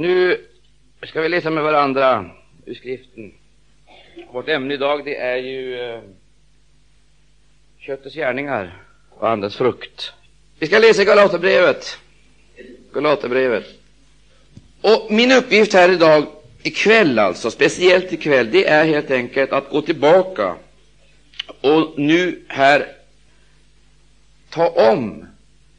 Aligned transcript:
Nu 0.00 0.36
ska 1.02 1.20
vi 1.20 1.28
läsa 1.28 1.50
med 1.50 1.62
varandra 1.62 2.30
ur 2.66 2.74
skriften. 2.74 3.32
Vårt 4.32 4.48
ämne 4.48 4.74
idag 4.74 5.04
det 5.04 5.16
är 5.16 5.36
ju 5.36 5.80
eh, 5.80 6.00
köttets 7.78 8.14
gärningar 8.14 8.82
och 9.10 9.28
andens 9.28 9.56
frukt. 9.56 10.12
Vi 10.58 10.66
ska 10.66 10.78
läsa 10.78 11.04
Galaterbrevet. 11.04 11.98
Galaterbrevet. 12.92 13.64
Och 14.80 15.06
min 15.10 15.32
uppgift 15.32 15.72
här 15.72 15.92
idag, 15.92 16.26
ikväll 16.62 17.18
alltså, 17.18 17.50
speciellt 17.50 18.12
ikväll, 18.12 18.50
det 18.50 18.66
är 18.66 18.84
helt 18.84 19.10
enkelt 19.10 19.52
att 19.52 19.70
gå 19.70 19.82
tillbaka 19.82 20.56
och 21.60 21.98
nu 21.98 22.44
här 22.48 22.86
ta 24.50 24.68
om 24.68 25.26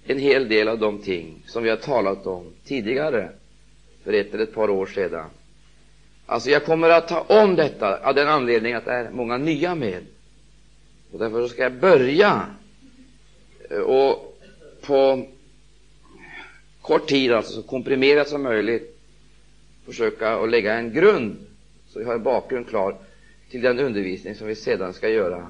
en 0.06 0.20
hel 0.20 0.50
del 0.50 0.68
av 0.68 0.80
de 0.80 1.02
ting 1.02 1.44
som 1.48 1.64
vi 1.64 1.70
har 1.70 1.78
talat 1.78 2.28
om 2.28 2.54
tidigare, 2.66 3.30
för 4.04 4.14
ett 4.14 4.34
eller 4.34 4.44
ett 4.44 4.54
par 4.54 4.70
år 4.70 4.86
sedan. 4.86 5.30
Alltså, 6.26 6.50
jag 6.50 6.66
kommer 6.66 6.90
att 6.90 7.08
ta 7.08 7.20
om 7.20 7.55
detta 7.55 8.08
av 8.08 8.16
den 8.16 8.28
anledningen 8.28 8.78
att 8.78 8.86
det 8.86 8.92
är 8.92 9.09
många 9.12 9.38
nya 9.38 9.76
med. 9.76 10.05
Och 11.12 11.20
därför 11.20 11.48
ska 11.48 11.64
jag 11.64 11.73
börja 11.73 12.45
och 13.86 14.38
på 14.82 15.28
kort 16.82 17.08
tid, 17.08 17.32
alltså 17.32 17.54
så 17.54 17.64
komprimerat 17.64 18.30
som 18.30 18.44
möjligt, 18.44 19.00
försöka 19.86 20.36
att 20.36 20.50
lägga 20.50 20.73
en 20.73 20.94
grund, 20.94 21.38
så 21.88 22.00
vi 22.00 22.06
har 22.06 22.14
en 22.14 22.23
bakgrund 22.23 22.70
klar 22.70 22.95
till 23.50 23.62
den 23.62 23.80
undervisning 23.80 24.36
som 24.36 24.48
vi 24.48 24.56
sedan 24.56 24.94
ska 24.94 25.09
göra, 25.09 25.48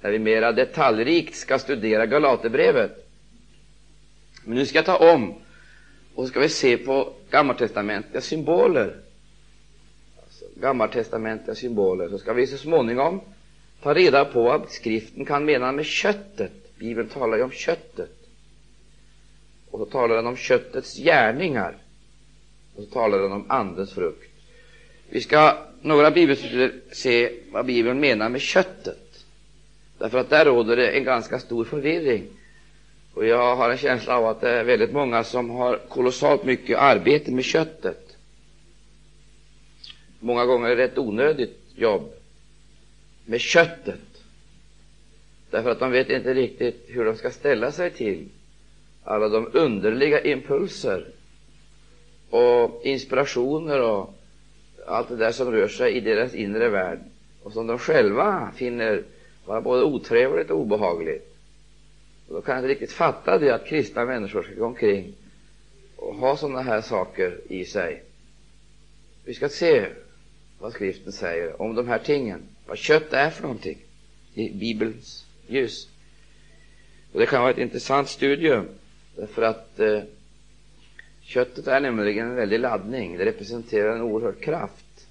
där 0.00 0.10
vi 0.10 0.18
mera 0.18 0.52
detaljrikt 0.52 1.36
ska 1.36 1.58
studera 1.58 2.06
Galaterbrevet. 2.06 3.08
Men 4.44 4.56
nu 4.56 4.66
ska 4.66 4.78
jag 4.78 4.86
ta 4.86 5.14
om 5.14 5.34
och 6.14 6.24
så 6.24 6.30
ska 6.30 6.40
vi 6.40 6.48
se 6.48 6.76
på 6.76 7.12
gammaltestamentliga 7.30 8.20
symboler. 8.20 8.96
Alltså, 10.24 10.44
gammaltestamentliga 10.60 11.54
symboler. 11.54 12.08
Så 12.08 12.18
ska 12.18 12.32
vi 12.32 12.46
så 12.46 12.56
småningom 12.56 13.20
ta 13.82 13.94
reda 13.94 14.24
på 14.24 14.42
vad 14.42 14.70
skriften 14.70 15.24
kan 15.24 15.44
mena 15.44 15.72
med 15.72 15.86
köttet. 15.86 16.52
Bibeln 16.78 17.08
talar 17.08 17.36
ju 17.36 17.42
om 17.42 17.50
köttet. 17.50 18.10
Och 19.70 19.78
så 19.78 19.86
talar 19.86 20.16
den 20.16 20.26
om 20.26 20.36
köttets 20.36 20.96
gärningar. 20.96 21.76
Och 22.76 22.84
så 22.84 22.90
talar 22.90 23.18
den 23.18 23.32
om 23.32 23.44
andens 23.48 23.92
frukt. 23.92 24.30
Vi 25.08 25.20
ska 25.20 25.58
några 25.82 26.10
bibelstudier 26.10 26.72
se 26.92 27.32
vad 27.52 27.66
Bibeln 27.66 28.00
menar 28.00 28.28
med 28.28 28.40
köttet. 28.40 29.24
Därför 29.98 30.18
att 30.18 30.30
där 30.30 30.44
råder 30.44 30.76
det 30.76 30.88
en 30.90 31.04
ganska 31.04 31.38
stor 31.38 31.64
förvirring. 31.64 32.26
Och 33.14 33.26
jag 33.26 33.56
har 33.56 33.70
en 33.70 33.76
känsla 33.76 34.16
av 34.18 34.26
att 34.26 34.40
det 34.40 34.50
är 34.50 34.64
väldigt 34.64 34.92
många 34.92 35.24
som 35.24 35.50
har 35.50 35.76
kolossalt 35.88 36.44
mycket 36.44 36.78
arbete 36.78 37.30
med 37.30 37.44
köttet. 37.44 38.16
Många 40.20 40.46
gånger 40.46 40.68
är 40.70 40.76
det 40.76 40.84
ett 40.84 40.98
onödigt 40.98 41.58
jobb 41.74 42.12
med 43.24 43.40
köttet. 43.40 44.00
Därför 45.50 45.70
att 45.70 45.78
de 45.80 45.90
vet 45.90 46.10
inte 46.10 46.34
riktigt 46.34 46.84
hur 46.88 47.04
de 47.04 47.16
ska 47.16 47.30
ställa 47.30 47.72
sig 47.72 47.90
till 47.90 48.28
alla 49.04 49.28
de 49.28 49.50
underliga 49.52 50.20
impulser 50.20 51.06
och 52.30 52.80
inspirationer 52.84 53.80
och 53.80 54.14
allt 54.86 55.08
det 55.08 55.16
där 55.16 55.32
som 55.32 55.50
rör 55.50 55.68
sig 55.68 55.96
i 55.96 56.00
deras 56.00 56.34
inre 56.34 56.68
värld 56.68 56.98
och 57.42 57.52
som 57.52 57.66
de 57.66 57.78
själva 57.78 58.50
finner 58.56 59.02
vara 59.44 59.60
både 59.60 59.82
otrevligt 59.84 60.50
och 60.50 60.58
obehagligt. 60.60 61.33
Och 62.28 62.34
då 62.34 62.42
kan 62.42 62.54
jag 62.54 62.64
inte 62.64 62.72
riktigt 62.72 62.92
fatta 62.92 63.38
det 63.38 63.50
att 63.50 63.66
kristna 63.66 64.04
människor 64.04 64.42
ska 64.42 64.54
gå 64.54 64.66
omkring 64.66 65.14
och 65.96 66.14
ha 66.14 66.36
sådana 66.36 66.62
här 66.62 66.80
saker 66.80 67.40
i 67.48 67.64
sig. 67.64 68.02
Vi 69.24 69.34
ska 69.34 69.48
se 69.48 69.86
vad 70.58 70.72
skriften 70.72 71.12
säger 71.12 71.62
om 71.62 71.74
de 71.74 71.88
här 71.88 71.98
tingen, 71.98 72.42
vad 72.66 72.78
kött 72.78 73.12
är 73.12 73.30
för 73.30 73.42
någonting 73.42 73.78
i 74.34 74.50
Bibelns 74.50 75.26
ljus. 75.46 75.88
Och 77.12 77.20
Det 77.20 77.26
kan 77.26 77.40
vara 77.42 77.50
ett 77.50 77.58
intressant 77.58 78.08
studium, 78.08 78.68
därför 79.16 79.42
att 79.42 79.80
eh, 79.80 80.02
köttet 81.22 81.66
är 81.66 81.80
nämligen 81.80 82.26
en 82.28 82.34
väldig 82.34 82.60
laddning. 82.60 83.18
Det 83.18 83.24
representerar 83.24 83.94
en 83.94 84.02
oerhörd 84.02 84.40
kraft. 84.40 85.06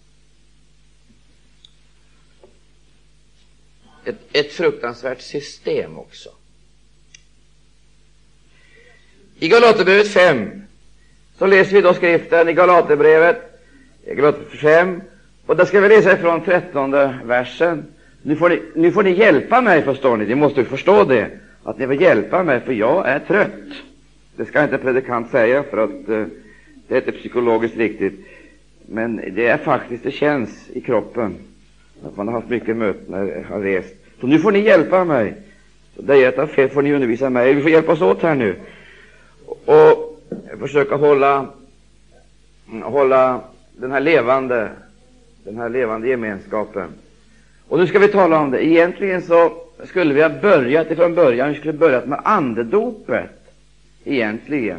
Ett, 4.05 4.19
ett 4.31 4.51
fruktansvärt 4.51 5.21
system 5.21 5.97
också. 5.97 6.29
I 9.43 9.47
Galaterbrevet 9.47 10.07
5 10.07 10.49
så 11.37 11.45
läser 11.45 11.75
vi 11.75 11.81
då 11.81 11.93
skriften 11.93 12.49
i 12.49 12.53
Galaterbrevet, 12.53 13.37
Galaterbrevet 14.05 14.59
5, 14.59 15.01
och 15.45 15.55
där 15.55 15.65
ska 15.65 15.79
vi 15.79 15.89
läsa 15.89 16.13
ifrån 16.13 16.41
13 16.41 16.91
versen. 17.23 17.85
Nu 18.21 18.35
får, 18.35 18.49
ni, 18.49 18.61
nu 18.75 18.91
får 18.91 19.03
ni 19.03 19.11
hjälpa 19.11 19.61
mig, 19.61 19.81
förstår 19.81 20.17
ni. 20.17 20.25
Ni 20.25 20.35
måste 20.35 20.63
förstå 20.63 21.03
det, 21.03 21.27
att 21.63 21.79
ni 21.79 21.85
får 21.85 21.95
hjälpa 21.95 22.43
mig, 22.43 22.59
för 22.59 22.73
jag 22.73 23.09
är 23.09 23.19
trött. 23.19 23.71
Det 24.35 24.45
ska 24.45 24.63
inte 24.63 24.77
predikant 24.77 25.31
säga, 25.31 25.63
för 25.63 25.77
att 25.77 26.09
uh, 26.09 26.25
det 26.87 26.95
är 26.95 26.99
inte 26.99 27.11
psykologiskt 27.11 27.77
riktigt. 27.77 28.25
Men 28.85 29.21
det 29.35 29.47
är 29.47 29.57
faktiskt, 29.57 30.03
det 30.03 30.11
känns 30.11 30.69
i 30.73 30.81
kroppen 30.81 31.35
att 32.05 32.17
man 32.17 32.27
har 32.27 32.35
haft 32.35 32.49
mycket 32.49 32.77
möten 32.77 33.05
när 33.07 33.43
har 33.49 33.59
rest. 33.59 33.95
Så 34.21 34.27
nu 34.27 34.39
får 34.39 34.51
ni 34.51 34.59
hjälpa 34.59 35.05
mig. 35.05 35.33
Så 35.95 36.01
det 36.01 36.23
är 36.23 36.43
ett 36.43 36.51
fel 36.51 36.69
får 36.69 36.81
ni 36.81 36.93
undervisa 36.93 37.29
mig. 37.29 37.53
Vi 37.53 37.61
får 37.61 37.71
hjälpas 37.71 38.01
åt 38.01 38.21
här 38.21 38.35
nu 38.35 38.55
och 39.65 40.19
försöka 40.59 40.95
hålla, 40.95 41.47
hålla 42.83 43.41
den 43.77 43.91
här 43.91 43.99
levande, 43.99 44.69
den 45.43 45.57
här 45.57 45.69
levande 45.69 46.07
gemenskapen. 46.07 46.87
Och 47.67 47.79
nu 47.79 47.87
ska 47.87 47.99
vi 47.99 48.07
tala 48.07 48.39
om 48.39 48.51
det. 48.51 48.65
Egentligen 48.65 49.21
så 49.21 49.51
skulle 49.85 50.13
vi 50.13 50.21
ha 50.21 50.29
börjat 50.29 50.91
ifrån 50.91 51.15
början. 51.15 51.49
Vi 51.49 51.55
skulle 51.55 51.73
börjat 51.73 52.07
med 52.07 52.19
andedopet, 52.23 53.51
egentligen. 54.03 54.77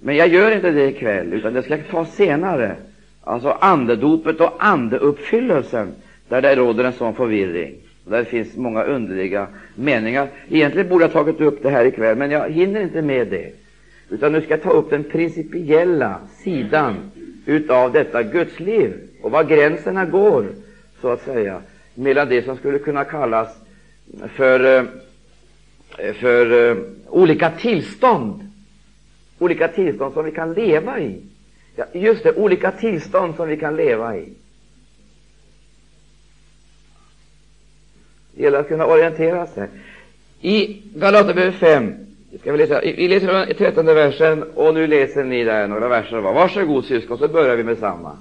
Men 0.00 0.16
jag 0.16 0.28
gör 0.28 0.50
inte 0.50 0.70
det 0.70 0.88
ikväll, 0.88 1.32
utan 1.32 1.54
det 1.54 1.62
ska 1.62 1.76
jag 1.76 1.88
ta 1.90 2.04
senare. 2.04 2.76
Alltså 3.24 3.50
andedopet 3.50 4.40
och 4.40 4.52
andeuppfyllelsen, 4.58 5.88
där 6.28 6.42
det 6.42 6.54
råder 6.54 6.84
en 6.84 6.92
sån 6.92 7.14
förvirring. 7.14 7.74
Där 8.04 8.18
det 8.18 8.24
finns 8.24 8.56
många 8.56 8.84
underliga 8.84 9.46
meningar. 9.74 10.28
Egentligen 10.48 10.88
borde 10.88 11.04
jag 11.04 11.08
ha 11.08 11.24
tagit 11.24 11.40
upp 11.40 11.62
det 11.62 11.70
här 11.70 11.84
ikväll, 11.84 12.16
men 12.16 12.30
jag 12.30 12.50
hinner 12.50 12.80
inte 12.80 13.02
med 13.02 13.28
det 13.28 13.63
utan 14.10 14.32
nu 14.32 14.40
ska 14.40 14.50
jag 14.50 14.62
ta 14.62 14.70
upp 14.70 14.90
den 14.90 15.04
principiella 15.04 16.18
sidan 16.44 17.10
utav 17.46 17.92
detta 17.92 18.22
gudsliv 18.22 18.92
och 19.22 19.30
var 19.30 19.44
gränserna 19.44 20.04
går, 20.04 20.46
så 21.00 21.08
att 21.08 21.24
säga, 21.24 21.62
mellan 21.94 22.28
det 22.28 22.44
som 22.44 22.56
skulle 22.56 22.78
kunna 22.78 23.04
kallas 23.04 23.48
för, 24.28 24.78
eh, 25.98 26.14
för 26.14 26.70
eh, 26.70 26.76
olika 27.08 27.50
tillstånd, 27.50 28.50
olika 29.38 29.68
tillstånd 29.68 30.14
som 30.14 30.24
vi 30.24 30.30
kan 30.30 30.52
leva 30.52 31.00
i. 31.00 31.20
Ja, 31.76 31.84
just 31.92 32.22
det, 32.22 32.32
olika 32.32 32.70
tillstånd 32.70 33.34
som 33.36 33.48
vi 33.48 33.56
kan 33.56 33.76
leva 33.76 34.16
i. 34.16 34.28
Det 38.34 38.42
gäller 38.42 38.58
att 38.58 38.68
kunna 38.68 38.86
orientera 38.86 39.46
sig. 39.46 39.68
I 40.40 40.82
Galaterbrevet 40.94 41.54
5 41.54 41.94
Ska 42.40 42.52
vi, 42.52 42.58
läsa? 42.58 42.80
vi 42.80 43.08
läser 43.08 43.26
den 43.26 43.54
trettonde 43.54 43.94
versen, 43.94 44.42
och 44.42 44.74
nu 44.74 44.86
läser 44.86 45.24
ni 45.24 45.44
där 45.44 45.68
några 45.68 45.88
verser. 45.88 46.20
Varsågod 46.20 46.84
syskon, 46.84 47.18
så 47.18 47.28
börjar 47.28 47.56
vi 47.56 47.64
med 47.64 47.78
samma. 47.78 48.18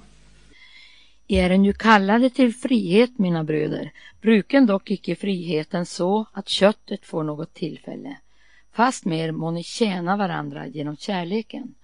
Er 1.28 1.50
är 1.50 1.58
ju 1.58 1.74
kallade 1.74 2.30
till 2.30 2.54
frihet, 2.54 3.20
mina 3.20 3.44
bröder. 3.44 3.92
Bruken 4.22 4.66
dock 4.66 4.92
icke 4.92 5.16
friheten 5.16 5.86
så 5.86 6.26
att 6.32 6.50
köttet 6.50 7.06
får 7.06 7.24
något 7.24 7.54
tillfälle. 7.54 8.18
Fast 8.74 9.06
mer 9.06 9.32
må 9.32 9.52
ni 9.52 9.64
tjäna 9.64 10.18
varandra 10.18 10.68
genom 10.68 10.98
kärleken. 10.98 11.76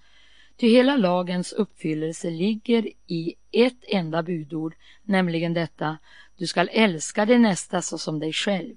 Ty 0.56 0.68
hela 0.68 0.96
lagens 0.96 1.52
uppfyllelse 1.52 2.30
ligger 2.30 2.88
i 3.06 3.34
ett 3.52 3.84
enda 3.88 4.22
budord, 4.22 4.74
nämligen 5.04 5.54
detta, 5.54 5.98
du 6.36 6.46
skall 6.46 6.70
älska 6.72 7.26
din 7.26 7.42
nästa 7.42 7.82
såsom 7.82 8.18
dig 8.18 8.32
själv. 8.32 8.74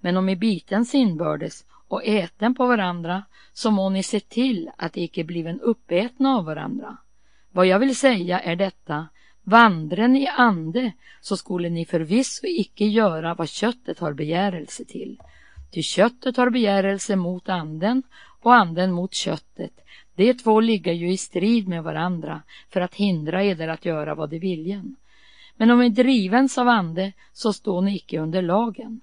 Men 0.00 0.16
om 0.16 0.28
i 0.28 0.36
bitens 0.36 0.94
inbördes 0.94 1.64
och 1.88 2.04
äten 2.04 2.54
på 2.54 2.66
varandra, 2.66 3.22
så 3.52 3.70
må 3.70 3.90
ni 3.90 4.02
se 4.02 4.20
till 4.20 4.70
att 4.76 4.92
de 4.92 5.00
icke 5.00 5.24
bliven 5.24 5.60
uppätna 5.60 6.36
av 6.36 6.44
varandra. 6.44 6.96
Vad 7.52 7.66
jag 7.66 7.78
vill 7.78 7.96
säga 7.96 8.40
är 8.40 8.56
detta, 8.56 9.08
vandren 9.42 10.16
i 10.16 10.26
ande, 10.26 10.92
så 11.20 11.36
skulle 11.36 11.70
ni 11.70 11.84
förvisso 11.84 12.46
icke 12.46 12.84
göra 12.84 13.34
vad 13.34 13.48
köttet 13.48 13.98
har 13.98 14.12
begärelse 14.12 14.84
till. 14.84 15.20
Ty 15.70 15.82
köttet 15.82 16.36
har 16.36 16.50
begärelse 16.50 17.16
mot 17.16 17.48
anden 17.48 18.02
och 18.40 18.54
anden 18.54 18.92
mot 18.92 19.14
köttet. 19.14 19.72
De 20.14 20.34
två 20.34 20.60
ligger 20.60 20.92
ju 20.92 21.12
i 21.12 21.16
strid 21.16 21.68
med 21.68 21.82
varandra 21.82 22.42
för 22.70 22.80
att 22.80 22.94
hindra 22.94 23.42
eder 23.42 23.68
att 23.68 23.84
göra 23.84 24.14
vad 24.14 24.30
de 24.30 24.38
viljen. 24.38 24.96
Men 25.56 25.70
om 25.70 25.80
ni 25.80 25.88
drivens 25.88 26.58
av 26.58 26.68
ande, 26.68 27.12
så 27.32 27.52
står 27.52 27.82
ni 27.82 27.96
icke 27.96 28.18
under 28.18 28.42
lagen. 28.42 29.00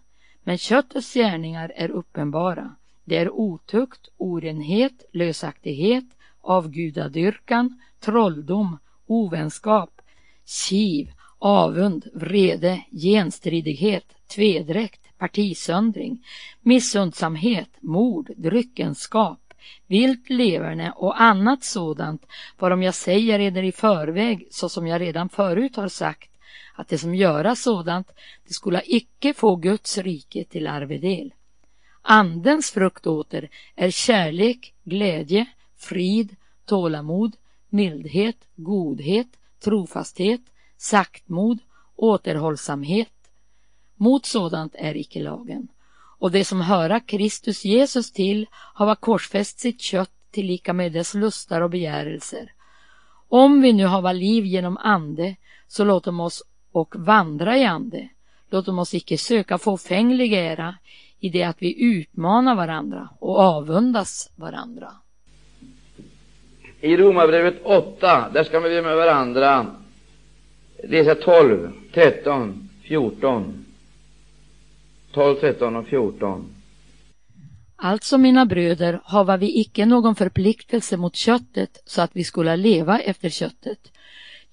Men 0.47 0.57
köttets 0.57 1.13
gärningar 1.13 1.71
är 1.75 1.91
uppenbara. 1.91 2.75
Det 3.05 3.17
är 3.17 3.29
otukt, 3.31 4.09
orenhet, 4.17 5.03
lösaktighet, 5.11 6.05
avgudadyrkan, 6.41 7.81
trolldom, 7.99 8.77
ovänskap, 9.07 10.01
kiv, 10.45 11.11
avund, 11.39 12.07
vrede, 12.13 12.83
genstridighet, 12.91 14.05
tvedräkt, 14.35 15.01
partisöndring, 15.17 16.25
missundsamhet, 16.61 17.69
mord, 17.79 18.31
dryckenskap, 18.37 19.53
vilt 19.87 20.29
leverne 20.29 20.91
och 20.91 21.21
annat 21.21 21.63
sådant 21.63 22.25
varom 22.59 22.83
jag 22.83 22.95
säger 22.95 23.39
eder 23.39 23.63
i 23.63 23.71
förväg 23.71 24.47
så 24.51 24.69
som 24.69 24.87
jag 24.87 25.01
redan 25.01 25.29
förut 25.29 25.75
har 25.75 25.87
sagt 25.87 26.29
att 26.75 26.87
det 26.87 26.97
som 26.97 27.15
göra 27.15 27.55
sådant 27.55 28.11
det 28.47 28.53
skola 28.53 28.81
icke 28.85 29.33
få 29.33 29.55
Guds 29.55 29.97
rike 29.97 30.43
till 30.43 30.67
arvedel. 30.67 31.33
Andens 32.01 32.71
frukt 32.71 33.07
åter 33.07 33.49
är 33.75 33.89
kärlek, 33.89 34.73
glädje, 34.83 35.45
frid, 35.77 36.35
tålamod, 36.65 37.35
mildhet, 37.69 38.37
godhet, 38.55 39.27
trofasthet, 39.63 40.41
saktmod, 40.77 41.59
återhållsamhet. 41.95 43.09
Mot 43.95 44.25
sådant 44.25 44.75
är 44.75 44.97
icke 44.97 45.19
lagen. 45.19 45.67
Och 46.17 46.31
det 46.31 46.45
som 46.45 46.61
höra 46.61 46.99
Kristus 46.99 47.65
Jesus 47.65 48.11
till 48.11 48.47
hava 48.51 48.95
korsfäst 48.95 49.59
sitt 49.59 49.81
kött 49.81 50.11
tillika 50.31 50.73
med 50.73 50.91
dess 50.91 51.13
lustar 51.13 51.61
och 51.61 51.69
begärelser. 51.69 52.51
Om 53.29 53.61
vi 53.61 53.73
nu 53.73 53.85
hava 53.85 54.11
liv 54.11 54.45
genom 54.45 54.77
ande, 54.77 55.35
så 55.67 55.83
låt 55.83 56.07
oss 56.07 56.43
och 56.75 56.95
vandra 56.97 57.57
i 57.57 57.65
ande. 57.65 58.09
Låt 58.49 58.67
oss 58.67 58.93
icke 58.93 59.17
söka 59.17 59.57
fåfänglig 59.57 60.33
ära 60.33 60.75
i 61.19 61.29
det 61.29 61.43
att 61.43 61.57
vi 61.59 61.83
utmanar 61.83 62.55
varandra 62.55 63.09
och 63.19 63.39
avundas 63.39 64.31
varandra. 64.35 64.91
I 66.81 66.97
Romarbrevet 66.97 67.61
8, 67.63 68.29
där 68.33 68.43
ska 68.43 68.59
vi 68.59 68.81
med 68.81 68.95
varandra 68.95 69.65
läsa 70.83 71.15
12, 71.15 71.71
13, 71.93 72.69
14. 72.83 73.65
12, 75.13 75.35
13 75.35 75.75
och 75.75 75.87
14. 75.87 76.45
Alltså, 77.75 78.17
mina 78.17 78.45
bröder, 78.45 78.99
hava 79.03 79.37
vi 79.37 79.59
icke 79.59 79.85
någon 79.85 80.15
förpliktelse 80.15 80.97
mot 80.97 81.15
köttet 81.15 81.81
så 81.85 82.01
att 82.01 82.11
vi 82.13 82.23
skulle 82.23 82.55
leva 82.55 82.99
efter 82.99 83.29
köttet. 83.29 83.91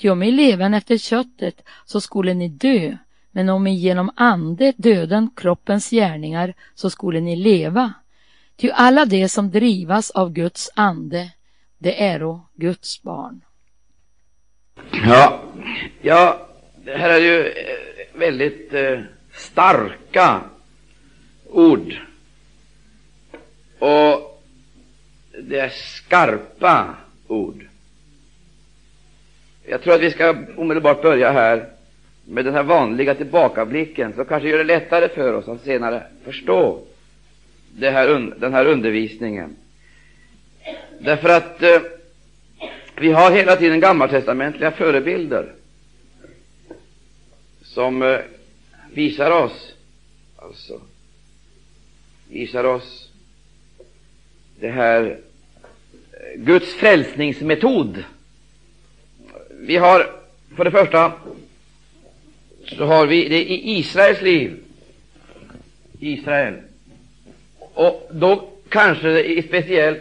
Ty 0.03 0.11
om 0.11 0.23
I 0.23 0.31
leven 0.31 0.75
efter 0.75 0.99
köttet 0.99 1.63
så 1.85 2.01
skulle 2.01 2.35
ni 2.35 2.49
dö, 2.49 2.97
men 3.31 3.49
om 3.49 3.67
I 3.67 3.75
genom 3.75 4.11
ande 4.17 4.73
döden 4.77 5.31
kroppens 5.37 5.91
gärningar 5.91 6.55
så 6.75 6.91
skulle 6.91 7.21
ni 7.21 7.37
leva. 7.37 7.93
Ty 8.57 8.71
alla 8.71 9.05
de 9.05 9.29
som 9.29 9.51
drivas 9.51 10.11
av 10.11 10.33
Guds 10.33 10.71
ande, 10.75 11.31
det 11.79 12.03
äro 12.03 12.47
Guds 12.55 13.03
barn. 13.03 13.41
Ja, 15.07 15.43
ja, 16.01 16.49
det 16.85 16.97
här 16.97 17.11
är 17.11 17.19
ju 17.19 17.47
eh, 17.47 18.19
väldigt 18.19 18.75
eh, 18.75 19.01
starka 19.33 20.41
ord. 21.51 21.97
Och 23.79 24.43
det 25.43 25.59
är 25.59 25.69
skarpa 25.69 26.97
ord. 27.27 27.72
Jag 29.65 29.83
tror 29.83 29.95
att 29.95 30.01
vi 30.01 30.11
ska 30.11 30.37
omedelbart 30.57 31.03
börja 31.03 31.33
här 31.33 31.69
med 32.25 32.45
den 32.45 32.55
här 32.55 32.63
vanliga 32.63 33.15
tillbakablicken, 33.15 34.13
som 34.13 34.25
kanske 34.25 34.49
gör 34.49 34.59
det 34.59 34.65
lättare 34.65 35.09
för 35.09 35.33
oss 35.33 35.49
att 35.49 35.65
senare 35.65 36.03
förstå 36.25 36.81
här, 37.81 38.35
den 38.37 38.55
här 38.55 38.67
undervisningen. 38.67 39.57
Därför 41.01 41.29
att 41.29 41.63
eh, 41.63 41.81
vi 42.97 43.13
har 43.13 43.31
hela 43.31 43.57
tiden 43.57 43.81
gammaltestamentliga 43.81 44.71
förebilder 44.71 45.53
som 47.63 48.03
eh, 48.03 48.19
visar 48.93 49.31
oss, 49.31 49.75
alltså, 50.37 50.81
visar 52.29 52.65
oss 52.65 53.11
det 54.61 54.71
här 54.71 55.19
eh, 56.13 56.41
Guds 56.41 56.75
frälsningsmetod. 56.75 58.05
Vi 59.65 59.77
har 59.77 60.11
för 60.57 60.65
det 60.65 60.71
första 60.71 61.13
så 62.65 62.85
har 62.85 63.07
vi 63.07 63.29
det 63.29 63.43
i 63.43 63.79
Israels 63.79 64.23
liv. 64.23 64.57
Israel. 66.01 66.55
Och 67.59 68.11
då 68.13 68.49
kanske 68.69 69.09
det 69.09 69.43
speciellt 69.49 69.99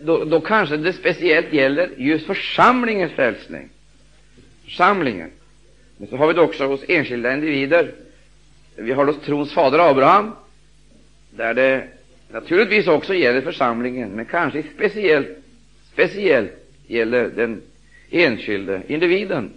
då, 0.00 0.24
då 0.24 0.40
kanske 0.40 0.76
det 0.76 0.92
speciellt 0.92 1.52
gäller 1.52 1.90
just 1.96 2.26
församlingens 2.26 3.12
frälsning. 3.12 3.68
Församlingen. 4.64 5.30
Men 5.96 6.08
så 6.08 6.16
har 6.16 6.26
vi 6.26 6.32
det 6.32 6.40
också 6.40 6.66
hos 6.66 6.80
enskilda 6.88 7.32
individer. 7.32 7.92
Vi 8.76 8.92
har 8.92 9.06
hos 9.06 9.20
trons 9.24 9.52
fader 9.52 9.90
Abraham, 9.90 10.32
där 11.30 11.54
det 11.54 11.88
naturligtvis 12.30 12.86
också 12.86 13.14
gäller 13.14 13.40
församlingen, 13.40 14.10
men 14.10 14.24
kanske 14.24 14.62
speciellt, 14.74 15.28
speciellt 15.92 16.52
gäller 16.86 17.28
den 17.28 17.62
enskilde 18.10 18.82
individen. 18.88 19.52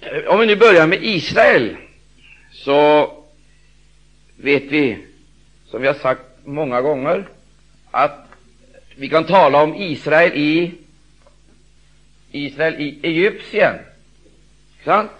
Eh, 0.00 0.26
om 0.26 0.40
vi 0.40 0.46
nu 0.46 0.56
börjar 0.56 0.86
med 0.86 0.98
Israel, 1.02 1.76
så 2.52 3.12
vet 4.36 4.62
vi, 4.62 4.98
som 5.66 5.80
vi 5.80 5.86
har 5.86 5.94
sagt 5.94 6.22
många 6.44 6.80
gånger, 6.80 7.28
att 7.90 8.26
vi 8.96 9.08
kan 9.08 9.24
tala 9.24 9.62
om 9.62 9.74
Israel 9.74 10.32
i 10.34 10.72
Israel 12.30 12.80
i 12.80 12.98
Egypten. 13.02 13.74
Sant? 14.84 15.10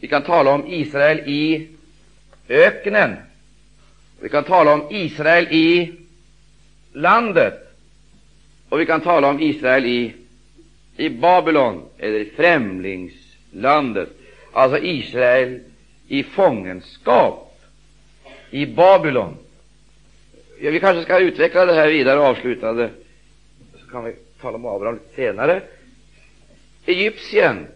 Vi 0.00 0.08
kan 0.08 0.22
tala 0.22 0.50
om 0.50 0.66
Israel 0.66 1.18
i 1.18 1.68
öknen. 2.48 3.16
Vi 4.20 4.28
kan 4.28 4.44
tala 4.44 4.72
om 4.72 4.86
Israel 4.90 5.48
i 5.50 5.92
landet. 6.92 7.54
Och 8.68 8.80
vi 8.80 8.86
kan 8.86 9.00
tala 9.00 9.28
om 9.28 9.40
Israel 9.40 9.86
i, 9.86 10.12
i 10.98 11.08
Babylon, 11.10 11.82
eller 11.98 12.18
i 12.18 12.30
främlingslandet. 12.30 14.08
Alltså 14.52 14.78
Israel 14.78 15.60
i 16.08 16.22
fångenskap 16.22 17.60
i 18.50 18.66
Babylon. 18.66 19.36
Ja, 20.60 20.70
vi 20.70 20.80
kanske 20.80 21.04
ska 21.04 21.18
utveckla 21.18 21.66
det 21.66 21.72
här 21.72 21.88
vidare 21.88 22.18
och 22.18 22.26
avsluta 22.26 22.72
det. 22.72 22.90
Så 23.80 23.90
kan 23.90 24.04
vi 24.04 24.12
tala 24.40 24.56
om 24.56 24.66
Abraham 24.66 24.94
lite 24.94 25.14
senare. 25.14 25.62
Egyptien. 26.86 27.66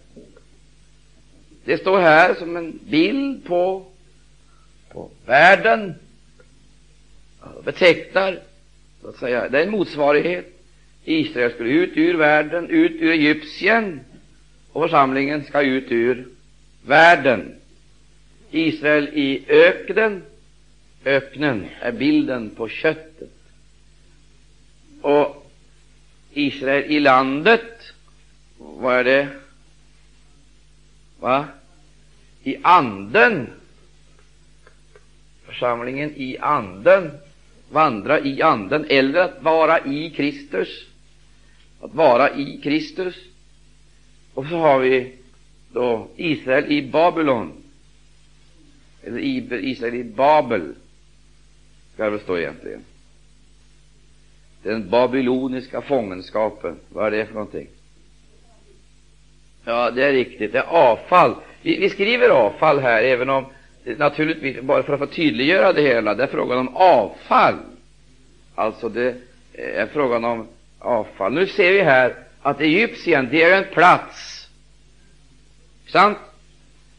Det 1.64 1.78
står 1.78 1.98
här 1.98 2.34
som 2.34 2.56
en 2.56 2.78
bild 2.82 3.44
på, 3.44 3.86
på 4.92 5.10
världen. 5.26 5.94
Betecknar, 7.64 8.40
så 9.02 9.08
att 9.08 9.16
säga, 9.16 9.48
det 9.48 9.58
är 9.58 9.62
en 9.62 9.70
motsvarighet. 9.70 10.51
Israel 11.04 11.52
skulle 11.52 11.70
ut 11.70 11.96
ur 11.96 12.14
världen, 12.14 12.70
ut 12.70 12.92
ur 12.92 13.10
Egypten, 13.10 14.00
och 14.72 14.82
församlingen 14.82 15.44
ska 15.44 15.62
ut 15.62 15.92
ur 15.92 16.28
världen. 16.86 17.54
Israel 18.50 19.08
i 19.08 19.44
öknen, 19.48 20.22
Öknen 21.04 21.66
är 21.80 21.92
bilden 21.92 22.50
på 22.50 22.68
köttet. 22.68 23.30
Och 25.00 25.50
Israel 26.32 26.84
i 26.84 27.00
landet, 27.00 27.92
vad 28.58 28.94
är 28.94 29.04
det? 29.04 29.28
Va? 31.20 31.44
I 32.42 32.56
anden. 32.62 33.50
Församlingen 35.46 36.12
i 36.16 36.38
anden, 36.38 37.10
vandra 37.70 38.20
i 38.20 38.42
anden, 38.42 38.86
eller 38.88 39.20
att 39.20 39.42
vara 39.42 39.86
i 39.86 40.10
Kristus. 40.10 40.86
Att 41.82 41.94
vara 41.94 42.30
i 42.30 42.60
Kristus. 42.62 43.14
Och 44.34 44.46
så 44.46 44.56
har 44.56 44.78
vi 44.78 45.12
då 45.72 46.08
Israel 46.16 46.72
i 46.72 46.82
Babylon, 46.82 47.52
eller 49.02 49.18
Israel 49.64 49.94
i 49.94 50.04
Babel 50.04 50.74
ska 51.94 52.04
det 52.04 52.10
väl 52.10 52.20
stå 52.20 52.38
egentligen. 52.38 52.84
Den 54.62 54.90
babyloniska 54.90 55.80
fångenskapen, 55.80 56.76
vad 56.88 57.06
är 57.06 57.10
det 57.10 57.26
för 57.26 57.34
någonting? 57.34 57.68
Ja, 59.64 59.90
det 59.90 60.04
är 60.04 60.12
riktigt, 60.12 60.52
det 60.52 60.58
är 60.58 60.62
avfall. 60.62 61.34
Vi, 61.62 61.78
vi 61.78 61.90
skriver 61.90 62.28
avfall 62.28 62.78
här, 62.78 63.02
även 63.02 63.30
om 63.30 63.44
naturligtvis, 63.84 64.60
bara 64.60 64.82
för 64.82 64.92
att 64.92 65.00
få 65.00 65.06
tydliggöra 65.06 65.72
det 65.72 65.82
hela, 65.82 66.14
det 66.14 66.22
är 66.22 66.26
frågan 66.26 66.58
om 66.58 66.76
avfall. 66.76 67.58
Alltså, 68.54 68.88
det 68.88 69.16
är 69.52 69.86
frågan 69.86 70.24
om 70.24 70.46
avfall. 70.82 71.32
Nu 71.32 71.46
ser 71.46 71.72
vi 71.72 71.80
här 71.82 72.14
att 72.42 72.60
Egypten, 72.60 73.28
det 73.30 73.42
är 73.42 73.62
en 73.62 73.74
plats. 73.74 74.48
Sant? 75.86 76.18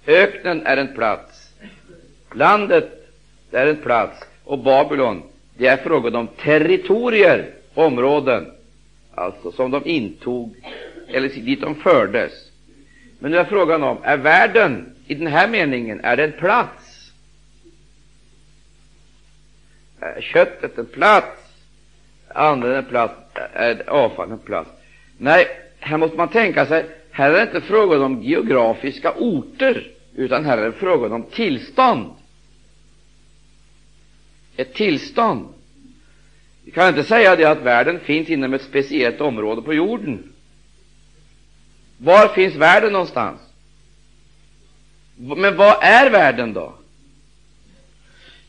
Öknen 0.08 0.66
är 0.66 0.78
en 0.78 0.94
plats. 0.96 1.54
Landet, 2.34 3.10
det 3.52 3.58
är 3.58 3.68
en 3.68 3.82
plats 3.82 4.26
och 4.44 4.60
Babylon, 4.60 5.24
det 5.58 5.68
är 5.68 5.78
frågan 5.78 6.16
om 6.16 6.28
territorier, 6.28 7.54
områden, 7.74 8.52
alltså 9.16 9.52
som 9.52 9.72
de 9.72 9.86
intog, 9.86 10.56
eller 11.08 11.30
dit 11.30 11.62
de 11.62 11.76
fördes. 11.76 12.32
Men 13.20 13.32
nu 13.32 13.38
är 13.38 13.46
frågan 13.46 13.84
om, 13.84 13.98
är 14.04 14.18
världen 14.18 14.96
i 15.08 15.16
den 15.16 15.28
här 15.28 15.48
meningen, 15.48 16.00
är 16.04 16.18
det 16.18 16.24
en 16.24 16.32
plats? 16.32 17.12
Är 20.00 20.22
köttet 20.22 20.78
en 20.78 20.86
plats? 20.86 21.42
Anden 22.28 22.72
en 22.72 22.86
plats? 22.86 23.23
Avfall 23.88 24.38
plats? 24.38 24.70
Nej, 25.18 25.48
här 25.80 25.98
måste 25.98 26.18
man 26.18 26.30
tänka 26.30 26.66
sig, 26.66 26.86
här 27.12 27.32
är 27.32 27.34
det 27.34 27.42
inte 27.42 27.62
frågan 27.62 28.02
om 28.02 28.24
geografiska 28.24 29.14
orter, 29.18 29.92
utan 30.16 30.46
här 30.46 30.58
är 30.58 30.66
det 30.66 30.72
frågan 30.72 31.12
om 31.12 31.24
tillstånd. 31.24 32.14
Ett 34.58 34.74
tillstånd. 34.74 35.48
Vi 36.66 36.72
kan 36.72 36.88
inte 36.88 37.04
säga 37.04 37.36
det 37.36 37.46
att 37.46 37.62
världen 37.62 38.00
finns 38.00 38.30
inom 38.30 38.54
ett 38.54 38.62
speciellt 38.62 39.22
område 39.22 39.62
på 39.62 39.74
jorden. 39.74 40.34
Var 41.98 42.28
finns 42.28 42.56
världen 42.56 42.94
någonstans? 42.94 43.40
Men 45.16 45.58
vad 45.58 45.84
är 45.84 46.10
världen 46.10 46.54
då? 46.54 46.74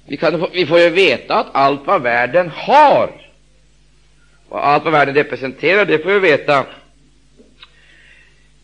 Vi, 0.06 0.16
kan, 0.16 0.46
vi 0.52 0.66
får 0.66 0.78
ju 0.78 0.90
veta 0.90 1.34
att 1.34 1.46
allt 1.52 1.86
vad 1.86 2.02
världen 2.02 2.48
har, 2.48 3.23
och 4.54 4.66
allt 4.66 4.84
vad 4.84 4.92
världen 4.92 5.14
representerar, 5.14 5.84
det 5.84 5.98
får 5.98 6.10
vi 6.10 6.18
veta. 6.18 6.66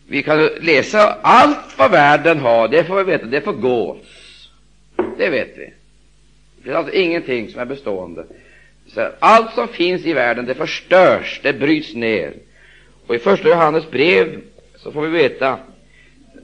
Vi 0.07 0.23
kan 0.23 0.45
läsa 0.45 1.17
allt 1.21 1.77
vad 1.77 1.91
världen 1.91 2.39
har, 2.39 2.67
det 2.67 2.83
får 2.83 2.97
vi 2.97 3.11
veta, 3.11 3.25
det 3.25 3.41
får 3.41 3.53
gå. 3.53 3.97
Det 5.17 5.29
vet 5.29 5.57
vi. 5.57 5.73
Det 6.55 6.63
finns 6.63 6.75
alltså 6.75 6.93
ingenting 6.93 7.49
som 7.49 7.61
är 7.61 7.65
bestående. 7.65 8.25
Så 8.87 9.09
allt 9.19 9.53
som 9.53 9.67
finns 9.67 10.05
i 10.05 10.13
världen, 10.13 10.45
det 10.45 10.55
förstörs, 10.55 11.39
det 11.43 11.53
bryts 11.53 11.93
ner. 11.93 12.33
Och 13.07 13.15
i 13.15 13.19
första 13.19 13.49
Johannes 13.49 13.91
brev 13.91 14.41
så 14.75 14.91
får 14.91 15.01
vi 15.01 15.09
veta 15.09 15.59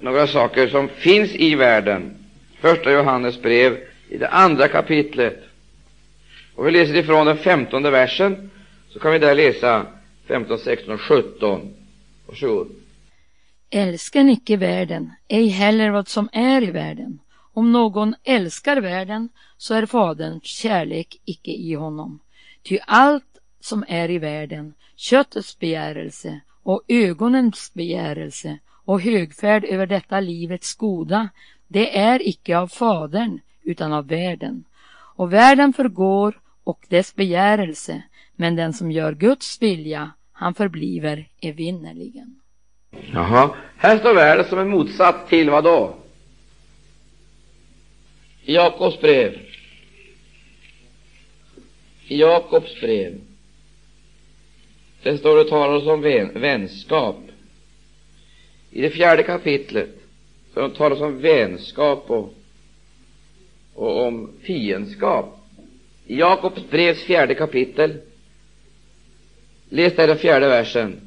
några 0.02 0.28
saker 0.28 0.68
som 0.68 0.88
finns 0.88 1.36
i 1.36 1.56
världen. 1.56 2.16
Första 2.62 2.92
Johannes 2.92 3.42
brev 3.42 3.78
i 4.10 4.18
det 4.18 4.28
andra 4.28 4.68
kapitlet. 4.68 5.44
Och 6.56 6.68
vi 6.68 6.72
läser 6.72 6.96
ifrån 6.96 7.28
den 7.28 7.38
femtonde 7.38 7.90
versen, 7.90 8.50
så 8.90 9.00
kan 9.00 9.12
vi 9.12 9.20
där 9.20 9.36
läsa 9.36 9.86
15, 10.28 10.58
16 10.60 10.94
och 10.94 11.02
17. 11.02 11.74
Varsågod. 12.28 12.68
Älsken 13.70 14.30
icke 14.30 14.58
världen, 14.58 15.12
ej 15.28 15.48
heller 15.48 15.90
vad 15.90 16.08
som 16.08 16.30
är 16.32 16.64
i 16.64 16.72
världen. 16.72 17.20
Om 17.54 17.72
någon 17.72 18.16
älskar 18.24 18.82
världen, 18.82 19.30
så 19.58 19.74
är 19.74 19.86
Faderns 19.86 20.44
kärlek 20.44 21.22
icke 21.26 21.52
i 21.52 21.74
honom. 21.74 22.20
Ty 22.64 22.80
allt 22.88 23.38
som 23.60 23.86
är 23.88 24.12
i 24.12 24.18
världen, 24.18 24.74
köttets 24.96 25.60
begärelse 25.60 26.40
och 26.64 26.84
ögonens 26.88 27.72
begärelse 27.74 28.60
och 28.86 29.02
högfärd 29.02 29.66
över 29.66 29.86
detta 29.86 30.20
livets 30.20 30.76
goda, 30.76 31.30
det 31.68 31.98
är 31.98 32.28
icke 32.28 32.58
av 32.58 32.68
Fadern 32.68 33.40
utan 33.64 33.94
av 33.94 34.08
världen. 34.08 34.64
Och 35.16 35.34
världen 35.34 35.74
förgår 35.74 36.40
och 36.64 36.86
dess 36.90 37.16
begärelse, 37.16 38.04
men 38.40 38.56
den 38.56 38.74
som 38.74 38.92
gör 38.92 39.14
Guds 39.14 39.62
vilja, 39.62 40.12
han 40.32 40.54
förbliver 40.54 41.28
evinnerligen. 41.42 42.40
Jaha, 43.14 43.56
här 43.78 43.98
står 43.98 44.14
världen 44.14 44.46
som 44.46 44.60
en 44.60 44.70
motsats 44.70 45.30
till 45.30 45.50
vad 45.50 45.64
då? 45.64 45.96
I 48.44 48.54
Jakobs 48.54 49.02
brev. 49.02 49.40
I 52.08 52.20
Jakobs 52.20 52.82
brev. 52.82 53.22
Det 55.04 55.18
står 55.18 55.38
det 55.38 55.50
talas 55.50 55.88
om 55.88 56.02
vän, 56.02 56.32
vänskap. 56.34 57.18
I 58.72 58.82
det 58.82 58.90
fjärde 58.90 59.24
kapitlet 59.24 59.90
så 60.54 60.70
talas 60.70 61.02
om 61.02 61.22
vänskap 61.22 62.04
och, 62.08 62.34
och 63.74 64.06
om 64.08 64.32
fiendskap. 64.42 65.40
I 66.06 66.20
Jakobs 66.20 66.70
brevs 66.70 67.04
fjärde 67.04 67.36
kapitel, 67.36 67.98
läs 69.70 69.96
där 69.96 70.08
den 70.08 70.18
fjärde 70.18 70.48
versen. 70.48 71.02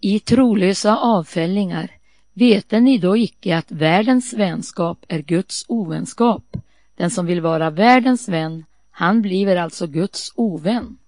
I 0.00 0.20
trolösa 0.20 0.96
avfällingar 0.96 1.90
vete 2.32 2.80
ni 2.80 2.98
då 2.98 3.16
icke 3.16 3.56
att 3.56 3.72
världens 3.72 4.32
vänskap 4.32 4.98
är 5.08 5.18
Guds 5.18 5.64
ovänskap? 5.68 6.56
Den 6.96 7.10
som 7.10 7.26
vill 7.26 7.40
vara 7.40 7.70
världens 7.70 8.28
vän, 8.28 8.64
han 8.90 9.22
bliver 9.22 9.56
alltså 9.56 9.86
Guds 9.86 10.32
ovän. 10.34 10.98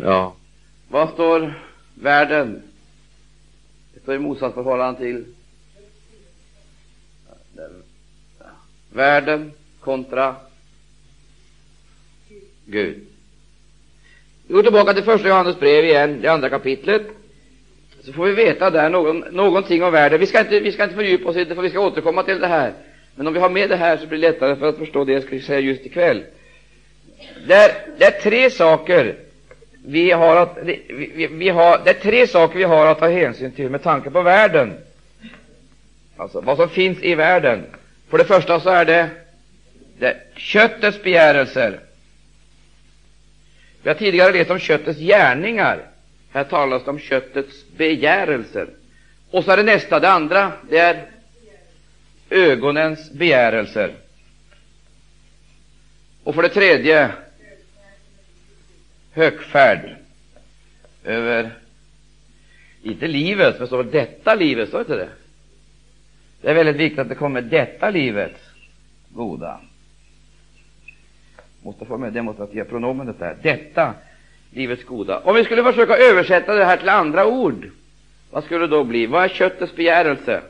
Ja, 0.00 0.34
vad 0.88 1.10
står 1.10 1.62
världen? 1.94 2.62
Det 3.94 4.00
står 4.00 4.14
i 4.14 4.18
motsatsförhållande 4.18 5.00
till 5.00 5.24
världen 8.92 9.52
kontra 9.80 10.36
Gud. 12.66 13.06
Vi 14.46 14.54
går 14.54 14.62
tillbaka 14.62 14.94
till 14.94 15.04
första 15.04 15.28
Johannes 15.28 15.60
brev 15.60 15.84
igen, 15.84 16.20
det 16.22 16.28
andra 16.28 16.48
kapitlet. 16.48 17.02
Så 18.04 18.12
får 18.12 18.26
vi 18.26 18.32
veta 18.32 18.70
där 18.70 18.90
någon, 18.90 19.18
någonting 19.18 19.82
om 19.82 19.92
världen. 19.92 20.20
Vi 20.20 20.26
ska, 20.26 20.40
inte, 20.40 20.60
vi 20.60 20.72
ska 20.72 20.84
inte 20.84 20.96
fördjupa 20.96 21.28
oss 21.28 21.36
i 21.36 21.44
det, 21.44 21.54
för 21.54 21.62
vi 21.62 21.70
ska 21.70 21.80
återkomma 21.80 22.22
till 22.22 22.40
det 22.40 22.46
här. 22.46 22.72
Men 23.14 23.26
om 23.26 23.34
vi 23.34 23.40
har 23.40 23.50
med 23.50 23.70
det 23.70 23.76
här 23.76 23.96
så 23.96 24.06
blir 24.06 24.18
det 24.18 24.30
lättare 24.30 24.56
för 24.56 24.68
att 24.68 24.78
förstå 24.78 25.04
det 25.04 25.12
jag 25.12 25.22
ska 25.22 25.40
säga 25.40 25.60
just 25.60 25.86
ikväll. 25.86 26.24
Det 27.46 27.54
är, 27.54 27.72
det 27.98 28.04
är 28.04 28.10
tre 28.10 28.50
saker 28.50 29.14
vi 29.84 30.10
har 30.10 30.36
att, 30.36 30.58
vi, 30.62 30.82
vi, 31.14 31.26
vi 31.26 31.48
har, 31.48 31.80
det 31.84 31.90
är 31.90 31.94
tre 31.94 32.26
saker 32.26 32.58
vi 32.58 32.64
har 32.64 32.86
att 32.86 32.98
ta 32.98 33.08
hänsyn 33.08 33.52
till 33.52 33.70
med 33.70 33.82
tanke 33.82 34.10
på 34.10 34.22
världen. 34.22 34.74
Alltså 36.16 36.40
vad 36.40 36.56
som 36.56 36.68
finns 36.68 36.98
i 37.02 37.14
världen. 37.14 37.64
För 38.08 38.18
det 38.18 38.24
första 38.24 38.60
så 38.60 38.70
är 38.70 38.84
det, 38.84 39.10
det 39.98 40.16
köttets 40.36 41.02
begärelser. 41.02 41.80
Vi 43.82 43.88
har 43.88 43.94
tidigare 43.94 44.32
läst 44.32 44.50
om 44.50 44.58
köttets 44.58 44.98
gärningar. 45.00 45.86
Här 46.32 46.44
talas 46.44 46.84
det 46.84 46.90
om 46.90 46.98
köttets 46.98 47.64
begärelser. 47.76 48.68
Och 49.30 49.44
så 49.44 49.50
är 49.50 49.56
det 49.56 49.62
nästa, 49.62 50.00
det 50.00 50.10
andra, 50.10 50.52
det 50.70 50.78
är 50.78 51.06
ögonens 52.30 53.10
begärelser. 53.10 53.94
Och 56.24 56.34
för 56.34 56.42
det 56.42 56.48
tredje, 56.48 57.10
högfärd 59.12 59.96
över, 61.04 61.50
inte 62.82 63.06
livet, 63.06 63.58
men 63.58 63.68
så 63.68 63.82
detta 63.82 64.34
livet, 64.34 64.68
står 64.68 64.80
inte 64.80 64.96
det? 64.96 65.08
Det 66.40 66.50
är 66.50 66.54
väldigt 66.54 66.76
viktigt 66.76 66.98
att 66.98 67.08
det 67.08 67.14
kommer 67.14 67.40
detta 67.40 67.90
livet 67.90 68.36
goda. 69.08 69.60
Måste 71.62 71.84
få 71.84 71.98
med 71.98 72.12
demonstrativa 72.12 72.64
pronomenet 72.64 73.18
där. 73.18 73.36
Detta 73.42 73.94
livets 74.50 74.84
goda. 74.84 75.18
Om 75.18 75.34
vi 75.34 75.44
skulle 75.44 75.62
försöka 75.62 75.96
översätta 75.96 76.54
det 76.54 76.64
här 76.64 76.76
till 76.76 76.88
andra 76.88 77.26
ord, 77.26 77.70
vad 78.30 78.44
skulle 78.44 78.60
det 78.60 78.66
då 78.66 78.84
bli? 78.84 79.06
Vad 79.06 79.24
är 79.24 79.28
köttets 79.28 79.76
begärelse? 79.76 80.42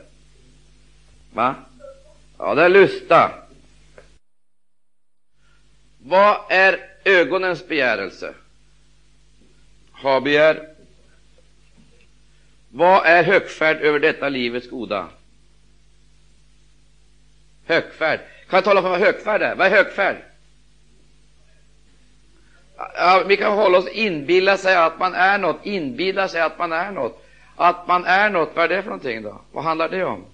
Va? 1.33 1.55
Ja, 2.37 2.55
det 2.55 2.63
är 2.63 2.69
lusta. 2.69 3.31
Vad 5.97 6.37
är 6.49 6.79
ögonens 7.05 7.67
begärelse? 7.67 8.33
Ha-begär. 9.91 10.67
Vad 12.69 13.05
är 13.05 13.23
högfärd 13.23 13.77
över 13.77 13.99
detta 13.99 14.29
livets 14.29 14.69
goda? 14.69 15.07
Högfärd. 17.65 18.19
Kan 18.49 18.57
jag 18.57 18.63
tala 18.63 18.79
om 18.79 18.89
vad 18.89 18.99
högfärd 18.99 19.41
är? 19.41 19.55
Vad 19.55 19.67
är 19.67 19.71
högfärd? 19.71 20.32
Ja, 22.95 23.23
vi 23.27 23.37
kan 23.37 23.57
hålla 23.57 23.77
oss 23.77 23.87
inbilla 23.87 24.57
sig 24.57 24.75
att 24.75 24.99
man 24.99 25.13
är 25.13 25.37
något, 25.37 25.65
inbilla 25.65 26.27
sig 26.27 26.41
att 26.41 26.59
man 26.59 26.71
är 26.71 26.91
något. 26.91 27.25
Att 27.55 27.87
man 27.87 28.05
är 28.05 28.29
något, 28.29 28.49
vad 28.55 28.65
är 28.65 28.69
det 28.69 28.81
för 28.81 28.89
någonting 28.89 29.23
då? 29.23 29.41
Vad 29.51 29.63
handlar 29.63 29.89
det 29.89 30.03
om? 30.03 30.25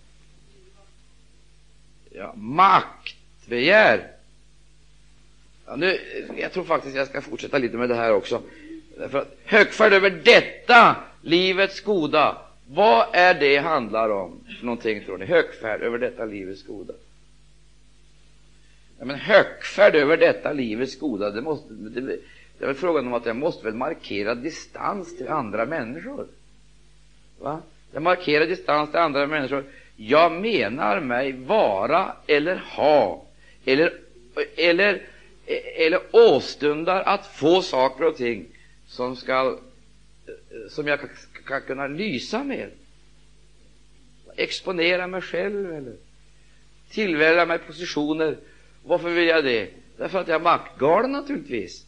Ja, 2.11 2.33
maktbegär. 2.35 4.07
Ja, 5.65 5.75
nu, 5.75 5.99
jag 6.37 6.51
tror 6.51 6.63
faktiskt 6.63 6.95
jag 6.95 7.07
ska 7.07 7.21
fortsätta 7.21 7.57
lite 7.57 7.77
med 7.77 7.89
det 7.89 7.95
här 7.95 8.13
också. 8.13 8.41
Att 9.11 9.37
högfärd 9.45 9.93
över 9.93 10.09
detta 10.09 10.95
livets 11.21 11.81
goda, 11.81 12.37
vad 12.67 13.07
är 13.13 13.33
det 13.33 13.57
handlar 13.57 14.09
om 14.09 14.39
för 14.59 14.65
någonting 14.65 15.05
tror 15.05 15.17
ni? 15.17 15.25
Högfärd 15.25 15.81
över 15.81 15.97
detta 15.97 16.25
livets 16.25 16.63
goda. 16.63 16.93
Ja, 18.99 19.05
men 19.05 19.15
högfärd 19.15 19.95
över 19.95 20.17
detta 20.17 20.53
livets 20.53 20.99
goda, 20.99 21.29
det, 21.29 21.41
måste, 21.41 21.73
det, 21.73 22.19
det 22.59 22.65
är 22.65 22.67
väl 22.67 22.75
frågan 22.75 23.07
om 23.07 23.13
att 23.13 23.25
jag 23.25 23.35
måste 23.35 23.65
väl 23.65 23.73
markera 23.73 24.35
distans 24.35 25.17
till 25.17 25.27
andra 25.27 25.65
människor. 25.65 26.27
Va? 27.39 27.61
Jag 27.91 28.03
markerar 28.03 28.45
distans 28.45 28.89
till 28.89 28.99
andra 28.99 29.27
människor. 29.27 29.63
Jag 29.95 30.31
menar 30.31 30.99
mig 30.99 31.31
vara 31.31 32.15
eller 32.27 32.55
ha 32.55 33.25
eller, 33.65 33.93
eller, 34.57 35.01
eller 35.75 36.01
åstundar 36.11 37.01
att 37.01 37.27
få 37.27 37.61
saker 37.61 38.05
och 38.05 38.17
ting 38.17 38.45
som, 38.87 39.15
ska, 39.15 39.59
som 40.69 40.87
jag 40.87 40.99
kan 41.45 41.61
kunna 41.61 41.87
lysa 41.87 42.43
med. 42.43 42.69
Exponera 44.35 45.07
mig 45.07 45.21
själv 45.21 45.73
eller 45.73 45.95
tillvälla 46.89 47.45
mig 47.45 47.57
positioner. 47.57 48.37
Varför 48.83 49.09
vill 49.09 49.27
jag 49.27 49.43
det? 49.43 49.69
Därför 49.97 50.19
att 50.19 50.27
jag 50.27 50.35
är 50.35 50.43
maktgalen 50.43 51.11
naturligtvis. 51.11 51.85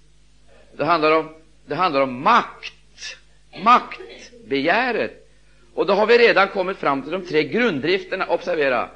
Det 0.77 0.85
handlar 0.85 1.11
om, 1.11 1.29
det 1.65 1.75
handlar 1.75 2.01
om 2.01 2.23
makt, 2.23 3.17
maktbegäret. 3.63 5.27
Och 5.73 5.85
då 5.85 5.93
har 5.93 6.07
vi 6.07 6.17
redan 6.17 6.47
kommit 6.47 6.77
fram 6.77 7.01
till 7.01 7.11
de 7.11 7.25
tre 7.25 7.43
grunddrifterna. 7.43 8.27
Observera, 8.27 8.89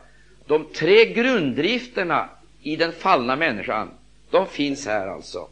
de 0.46 0.66
tre 0.66 1.06
grunddrifterna 1.06 2.30
i 2.62 2.76
den 2.76 2.92
fallna 2.92 3.36
människan, 3.36 3.90
de 4.32 4.48
finns 4.48 4.86
här 4.86 5.08
alltså. 5.08 5.48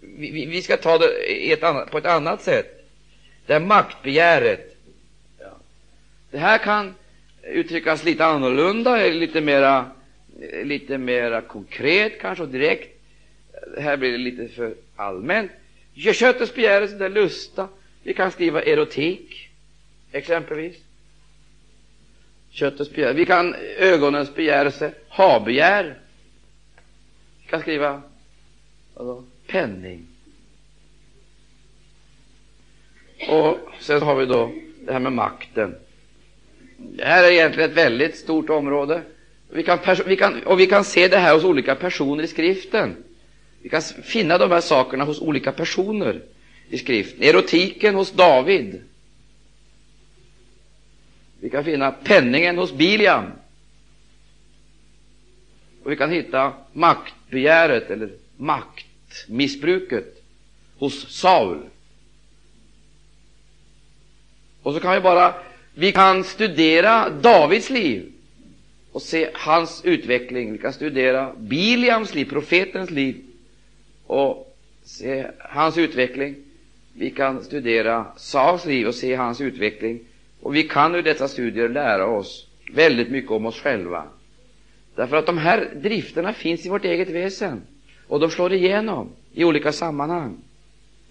Vi, 0.00 0.46
vi 0.46 0.62
ska 0.62 0.76
ta 0.76 0.98
det 0.98 1.52
ett 1.52 1.62
annat, 1.62 1.90
på 1.90 1.98
ett 1.98 2.06
annat 2.06 2.42
sätt. 2.42 2.86
Det 3.46 3.54
är 3.54 3.60
maktbegäret. 3.60 4.76
Det 6.30 6.38
här 6.38 6.58
kan 6.58 6.94
uttryckas 7.42 8.04
lite 8.04 8.24
annorlunda, 8.24 8.96
lite 8.96 9.40
mera, 9.40 9.90
lite 10.64 10.98
mera 10.98 11.40
konkret 11.40 12.20
kanske 12.20 12.42
och 12.42 12.48
direkt. 12.50 13.00
Här 13.78 13.96
blir 13.96 14.18
lite 14.18 14.48
för 14.48 14.74
allmänt. 15.00 15.50
Köttets 15.94 16.54
begärelse, 16.54 16.94
det 16.94 17.04
är 17.04 17.10
lusta. 17.10 17.68
Vi 18.02 18.14
kan 18.14 18.30
skriva 18.30 18.62
erotik, 18.62 19.48
exempelvis. 20.12 20.76
Köttets 22.50 22.90
begär. 22.90 23.14
Vi 23.14 23.26
kan 23.26 23.54
ögonens 23.78 24.34
begärelse, 24.34 24.92
habegär. 25.08 25.98
Vi 27.42 27.50
kan 27.50 27.60
skriva 27.60 28.02
alltså, 28.96 29.24
penning. 29.46 30.06
Och 33.28 33.58
sen 33.80 34.02
har 34.02 34.16
vi 34.16 34.26
då 34.26 34.52
det 34.80 34.92
här 34.92 35.00
med 35.00 35.12
makten. 35.12 35.74
Det 36.76 37.04
här 37.04 37.24
är 37.24 37.30
egentligen 37.30 37.70
ett 37.70 37.76
väldigt 37.76 38.16
stort 38.16 38.50
område. 38.50 39.02
Vi 39.48 39.62
kan, 39.62 39.78
vi 40.06 40.16
kan, 40.16 40.42
och 40.42 40.60
vi 40.60 40.66
kan 40.66 40.84
se 40.84 41.08
det 41.08 41.18
här 41.18 41.34
hos 41.34 41.44
olika 41.44 41.74
personer 41.74 42.24
i 42.24 42.26
skriften. 42.26 42.96
Vi 43.62 43.68
kan 43.68 43.82
finna 43.82 44.38
de 44.38 44.50
här 44.50 44.60
sakerna 44.60 45.04
hos 45.04 45.20
olika 45.20 45.52
personer 45.52 46.22
i 46.70 46.78
skriften. 46.78 47.22
Erotiken 47.22 47.94
hos 47.94 48.12
David. 48.12 48.82
Vi 51.40 51.50
kan 51.50 51.64
finna 51.64 51.92
penningen 51.92 52.58
hos 52.58 52.72
Biliam. 52.72 53.24
Och 55.84 55.92
vi 55.92 55.96
kan 55.96 56.10
hitta 56.10 56.52
maktbegäret 56.72 57.90
eller 57.90 58.10
maktmissbruket 58.36 60.22
hos 60.78 61.10
Saul. 61.10 61.62
Och 64.62 64.74
så 64.74 64.80
kan 64.80 64.94
vi 64.94 65.00
bara 65.00 65.34
vi 65.74 65.92
kan 65.92 66.24
studera 66.24 67.10
Davids 67.10 67.70
liv 67.70 68.12
och 68.92 69.02
se 69.02 69.30
hans 69.34 69.84
utveckling. 69.84 70.52
Vi 70.52 70.58
kan 70.58 70.72
studera 70.72 71.32
Biliams 71.36 72.14
liv, 72.14 72.24
profetens 72.24 72.90
liv, 72.90 73.24
och 74.10 74.56
se 74.84 75.26
hans 75.38 75.78
utveckling. 75.78 76.34
Vi 76.92 77.10
kan 77.10 77.44
studera 77.44 78.06
Sauls 78.16 78.66
liv 78.66 78.86
och 78.86 78.94
se 78.94 79.14
hans 79.14 79.40
utveckling. 79.40 80.00
Och 80.40 80.54
vi 80.54 80.62
kan 80.62 80.94
ur 80.94 81.02
dessa 81.02 81.28
studier 81.28 81.68
lära 81.68 82.06
oss 82.06 82.46
väldigt 82.72 83.10
mycket 83.10 83.30
om 83.30 83.46
oss 83.46 83.60
själva. 83.60 84.04
Därför 84.94 85.16
att 85.16 85.26
de 85.26 85.38
här 85.38 85.68
drifterna 85.74 86.32
finns 86.32 86.66
i 86.66 86.68
vårt 86.68 86.84
eget 86.84 87.08
väsen 87.08 87.62
och 88.08 88.20
de 88.20 88.30
slår 88.30 88.52
igenom 88.52 89.08
i 89.34 89.44
olika 89.44 89.72
sammanhang. 89.72 90.36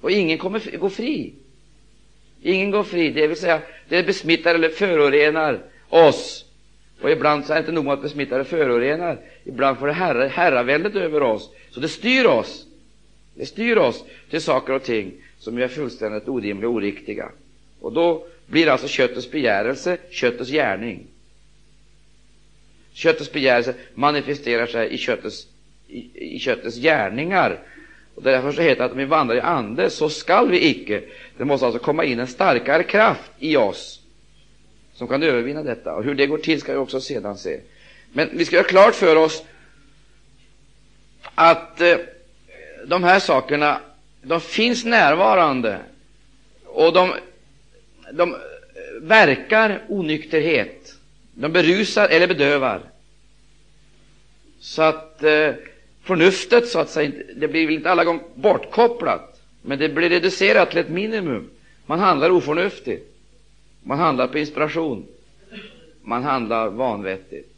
Och 0.02 0.12
ingen 0.12 0.38
kommer 0.38 0.78
gå 0.78 0.90
fri. 0.90 1.34
Ingen 2.42 2.72
går 2.72 2.84
fri, 2.84 3.10
det 3.10 3.28
vill 3.28 3.38
säga 3.38 3.62
det 3.90 4.04
besmittar 4.04 4.56
eller 4.56 4.70
förorenar 4.70 5.60
oss. 5.90 6.46
Och 7.02 7.12
ibland 7.12 7.46
så 7.46 7.54
är 7.54 7.56
det 7.56 7.60
inte 7.60 7.72
nog 7.72 7.86
med 7.86 7.94
att 7.94 8.02
besmitta 8.02 8.36
eller 8.36 8.46
förorenar, 8.46 9.18
ibland 9.44 9.78
får 9.78 9.88
det 9.88 9.94
herra, 9.94 10.28
herraväldet 10.28 10.96
över 10.96 11.24
oss, 11.24 11.50
så 11.70 11.80
det 11.80 11.88
styr 11.88 12.26
oss. 12.26 12.66
Det 13.40 13.46
styr 13.46 13.78
oss 13.78 14.04
till 14.30 14.42
saker 14.42 14.74
och 14.74 14.84
ting 14.84 15.12
som 15.38 15.58
är 15.58 15.68
fullständigt 15.68 16.28
orimliga 16.28 16.70
och 16.70 16.76
oriktiga. 16.76 17.32
Och 17.80 17.94
då 17.94 18.26
blir 18.48 18.68
alltså 18.68 18.88
köttets 18.88 19.32
begärelse 19.32 19.98
köttets 20.10 20.52
gärning. 20.52 21.08
Köttets 22.94 23.32
begärelse 23.32 23.74
manifesterar 23.94 24.68
sig 24.68 24.94
i 24.94 24.98
köttets, 24.98 25.48
i, 25.88 26.36
i 26.36 26.40
köttets 26.40 26.78
gärningar. 26.78 27.60
Och 28.16 28.24
därför 28.24 28.52
så 28.52 28.62
heter 28.62 28.76
det 28.76 28.86
att 28.86 28.92
om 28.92 28.98
vi 28.98 29.06
vandrar 29.06 29.36
i 29.36 29.42
ande 29.42 29.90
så 29.90 30.10
skall 30.10 30.50
vi 30.50 30.68
icke. 30.68 31.02
Det 31.38 31.46
måste 31.46 31.66
alltså 31.66 31.80
komma 31.80 32.04
in 32.04 32.20
en 32.20 32.28
starkare 32.28 32.84
kraft 32.84 33.32
i 33.40 33.58
oss 33.58 34.02
som 34.94 35.08
kan 35.08 35.24
övervinna 35.24 35.64
detta. 35.64 35.96
Och 35.96 36.04
hur 36.04 36.16
det 36.16 36.28
går 36.28 36.38
till 36.38 36.62
ska 36.62 36.72
vi 36.72 36.78
också 36.78 37.02
sedan 37.02 37.38
se. 37.38 37.60
Men 38.14 38.30
vi 38.34 38.46
ska 38.46 38.56
göra 38.56 38.68
klart 38.68 38.96
för 38.96 39.16
oss 39.16 39.44
att 41.36 41.82
eh, 41.82 41.98
de 42.86 43.04
här 43.04 43.20
sakerna, 43.20 43.80
de 44.22 44.42
finns 44.42 44.86
närvarande 44.86 45.80
och 46.66 46.94
de, 46.94 47.14
de 48.12 48.36
verkar 49.02 49.82
onykterhet. 49.88 50.96
De 51.34 51.52
berusar 51.52 52.10
eller 52.10 52.28
bedövar. 52.28 52.82
Så 54.60 54.82
att 54.82 55.24
eh, 55.24 55.54
förnuftet, 56.04 56.68
så 56.68 56.80
att 56.80 56.90
säga, 56.90 57.12
det 57.36 57.48
blir 57.48 57.66
väl 57.66 57.76
inte 57.76 57.92
alla 57.92 58.04
gånger 58.04 58.24
bortkopplat, 58.36 59.42
men 59.62 59.80
det 59.80 59.90
blir 59.90 60.10
reducerat 60.10 60.70
till 60.70 60.80
ett 60.80 60.90
minimum. 60.90 61.50
Man 61.86 62.00
handlar 62.00 62.30
oförnuftigt. 62.30 63.16
Man 63.84 64.00
handlar 64.00 64.28
på 64.28 64.40
inspiration. 64.40 65.08
Man 66.02 66.24
handlar 66.24 66.70
vanvettigt. 66.70 67.56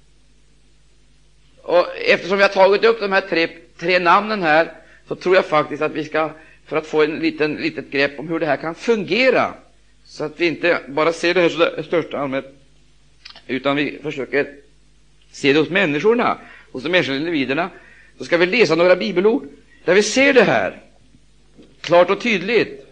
Och 1.62 1.88
eftersom 1.98 2.38
vi 2.38 2.44
har 2.44 2.50
tagit 2.50 2.84
upp 2.84 3.00
de 3.00 3.12
här 3.12 3.22
tre, 3.22 3.48
tre 3.78 4.00
namnen 4.00 4.44
här, 4.44 4.72
så 5.12 5.16
tror 5.16 5.36
jag 5.36 5.46
faktiskt 5.46 5.82
att 5.82 5.92
vi 5.92 6.04
ska, 6.04 6.30
för 6.66 6.78
att 6.78 6.88
få 6.88 7.04
en 7.04 7.20
liten, 7.20 7.56
litet 7.56 7.92
grepp 7.92 8.20
om 8.20 8.28
hur 8.28 8.40
det 8.40 8.46
här 8.46 8.58
kan 8.58 8.76
fungera, 8.76 9.54
så 10.06 10.24
att 10.24 10.40
vi 10.40 10.48
inte 10.48 10.80
bara 10.88 11.14
ser 11.14 11.34
det 11.34 11.42
här 11.42 11.80
i 11.80 11.84
största 11.84 12.18
allmänhet, 12.18 12.56
utan 13.48 13.76
vi 13.76 14.00
försöker 14.04 14.48
se 15.32 15.54
det 15.54 15.60
hos 15.60 15.70
människorna, 15.70 16.38
hos 16.72 16.84
de 16.84 16.96
enskilda 16.96 17.20
individerna, 17.20 17.70
så 18.18 18.26
ska 18.26 18.38
vi 18.38 18.46
läsa 18.46 18.76
några 18.76 18.96
bibelord 18.96 19.48
där 19.86 19.96
vi 19.96 20.04
ser 20.04 20.34
det 20.34 20.44
här 20.44 20.82
klart 21.82 22.10
och 22.10 22.22
tydligt. 22.22 22.86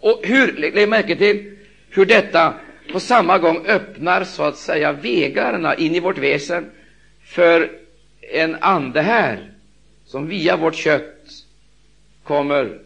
Och 0.00 0.20
hur, 0.22 0.52
lägg 0.52 0.88
märke 0.88 1.16
till 1.16 1.56
hur 1.90 2.06
detta 2.06 2.54
på 2.92 3.00
samma 3.00 3.38
gång 3.38 3.66
öppnar 3.66 4.24
så 4.24 4.42
att 4.42 4.56
säga 4.56 4.92
vägarna 4.92 5.74
in 5.74 5.94
i 5.94 6.00
vårt 6.00 6.18
väsen 6.18 6.70
för 7.24 7.70
en 8.20 8.56
ande 8.60 9.00
här 9.02 9.50
som 10.06 10.28
via 10.28 10.56
vårt 10.56 10.74
kött 10.74 11.13
kommer 12.24 12.80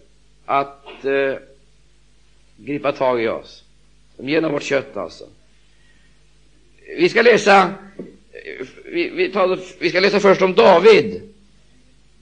att 0.44 1.04
eh, 1.04 1.34
gripa 2.56 2.92
tag 2.92 3.22
i 3.22 3.28
oss. 3.28 3.64
Genom 4.18 4.52
vårt 4.52 4.62
kött 4.62 4.96
alltså. 4.96 5.24
Vi 6.96 7.08
ska 7.08 7.22
läsa 7.22 7.62
eh, 7.62 8.66
vi, 8.84 9.08
vi, 9.08 9.32
tar, 9.32 9.58
vi 9.80 9.90
ska 9.90 10.00
läsa 10.00 10.20
först 10.20 10.42
om 10.42 10.54
David. 10.54 11.22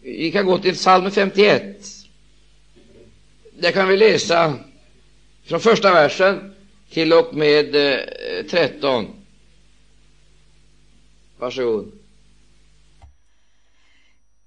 Vi 0.02 0.32
kan 0.32 0.46
gå 0.46 0.58
till 0.58 0.74
psalm 0.74 1.10
51. 1.10 1.86
Där 3.58 3.72
kan 3.72 3.88
vi 3.88 3.96
läsa 3.96 4.54
från 5.44 5.60
första 5.60 5.92
versen 5.92 6.54
till 6.90 7.12
och 7.12 7.34
med 7.34 7.74
eh, 7.74 8.46
13. 8.50 9.06
Varsågod. 11.38 11.92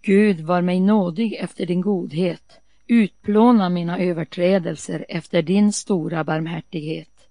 Gud, 0.01 0.41
var 0.41 0.61
mig 0.61 0.79
nådig 0.79 1.33
efter 1.33 1.65
din 1.65 1.81
godhet. 1.81 2.58
Utplåna 2.91 3.69
mina 3.69 3.99
överträdelser 3.99 5.05
efter 5.09 5.41
din 5.41 5.73
stora 5.73 6.23
barmhärtighet. 6.23 7.29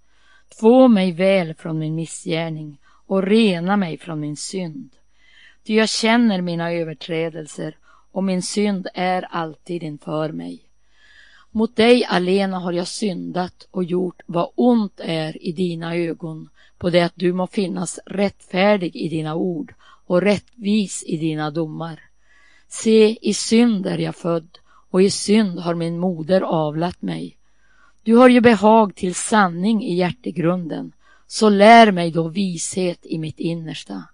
Två 0.61 0.89
mig 0.89 1.13
väl 1.13 1.55
från 1.55 1.79
min 1.79 1.95
missgärning 1.95 2.79
och 3.07 3.23
rena 3.23 3.77
mig 3.77 3.99
från 3.99 4.21
min 4.21 4.37
synd. 4.37 4.91
Ty 5.65 5.75
jag 5.75 5.89
känner 5.89 6.41
mina 6.41 6.73
överträdelser 6.73 7.77
och 8.13 8.25
min 8.25 8.43
synd 8.43 8.89
är 8.95 9.23
alltid 9.23 9.83
inför 9.83 10.33
mig. 10.33 10.63
Mot 11.51 11.77
dig 11.77 12.05
alena 12.05 12.59
har 12.59 12.73
jag 12.73 12.89
syndat 12.89 13.69
och 13.71 13.85
gjort 13.85 14.23
vad 14.27 14.51
ont 14.55 15.01
är 15.05 15.47
i 15.47 15.53
dina 15.53 15.97
ögon 15.97 16.49
på 16.79 16.91
det 16.91 17.01
att 17.01 17.17
du 17.17 17.33
må 17.33 17.47
finnas 17.47 17.99
rättfärdig 18.07 18.97
i 18.97 19.09
dina 19.09 19.35
ord 19.35 19.75
och 20.07 20.23
rättvis 20.23 21.05
i 21.07 21.17
dina 21.17 21.51
domar. 21.51 22.01
Se, 22.69 23.19
i 23.29 23.35
synd 23.35 23.87
är 23.87 23.99
jag 23.99 24.17
född 24.17 24.59
och 24.91 25.03
i 25.03 25.11
synd 25.11 25.59
har 25.59 25.75
min 25.75 25.99
moder 25.99 26.41
avlat 26.41 27.03
mig. 27.03 27.37
Du 28.03 28.17
har 28.17 28.29
ju 28.29 28.41
behag 28.41 28.95
till 28.95 29.15
sanning 29.15 29.85
i 29.85 29.95
hjärtegrunden, 29.95 30.93
så 31.27 31.49
lär 31.49 31.93
mig 31.93 32.11
då 32.11 32.29
vishet 32.29 32.99
i 33.03 33.19
mitt 33.19 33.39
innersta. 33.41 34.05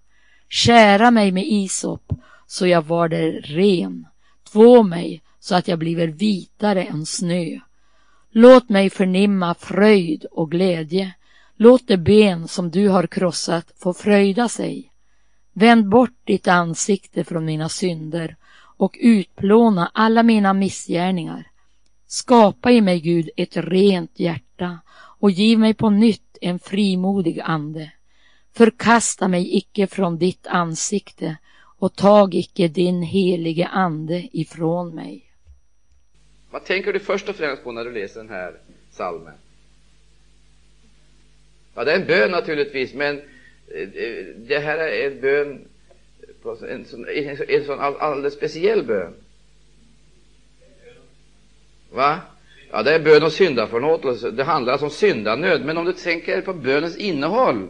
Skära 0.49 1.11
mig 1.11 1.31
med 1.31 1.47
isop 1.47 2.13
så 2.47 2.67
jag 2.67 2.81
var 2.81 3.09
där 3.09 3.31
ren, 3.31 4.07
två 4.51 4.83
mig 4.83 5.21
så 5.39 5.55
att 5.55 5.67
jag 5.67 5.79
bliver 5.79 6.07
vitare 6.07 6.83
än 6.83 7.05
snö. 7.05 7.59
Låt 8.31 8.69
mig 8.69 8.89
förnimma 8.89 9.55
fröjd 9.55 10.25
och 10.31 10.51
glädje. 10.51 11.13
Låt 11.55 11.87
det 11.87 11.97
ben 11.97 12.47
som 12.47 12.71
du 12.71 12.89
har 12.89 13.07
krossat 13.07 13.71
få 13.77 13.93
fröjda 13.93 14.49
sig. 14.49 14.91
Vänd 15.53 15.89
bort 15.89 16.19
ditt 16.23 16.47
ansikte 16.47 17.23
från 17.23 17.45
mina 17.45 17.69
synder 17.69 18.35
och 18.77 18.97
utplåna 18.99 19.91
alla 19.93 20.23
mina 20.23 20.53
missgärningar. 20.53 21.47
Skapa 22.07 22.71
i 22.71 22.81
mig, 22.81 22.99
Gud, 22.99 23.29
ett 23.37 23.57
rent 23.57 24.19
hjärta 24.19 24.79
och 25.19 25.31
giv 25.31 25.59
mig 25.59 25.73
på 25.73 25.89
nytt 25.89 26.37
en 26.41 26.59
frimodig 26.59 27.39
ande. 27.39 27.91
Förkasta 28.53 29.27
mig 29.27 29.57
icke 29.57 29.87
från 29.87 30.17
ditt 30.17 30.47
ansikte 30.47 31.37
och 31.77 31.95
tag 31.95 32.35
icke 32.35 32.67
din 32.67 33.01
helige 33.01 33.67
ande 33.67 34.29
ifrån 34.31 34.95
mig. 34.95 35.31
Vad 36.51 36.65
tänker 36.65 36.93
du 36.93 36.99
först 36.99 37.29
och 37.29 37.35
främst 37.35 37.63
på 37.63 37.71
när 37.71 37.85
du 37.85 37.91
läser 37.91 38.19
den 38.19 38.29
här 38.29 38.53
salmen? 38.91 39.33
Ja, 41.75 41.83
det 41.83 41.91
är 41.91 41.99
en 41.99 42.07
bön 42.07 42.31
naturligtvis, 42.31 42.93
men 42.93 43.17
eh, 43.17 43.87
det 44.37 44.59
här 44.59 44.77
är 44.77 45.11
en 45.11 45.21
bön, 45.21 45.67
en 46.51 46.85
sån, 46.85 47.05
en 47.47 47.65
sån 47.65 47.79
alldeles 47.79 48.33
speciell 48.33 48.83
bön. 48.83 49.13
Va? 51.91 52.19
Ja, 52.71 52.83
det 52.83 52.93
är 52.93 52.99
bön 52.99 53.23
om 53.23 53.31
syndaförlåtelse. 53.31 54.31
Det 54.31 54.43
handlar 54.43 54.73
alltså 54.73 54.85
om 54.85 54.91
syndanöd. 54.91 55.65
Men 55.65 55.77
om 55.77 55.85
du 55.85 55.93
tänker 55.93 56.41
på 56.41 56.53
bönens 56.53 56.97
innehåll, 56.97 57.69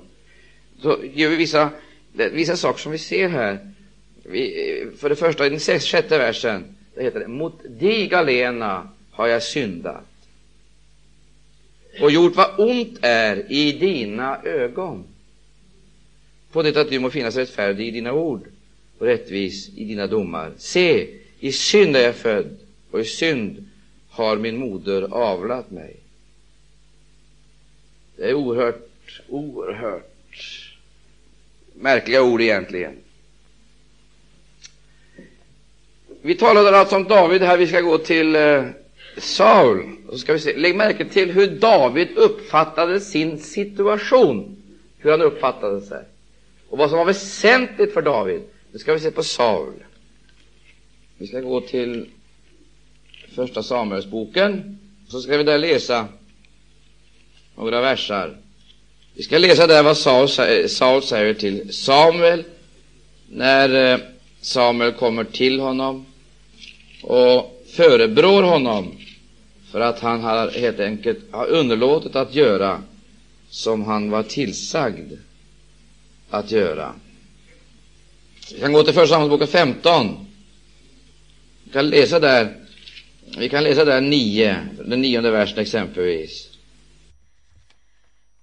så 0.81 0.97
gör 1.13 1.29
vi 1.29 1.35
vissa, 1.35 1.69
vissa 2.13 2.57
saker 2.57 2.79
som 2.79 2.91
vi 2.91 2.97
ser 2.97 3.29
här. 3.29 3.71
Vi, 4.23 4.87
för 4.97 5.09
det 5.09 5.15
första, 5.15 5.45
i 5.45 5.49
den 5.49 5.59
sjätte 5.59 6.17
versen, 6.17 6.75
det 6.95 7.03
heter 7.03 7.19
det, 7.19 7.27
mot 7.27 7.61
dig 7.63 8.13
alena 8.13 8.89
har 9.11 9.27
jag 9.27 9.43
syndat 9.43 10.03
och 12.01 12.11
gjort 12.11 12.35
vad 12.35 12.59
ont 12.59 12.97
är 13.01 13.51
i 13.51 13.71
dina 13.71 14.41
ögon, 14.43 15.03
på 16.51 16.63
det 16.63 16.77
att 16.77 16.89
du 16.89 16.99
må 16.99 17.09
finnas 17.09 17.35
rättfärdig 17.35 17.87
i 17.87 17.91
dina 17.91 18.13
ord 18.13 18.47
och 18.97 19.05
rättvis 19.05 19.69
i 19.75 19.85
dina 19.85 20.07
domar. 20.07 20.51
Se, 20.57 21.07
i 21.39 21.51
synd 21.51 21.95
är 21.95 22.01
jag 22.01 22.15
född, 22.15 22.57
och 22.91 22.99
i 22.99 23.05
synd 23.05 23.69
har 24.09 24.37
min 24.37 24.57
moder 24.57 25.01
avlat 25.11 25.71
mig. 25.71 25.95
Det 28.15 28.29
är 28.29 28.33
oerhört, 28.33 28.89
oerhört 29.29 30.11
märkliga 31.73 32.23
ord 32.23 32.41
egentligen. 32.41 32.95
Vi 36.21 36.35
talade 36.35 36.77
alltså 36.77 36.95
om 36.95 37.03
David 37.03 37.41
här, 37.41 37.57
vi 37.57 37.67
ska 37.67 37.81
gå 37.81 37.97
till 37.97 38.35
eh, 38.35 38.65
Saul. 39.17 39.95
Så 40.09 40.17
ska 40.17 40.33
vi 40.33 40.39
se. 40.39 40.57
Lägg 40.57 40.75
märke 40.75 41.05
till 41.05 41.31
hur 41.31 41.47
David 41.47 42.17
uppfattade 42.17 42.99
sin 42.99 43.39
situation, 43.39 44.57
hur 44.97 45.11
han 45.11 45.21
uppfattade 45.21 45.81
sig. 45.81 46.03
Och 46.69 46.77
vad 46.77 46.89
som 46.89 46.97
var 46.97 47.05
väsentligt 47.05 47.93
för 47.93 48.01
David, 48.01 48.41
nu 48.75 48.79
ska 48.79 48.93
vi 48.93 48.99
se 48.99 49.11
på 49.11 49.23
Saul. 49.23 49.73
Vi 51.17 51.27
ska 51.27 51.39
gå 51.41 51.61
till 51.61 52.09
Första 53.35 53.63
Samuelsboken, 53.63 54.79
så 55.07 55.21
ska 55.21 55.37
vi 55.37 55.43
där 55.43 55.57
läsa 55.57 56.07
några 57.55 57.81
versar. 57.81 58.37
Vi 59.13 59.23
ska 59.23 59.37
läsa 59.37 59.67
där 59.67 59.83
vad 59.83 59.97
Saul, 59.97 60.29
Saul 60.69 61.03
säger 61.03 61.33
till 61.33 61.73
Samuel 61.73 62.43
när 63.29 63.93
eh, 63.93 63.99
Samuel 64.41 64.91
kommer 64.91 65.23
till 65.23 65.59
honom 65.59 66.05
och 67.03 67.63
förebrår 67.67 68.43
honom 68.43 68.97
för 69.71 69.79
att 69.79 69.99
han 69.99 70.21
har 70.21 70.49
helt 70.49 70.79
enkelt 70.79 71.19
har 71.31 71.47
underlåtit 71.47 72.15
att 72.15 72.35
göra 72.35 72.83
som 73.49 73.83
han 73.83 74.09
var 74.09 74.23
tillsagd 74.23 75.13
att 76.29 76.51
göra. 76.51 76.93
Vi 78.53 78.59
kan 78.59 78.73
gå 78.73 78.83
till 78.83 78.93
Första 78.93 79.15
Samuelsboken 79.15 79.47
15. 79.47 80.27
Vi 81.63 81.71
kan 81.71 81.89
läsa 81.89 82.19
där 82.19 82.65
vi 83.37 83.49
kan 83.49 83.63
läsa 83.63 83.85
där 83.85 84.01
9, 84.01 84.67
den 84.85 85.01
nionde 85.01 85.31
versen 85.31 85.59
exempelvis. 85.59 86.49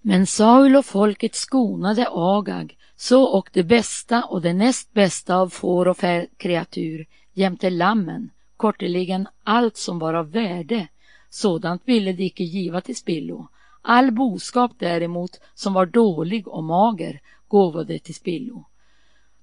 Men 0.01 0.27
Saul 0.27 0.77
och 0.77 0.87
folket 0.87 1.35
skonade 1.35 2.07
Agag, 2.11 2.77
så 2.97 3.23
och 3.23 3.49
det 3.53 3.62
bästa 3.62 4.25
och 4.25 4.43
det 4.43 4.53
näst 4.53 4.93
bästa 4.93 5.37
av 5.37 5.49
får 5.49 5.88
och 5.88 5.99
kreatur 6.37 7.07
jämte 7.33 7.71
lammen, 7.71 8.31
korteligen 8.57 9.29
allt 9.45 9.77
som 9.77 9.99
var 9.99 10.15
av 10.15 10.31
värde, 10.31 10.88
sådant 11.31 11.83
ville 11.85 12.12
de 12.12 12.25
icke 12.25 12.45
giva 12.45 12.81
till 12.81 12.97
spillo. 12.97 13.49
All 13.83 14.12
boskap 14.12 14.73
däremot 14.79 15.41
som 15.55 15.73
var 15.73 15.87
dålig 15.87 16.49
och 16.49 16.65
mager 16.65 17.21
gåvade 17.49 17.99
till 17.99 18.15
spillo. 18.15 18.65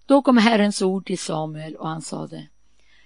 Då 0.09 0.21
kom 0.21 0.37
Herrens 0.37 0.81
ord 0.81 1.05
till 1.05 1.19
Samuel 1.19 1.75
och 1.75 1.89
han 1.89 2.01
sade 2.01 2.47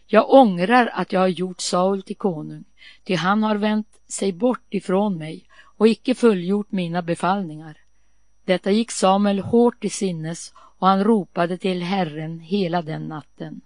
jag 0.07 0.33
ångrar 0.33 0.91
att 0.93 1.11
jag 1.11 1.19
har 1.19 1.27
gjort 1.27 1.61
Saul 1.61 2.01
till 2.01 2.15
konung, 2.15 2.63
ty 3.03 3.15
han 3.15 3.43
har 3.43 3.55
vänt 3.55 3.87
sig 4.07 4.31
bort 4.31 4.73
ifrån 4.73 5.17
mig 5.17 5.45
och 5.77 5.87
icke 5.87 6.15
fullgjort 6.15 6.71
mina 6.71 7.01
befallningar. 7.01 7.77
Detta 8.45 8.71
gick 8.71 8.91
Samuel 8.91 9.39
hårt 9.39 9.85
i 9.85 9.89
sinnes 9.89 10.53
och 10.79 10.87
han 10.87 11.03
ropade 11.03 11.57
till 11.57 11.81
Herren 11.81 12.39
hela 12.39 12.81
den 12.81 13.07
natten. 13.07 13.61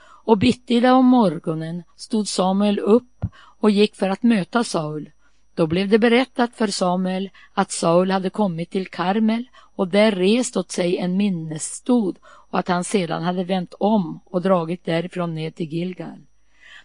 Och 0.00 0.38
bittida 0.38 0.94
om 0.94 1.06
morgonen 1.06 1.82
stod 1.96 2.28
Samuel 2.28 2.78
upp 2.78 3.24
och 3.34 3.70
gick 3.70 3.96
för 3.96 4.08
att 4.08 4.22
möta 4.22 4.64
Saul. 4.64 5.10
Då 5.54 5.66
blev 5.66 5.88
det 5.88 5.98
berättat 5.98 6.54
för 6.54 6.66
Samuel 6.66 7.30
att 7.54 7.70
Saul 7.70 8.10
hade 8.10 8.30
kommit 8.30 8.70
till 8.70 8.88
Karmel 8.88 9.44
och 9.76 9.88
där 9.88 10.12
rest 10.12 10.56
åt 10.56 10.70
sig 10.70 10.98
en 10.98 11.16
minnesstod 11.16 12.18
och 12.50 12.58
att 12.58 12.68
han 12.68 12.84
sedan 12.84 13.22
hade 13.22 13.44
vänt 13.44 13.74
om 13.80 14.20
och 14.24 14.42
dragit 14.42 14.84
därifrån 14.84 15.34
ner 15.34 15.50
till 15.50 15.72
Gilgal. 15.72 16.18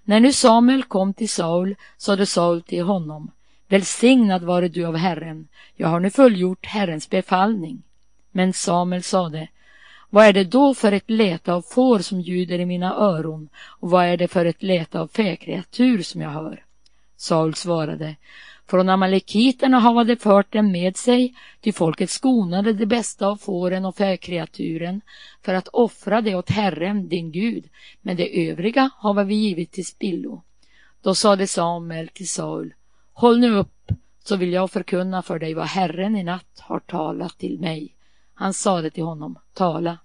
När 0.03 0.19
nu 0.19 0.33
Samuel 0.33 0.83
kom 0.83 1.13
till 1.13 1.29
Saul 1.29 1.75
sade 1.97 2.25
Saul 2.25 2.61
till 2.61 2.83
honom 2.83 3.31
Välsignad 3.67 4.43
vare 4.43 4.67
du 4.67 4.85
av 4.85 4.95
Herren, 4.95 5.47
jag 5.75 5.87
har 5.87 5.99
nu 5.99 6.09
fullgjort 6.09 6.65
Herrens 6.65 7.09
befallning. 7.09 7.83
Men 8.31 8.53
Samuel 8.53 9.03
sade 9.03 9.47
Vad 10.09 10.25
är 10.25 10.33
det 10.33 10.43
då 10.43 10.73
för 10.73 10.91
ett 10.91 11.09
läte 11.09 11.53
av 11.53 11.61
får 11.61 11.99
som 11.99 12.21
ljuder 12.21 12.59
i 12.59 12.65
mina 12.65 12.95
öron 12.95 13.49
och 13.55 13.89
vad 13.89 14.05
är 14.05 14.17
det 14.17 14.27
för 14.27 14.45
ett 14.45 14.63
läte 14.63 14.99
av 14.99 15.07
fäkreatur 15.07 16.01
som 16.01 16.21
jag 16.21 16.29
hör? 16.29 16.63
Saul 17.17 17.55
svarade 17.55 18.15
från 18.69 18.89
amalekiterna 18.89 19.79
havade 19.79 20.15
fört 20.15 20.53
dem 20.53 20.71
med 20.71 20.97
sig, 20.97 21.33
till 21.61 21.73
folket 21.73 22.09
skonade 22.09 22.73
det 22.73 22.85
bästa 22.85 23.27
av 23.27 23.35
fåren 23.35 23.85
och 23.85 23.95
fäkreaturen 23.95 25.01
för 25.41 25.53
att 25.53 25.67
offra 25.67 26.21
det 26.21 26.35
åt 26.35 26.49
Herren, 26.49 27.09
din 27.09 27.31
Gud, 27.31 27.69
men 28.01 28.17
det 28.17 28.49
övriga 28.49 28.89
hava 28.97 29.23
vi 29.23 29.35
givit 29.35 29.71
till 29.71 29.85
spillo. 29.85 30.41
Då 31.01 31.15
sade 31.15 31.47
Samuel 31.47 32.07
till 32.07 32.29
Saul, 32.29 32.73
håll 33.13 33.39
nu 33.39 33.55
upp, 33.55 33.91
så 34.23 34.35
vill 34.35 34.53
jag 34.53 34.71
förkunna 34.71 35.21
för 35.21 35.39
dig 35.39 35.53
vad 35.53 35.65
Herren 35.65 36.15
i 36.15 36.23
natt 36.23 36.59
har 36.59 36.79
talat 36.79 37.37
till 37.37 37.59
mig. 37.59 37.95
Han 38.33 38.53
sade 38.53 38.89
till 38.89 39.03
honom, 39.03 39.39
tala. 39.53 39.97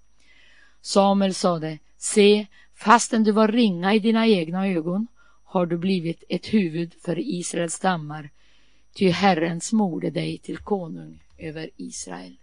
Samuel 0.81 1.33
sade, 1.33 1.79
se, 1.97 2.47
fastän 2.75 3.23
du 3.23 3.31
var 3.31 3.47
ringa 3.47 3.93
i 3.93 3.99
dina 3.99 4.27
egna 4.27 4.67
ögon 4.67 5.07
har 5.43 5.65
du 5.65 5.77
blivit 5.77 6.23
ett 6.29 6.53
huvud 6.53 6.93
för 7.05 7.19
Israels 7.19 7.73
stammar 7.73 8.29
ty 8.95 9.09
Herren 9.09 9.61
smorde 9.61 10.09
dig 10.09 10.37
till 10.37 10.57
konung 10.57 11.23
över 11.37 11.69
Israel. 11.77 12.35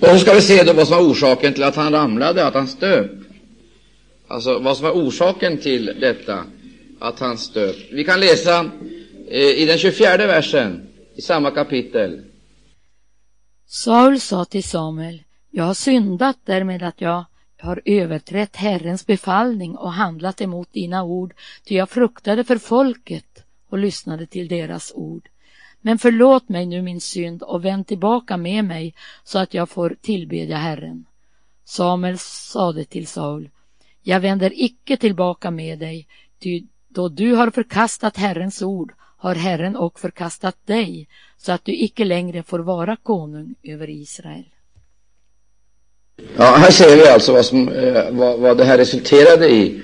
Och 0.00 0.06
så 0.06 0.18
ska 0.18 0.34
vi 0.34 0.40
se 0.40 0.64
då 0.64 0.72
vad 0.72 0.88
som 0.88 0.96
var 0.96 1.10
orsaken 1.10 1.52
till 1.52 1.62
att 1.62 1.76
han 1.76 1.92
ramlade, 1.92 2.46
att 2.46 2.54
han 2.54 2.68
stöp. 2.68 3.10
Alltså 4.28 4.58
vad 4.58 4.76
som 4.76 4.84
var 4.84 4.92
orsaken 4.92 5.58
till 5.58 5.84
detta, 6.00 6.44
att 7.00 7.20
han 7.20 7.38
stöp. 7.38 7.76
Vi 7.92 8.04
kan 8.04 8.20
läsa 8.20 8.70
eh, 9.28 9.40
i 9.40 9.66
den 9.66 9.78
24 9.78 10.16
versen 10.16 10.86
i 11.16 11.22
samma 11.22 11.50
kapitel. 11.50 12.24
Saul 13.66 14.20
sa 14.20 14.44
till 14.44 14.64
Samuel, 14.64 15.22
jag 15.50 15.64
har 15.64 15.74
syndat 15.74 16.38
därmed 16.44 16.82
att 16.82 17.00
jag 17.00 17.24
har 17.60 17.82
överträtt 17.84 18.56
Herrens 18.56 19.06
befallning 19.06 19.76
och 19.76 19.92
handlat 19.92 20.40
emot 20.40 20.72
dina 20.72 21.04
ord, 21.04 21.34
ty 21.64 21.74
jag 21.74 21.90
fruktade 21.90 22.44
för 22.44 22.58
folket 22.58 23.43
och 23.74 23.80
lyssnade 23.80 24.26
till 24.26 24.48
deras 24.48 24.92
ord. 24.94 25.28
Men 25.80 25.98
förlåt 25.98 26.48
mig 26.48 26.66
nu 26.66 26.82
min 26.82 27.00
synd 27.00 27.42
och 27.42 27.64
vänd 27.64 27.86
tillbaka 27.86 28.36
med 28.36 28.64
mig 28.64 28.94
så 29.24 29.38
att 29.38 29.54
jag 29.54 29.68
får 29.68 29.96
tillbedja 30.02 30.56
Herren. 30.56 31.04
Samuel 31.64 32.18
sade 32.18 32.84
till 32.84 33.06
Saul, 33.06 33.50
jag 34.02 34.20
vänder 34.20 34.52
icke 34.54 34.96
tillbaka 34.96 35.50
med 35.50 35.78
dig, 35.78 36.06
ty 36.42 36.62
då 36.88 37.08
du 37.08 37.34
har 37.34 37.50
förkastat 37.50 38.16
Herrens 38.16 38.62
ord 38.62 38.92
har 39.16 39.34
Herren 39.34 39.76
och 39.76 40.00
förkastat 40.00 40.66
dig, 40.66 41.08
så 41.38 41.52
att 41.52 41.64
du 41.64 41.72
icke 41.72 42.04
längre 42.04 42.42
får 42.42 42.58
vara 42.58 42.96
konung 42.96 43.54
över 43.62 43.90
Israel. 43.90 44.44
Ja, 46.36 46.56
här 46.58 46.70
ser 46.70 46.96
vi 46.96 47.08
alltså 47.08 47.32
vad, 47.32 47.44
som, 47.44 47.68
eh, 47.68 48.10
vad, 48.10 48.38
vad 48.38 48.56
det 48.58 48.64
här 48.64 48.78
resulterade 48.78 49.48
i. 49.48 49.82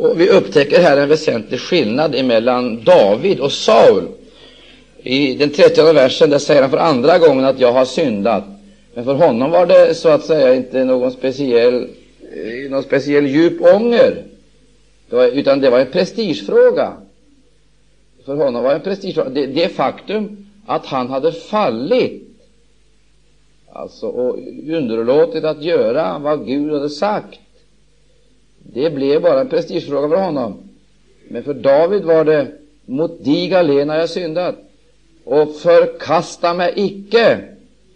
Och 0.00 0.20
vi 0.20 0.28
upptäcker 0.28 0.80
här 0.80 0.96
en 0.96 1.08
väsentlig 1.08 1.60
skillnad 1.60 2.24
mellan 2.24 2.84
David 2.84 3.40
och 3.40 3.52
Saul. 3.52 4.08
I 5.02 5.34
den 5.34 5.50
trettionde 5.50 5.92
versen 5.92 6.30
där 6.30 6.38
säger 6.38 6.62
han 6.62 6.70
för 6.70 6.78
andra 6.78 7.18
gången 7.18 7.44
att 7.44 7.60
jag 7.60 7.72
har 7.72 7.84
syndat. 7.84 8.44
Men 8.94 9.04
för 9.04 9.14
honom 9.14 9.50
var 9.50 9.66
det 9.66 9.94
så 9.94 10.08
att 10.08 10.24
säga 10.24 10.54
inte 10.54 10.84
någon 10.84 11.12
speciell, 11.12 11.74
eh, 12.34 12.70
någon 12.70 12.82
speciell 12.82 13.26
djup 13.26 13.60
ånger, 13.60 14.24
det 15.10 15.16
var, 15.16 15.26
utan 15.26 15.60
det 15.60 15.70
var 15.70 15.80
en 15.80 15.90
prestigefråga. 15.90 16.92
För 18.24 18.36
honom 18.36 18.62
var 18.62 18.70
det 18.70 18.76
en 18.76 18.82
prestigefråga. 18.82 19.30
Det, 19.30 19.46
det 19.46 19.68
faktum 19.68 20.46
att 20.66 20.86
han 20.86 21.08
hade 21.08 21.32
fallit 21.32 22.22
alltså, 23.72 24.06
och 24.06 24.38
underlåtit 24.68 25.44
att 25.44 25.62
göra 25.62 26.18
vad 26.18 26.46
Gud 26.46 26.72
hade 26.72 26.90
sagt, 26.90 27.38
det 28.62 28.90
blev 28.90 29.22
bara 29.22 29.40
en 29.40 29.48
prestigefråga 29.48 30.08
för 30.08 30.16
honom. 30.16 30.58
Men 31.28 31.42
för 31.42 31.54
David 31.54 32.04
var 32.04 32.24
det 32.24 32.46
mot 32.86 33.24
dig 33.24 33.54
allena 33.54 33.92
har 33.92 34.00
jag 34.00 34.10
syndat, 34.10 34.54
och 35.24 35.56
förkasta 35.56 36.54
mig 36.54 36.72
icke, 36.76 37.40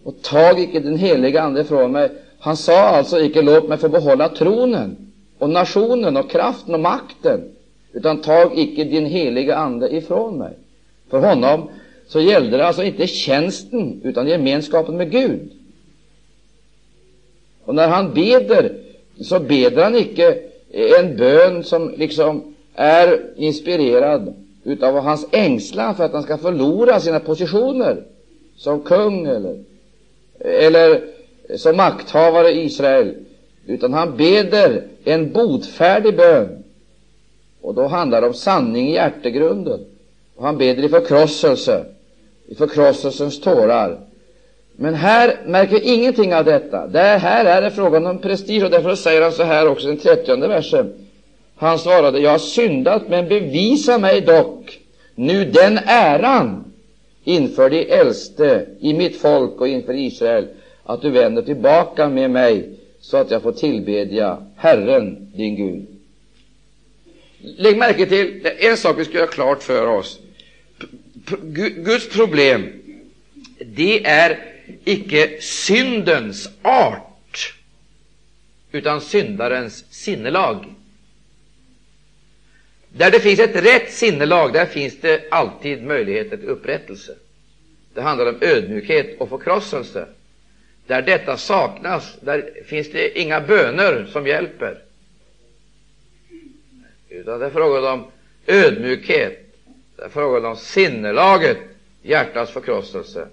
och 0.03 0.21
tag 0.21 0.59
icke 0.59 0.79
den 0.79 0.97
heliga 0.97 1.41
Ande 1.41 1.63
från 1.63 1.91
mig. 1.91 2.09
Han 2.39 2.57
sa 2.57 2.79
alltså 2.79 3.19
icke 3.19 3.41
låt 3.41 3.67
mig 3.67 3.77
få 3.77 3.89
behålla 3.89 4.29
tronen 4.29 4.97
och 5.39 5.49
nationen 5.49 6.17
och 6.17 6.31
kraften 6.31 6.73
och 6.73 6.79
makten, 6.79 7.41
utan 7.93 8.21
tag 8.21 8.59
icke 8.59 8.83
din 8.83 9.05
heliga 9.05 9.55
Ande 9.55 9.95
ifrån 9.95 10.37
mig. 10.37 10.53
För 11.09 11.19
honom 11.19 11.69
så 12.07 12.21
gällde 12.21 12.57
det 12.57 12.67
alltså 12.67 12.83
inte 12.83 13.07
tjänsten, 13.07 14.01
utan 14.03 14.27
gemenskapen 14.27 14.97
med 14.97 15.11
Gud. 15.11 15.51
Och 17.65 17.75
när 17.75 17.87
han 17.87 18.13
beder, 18.13 18.75
så 19.21 19.39
beder 19.39 19.83
han 19.83 19.95
icke 19.95 20.39
en 20.71 21.17
bön 21.17 21.63
som 21.63 21.93
liksom 21.97 22.55
är 22.75 23.21
inspirerad 23.35 24.33
utav 24.63 24.99
hans 24.99 25.27
ängslan 25.31 25.95
för 25.95 26.03
att 26.03 26.13
han 26.13 26.23
ska 26.23 26.37
förlora 26.37 26.99
sina 26.99 27.19
positioner 27.19 28.03
som 28.55 28.81
kung 28.81 29.25
eller, 29.25 29.63
eller 30.39 31.01
som 31.55 31.77
makthavare 31.77 32.51
i 32.51 32.63
Israel, 32.63 33.15
utan 33.65 33.93
han 33.93 34.17
beder 34.17 34.83
en 35.03 35.31
botfärdig 35.31 36.17
bön. 36.17 36.63
Och 37.61 37.73
då 37.73 37.87
handlar 37.87 38.21
det 38.21 38.27
om 38.27 38.33
sanning 38.33 38.89
i 38.89 38.93
hjärtegrunden. 38.93 39.79
Och 40.35 40.45
han 40.45 40.57
beder 40.57 40.83
i 40.83 40.89
förkrosselse, 40.89 41.85
i 42.47 42.55
förkrosselsens 42.55 43.41
tårar. 43.41 43.99
Men 44.77 44.93
här 44.93 45.37
märker 45.45 45.79
vi 45.79 45.93
ingenting 45.93 46.35
av 46.35 46.45
detta. 46.45 46.87
Det 46.87 46.99
här 46.99 47.45
är 47.45 47.61
det 47.61 47.71
frågan 47.71 48.05
om 48.05 48.19
prestige, 48.19 48.63
och 48.63 48.71
därför 48.71 48.95
säger 48.95 49.21
han 49.21 49.31
så 49.31 49.43
här 49.43 49.67
också 49.67 49.87
i 49.87 49.89
den 49.89 49.97
trettionde 49.97 50.47
versen. 50.47 50.93
Han 51.55 51.79
svarade, 51.79 52.19
jag 52.19 52.31
har 52.31 52.37
syndat, 52.37 53.09
men 53.09 53.27
bevisa 53.27 53.97
mig 53.97 54.21
dock 54.21 54.79
nu 55.15 55.45
den 55.45 55.79
äran 55.85 56.73
inför 57.23 57.69
de 57.69 57.91
äldste 57.91 58.65
i 58.79 58.93
mitt 58.93 59.17
folk 59.21 59.61
och 59.61 59.67
inför 59.67 59.93
Israel, 59.93 60.47
att 60.83 61.01
du 61.01 61.09
vänder 61.09 61.41
tillbaka 61.41 62.09
med 62.09 62.31
mig 62.31 62.69
så 62.99 63.17
att 63.17 63.31
jag 63.31 63.41
får 63.41 63.51
tillbedja 63.51 64.37
Herren, 64.55 65.31
din 65.35 65.55
Gud. 65.55 65.87
Lägg 67.57 67.77
märke 67.77 68.05
till 68.05 68.47
en 68.59 68.77
sak 68.77 68.99
vi 68.99 69.05
ska 69.05 69.17
göra 69.17 69.27
klart 69.27 69.63
för 69.63 69.87
oss. 69.87 70.19
Guds 71.75 72.09
problem, 72.09 72.63
det 73.59 74.05
är 74.05 74.54
icke 74.83 75.41
syndens 75.41 76.49
art, 76.61 77.53
utan 78.71 79.01
syndarens 79.01 79.85
sinnelag. 79.89 80.65
Där 82.89 83.11
det 83.11 83.19
finns 83.19 83.39
ett 83.39 83.55
rätt 83.55 83.91
sinnelag, 83.93 84.53
där 84.53 84.65
finns 84.65 85.01
det 85.01 85.23
alltid 85.31 85.83
möjligheter 85.83 86.37
till 86.37 86.49
upprättelse. 86.49 87.15
Det 87.93 88.01
handlar 88.01 88.25
om 88.25 88.37
ödmjukhet 88.41 89.19
och 89.19 89.29
förkrosselse. 89.29 90.07
Där 90.87 91.01
detta 91.01 91.37
saknas, 91.37 92.15
där 92.21 92.51
finns 92.65 92.91
det 92.91 93.19
inga 93.19 93.41
böner 93.41 94.05
som 94.11 94.27
hjälper. 94.27 94.81
Utan 97.09 97.39
det 97.39 97.45
är 97.45 97.49
frågan 97.49 97.85
om 97.99 98.11
ödmjukhet, 98.47 99.55
det 99.95 100.03
är 100.03 100.09
frågan 100.09 100.45
om 100.45 100.57
sinnelaget, 100.57 101.57
hjärtats 102.01 102.51
förkrosselse. 102.51 103.27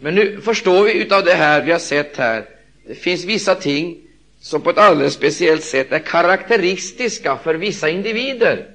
Men 0.00 0.14
nu 0.14 0.40
förstår 0.40 0.84
vi 0.84 0.92
utav 0.92 1.24
det 1.24 1.34
här 1.34 1.62
vi 1.62 1.72
har 1.72 1.78
sett 1.78 2.16
här, 2.16 2.44
det 2.86 2.94
finns 2.94 3.24
vissa 3.24 3.54
ting 3.54 3.96
som 4.40 4.60
på 4.60 4.70
ett 4.70 4.78
alldeles 4.78 5.14
speciellt 5.14 5.64
sätt 5.64 5.92
är 5.92 5.98
karaktäristiska 5.98 7.36
för 7.36 7.54
vissa 7.54 7.88
individer. 7.88 8.66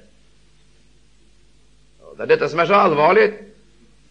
Det 2.16 2.22
är 2.22 2.26
detta 2.26 2.48
som 2.48 2.58
är 2.58 2.66
så 2.66 2.74
allvarligt, 2.74 3.34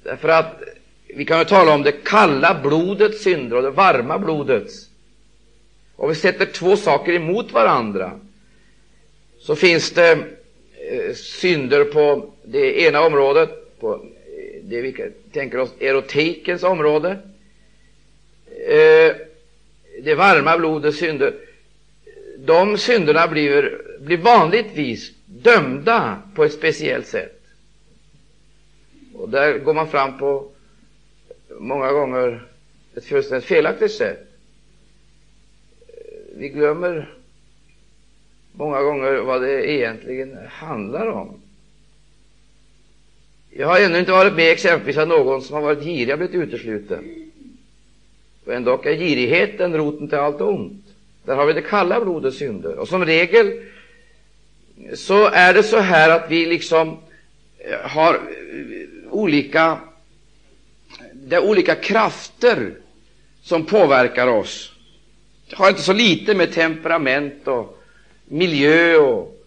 därför 0.04 0.30
att 0.30 0.62
vi 1.08 1.26
kan 1.26 1.40
ju 1.40 1.46
tala 1.46 1.74
om 1.74 1.84
det 1.84 1.92
kalla 1.92 2.60
blodets 2.64 3.24
synder 3.24 3.58
och 3.58 3.64
det 3.64 3.70
varma 3.70 4.20
blodets. 4.20 4.88
Om 5.96 6.10
vi 6.10 6.16
sätter 6.16 6.46
två 6.46 6.78
saker 6.78 7.14
emot 7.14 7.52
varandra, 7.52 8.20
så 9.40 9.56
finns 9.56 9.92
det 9.92 10.12
eh, 10.12 11.14
synder 11.16 11.84
på 11.84 12.34
det 12.44 12.82
ena 12.82 13.02
området, 13.02 13.80
på 13.80 14.06
det 14.72 14.82
vi 14.82 15.12
tänker 15.32 15.58
oss 15.58 15.74
erotikens 15.80 16.64
område. 16.64 17.18
Eh, 18.68 19.16
det 20.04 20.16
varma 20.16 20.58
blodets 20.58 20.98
synder, 20.98 21.34
de 22.38 22.78
synderna 22.78 23.28
blir, 23.28 23.82
blir 24.00 24.18
vanligtvis 24.18 25.12
dömda 25.26 26.22
på 26.36 26.44
ett 26.44 26.54
speciellt 26.54 27.08
sätt. 27.08 27.42
Och 29.14 29.30
där 29.30 29.58
går 29.58 29.74
man 29.74 29.88
fram 29.88 30.18
på 30.18 30.52
många 31.60 31.92
gånger 31.92 32.48
ett 32.96 33.06
fullständigt 33.06 33.48
felaktigt 33.48 33.92
sätt. 33.92 34.28
Vi 36.36 36.50
glömmer 36.50 37.14
många 38.52 38.82
gånger 38.82 39.12
vad 39.12 39.42
det 39.42 39.72
egentligen 39.72 40.38
handlar 40.48 41.08
om. 41.08 41.41
Jag 43.54 43.68
har 43.68 43.80
ännu 43.80 44.00
inte 44.00 44.12
varit 44.12 44.34
med 44.34 44.52
exempelvis 44.52 44.98
att 44.98 45.08
någon 45.08 45.42
som 45.42 45.56
har 45.56 45.62
varit 45.62 45.84
girig 45.84 46.10
har 46.10 46.18
blivit 46.18 46.36
utesluten. 46.36 47.32
Och 48.46 48.54
ändå 48.54 48.82
är 48.84 48.96
girigheten 48.96 49.78
roten 49.78 50.08
till 50.08 50.18
allt 50.18 50.42
ont. 50.42 50.86
Där 51.26 51.36
har 51.36 51.46
vi 51.46 51.54
det 51.54 51.62
kalla 51.62 52.02
blodets 52.02 52.38
synder. 52.38 52.76
Och 52.76 52.88
som 52.88 53.06
regel 53.06 53.64
så 54.94 55.28
är 55.28 55.54
det 55.54 55.64
så 55.64 55.80
här 55.80 56.10
att 56.10 56.32
vi 56.32 56.46
liksom 56.46 56.98
eh, 57.58 57.90
har 57.90 58.14
eh, 58.14 58.20
olika, 59.10 59.78
det 61.14 61.36
är 61.36 61.44
olika 61.44 61.76
krafter 61.76 62.74
som 63.42 63.66
påverkar 63.66 64.28
oss. 64.28 64.72
Det 65.50 65.56
har 65.56 65.70
inte 65.70 65.82
så 65.82 65.94
lite 65.94 66.36
med 66.36 66.54
temperament 66.54 67.48
och 67.48 67.84
miljö 68.26 68.98
och 68.98 69.44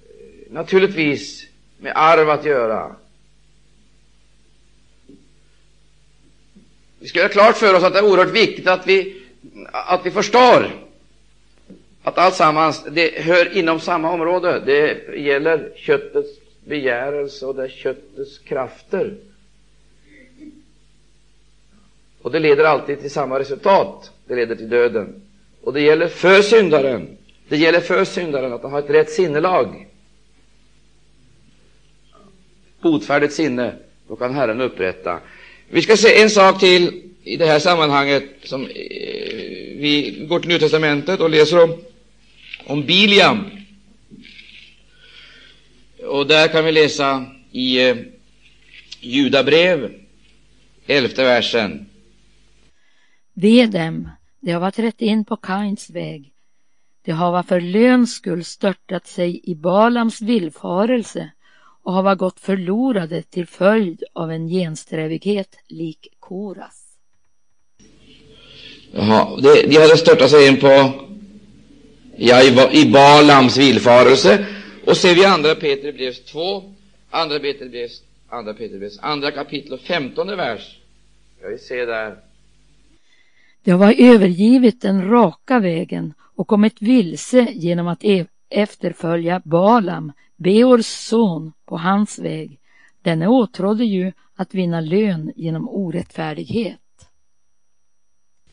eh, 0.00 0.52
naturligtvis 0.52 1.46
med 1.78 1.92
arv 1.94 2.30
att 2.30 2.44
göra. 2.44 2.96
Vi 6.98 7.08
ska 7.08 7.18
göra 7.18 7.28
klart 7.28 7.56
för 7.56 7.74
oss 7.74 7.82
att 7.84 7.92
det 7.92 7.98
är 7.98 8.04
oerhört 8.04 8.34
viktigt 8.34 8.66
att 8.66 8.86
vi, 8.86 9.22
att 9.72 10.06
vi 10.06 10.10
förstår 10.10 10.70
att 12.02 12.18
alltsammans 12.18 12.84
det 12.90 13.22
hör 13.22 13.56
inom 13.56 13.80
samma 13.80 14.10
område. 14.10 14.62
Det 14.66 15.16
gäller 15.18 15.72
köttets 15.76 16.28
begärelse 16.64 17.46
och 17.46 17.54
det 17.54 17.64
är 17.64 17.68
köttets 17.68 18.38
krafter. 18.38 19.14
Och 22.22 22.32
det 22.32 22.38
leder 22.38 22.64
alltid 22.64 23.00
till 23.00 23.10
samma 23.10 23.38
resultat. 23.38 24.10
Det 24.26 24.34
leder 24.34 24.56
till 24.56 24.68
döden. 24.68 25.22
Och 25.62 25.72
det 25.72 25.80
gäller 25.80 26.08
för 26.08 26.42
syndaren. 26.42 27.16
Det 27.48 27.56
gäller 27.56 27.80
för 27.80 28.04
syndaren 28.04 28.52
att 28.52 28.62
han 28.62 28.72
har 28.72 28.78
ett 28.78 28.90
rätt 28.90 29.10
sinnelag. 29.10 29.86
Botfärdigt 32.80 33.32
sinne, 33.32 33.72
då 34.08 34.16
kan 34.16 34.34
Herren 34.34 34.60
upprätta. 34.60 35.20
Vi 35.70 35.82
ska 35.82 35.96
se 35.96 36.22
en 36.22 36.30
sak 36.30 36.60
till 36.60 37.02
i 37.24 37.36
det 37.36 37.46
här 37.46 37.58
sammanhanget. 37.58 38.24
Som, 38.44 38.62
eh, 38.62 38.70
vi 39.76 40.26
går 40.28 40.40
till 40.40 40.48
Nya 40.48 40.58
Testamentet 40.58 41.20
och 41.20 41.30
läser 41.30 41.64
om, 41.64 41.76
om 42.66 42.86
Biliam. 42.86 43.50
Och 46.02 46.26
där 46.26 46.48
kan 46.48 46.64
vi 46.64 46.72
läsa 46.72 47.26
i 47.52 47.88
eh, 47.88 47.96
Judabrev, 49.00 49.92
elfte 50.86 51.24
versen. 51.24 51.88
Ve 53.34 53.66
dem, 53.66 54.08
de 54.40 54.52
har 54.52 54.70
trätt 54.70 55.02
in 55.02 55.24
på 55.24 55.36
Kains 55.36 55.90
väg. 55.90 56.32
De 57.04 57.12
hava 57.12 57.42
för 57.42 57.60
löns 57.60 58.14
skull 58.14 58.44
störtat 58.44 59.06
sig 59.06 59.40
i 59.44 59.54
Balams 59.54 60.20
villfarelse 60.20 61.30
och 61.82 61.92
hava 61.92 62.14
gått 62.14 62.40
förlorade 62.40 63.22
till 63.22 63.46
följd 63.46 64.02
av 64.12 64.30
en 64.30 64.48
gensträvighet 64.48 65.56
lik 65.68 66.08
Koras. 66.20 66.84
Jaha, 68.92 69.40
de, 69.40 69.62
de 69.62 69.76
hade 69.76 69.96
störtat 69.96 70.30
sig 70.30 70.48
in 70.48 70.60
på 70.60 70.92
ja, 72.16 72.42
i, 72.42 72.80
i 72.80 72.90
Balams 72.92 73.56
villfarelse 73.56 74.46
Och 74.88 74.96
ser 74.96 75.14
vi 75.14 75.24
andra 75.24 75.54
Peter 75.54 75.92
brevs 75.92 76.24
2, 76.24 76.62
andra 77.10 77.38
Peter 77.38 77.68
brevs, 77.68 78.02
andra 78.28 78.54
Peter 78.54 78.78
brevs, 78.78 78.98
andra 79.02 79.30
kapitel 79.30 79.72
och 79.72 79.80
femtonde 79.80 80.36
vers. 80.36 80.78
Ska 81.38 81.48
vi 81.48 81.58
se 81.58 81.84
där. 81.84 82.16
De 83.64 83.72
har 83.72 83.94
övergivit 83.98 84.82
den 84.82 85.10
raka 85.10 85.58
vägen 85.58 86.14
och 86.20 86.46
kommit 86.46 86.82
vilse 86.82 87.48
genom 87.52 87.88
att 87.88 88.04
e- 88.04 88.26
efterfölja 88.50 89.42
Balam, 89.44 90.12
Beors 90.36 90.86
son, 90.86 91.52
på 91.66 91.76
hans 91.76 92.18
väg. 92.18 92.58
Denne 93.02 93.28
åtrådde 93.28 93.84
ju 93.84 94.12
att 94.36 94.54
vinna 94.54 94.80
lön 94.80 95.32
genom 95.36 95.68
orättfärdighet. 95.68 96.80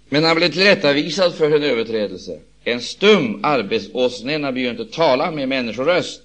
Men 0.09 0.23
han 0.23 0.35
blev 0.35 0.51
tillrättavisad 0.51 1.33
för 1.33 1.51
sin 1.51 1.63
överträdelse. 1.63 2.39
En 2.63 2.81
stum 2.81 3.39
arbetsåsnena 3.43 4.51
begynte 4.51 4.85
tala 4.85 5.31
med 5.31 5.49
människoröst 5.49 6.21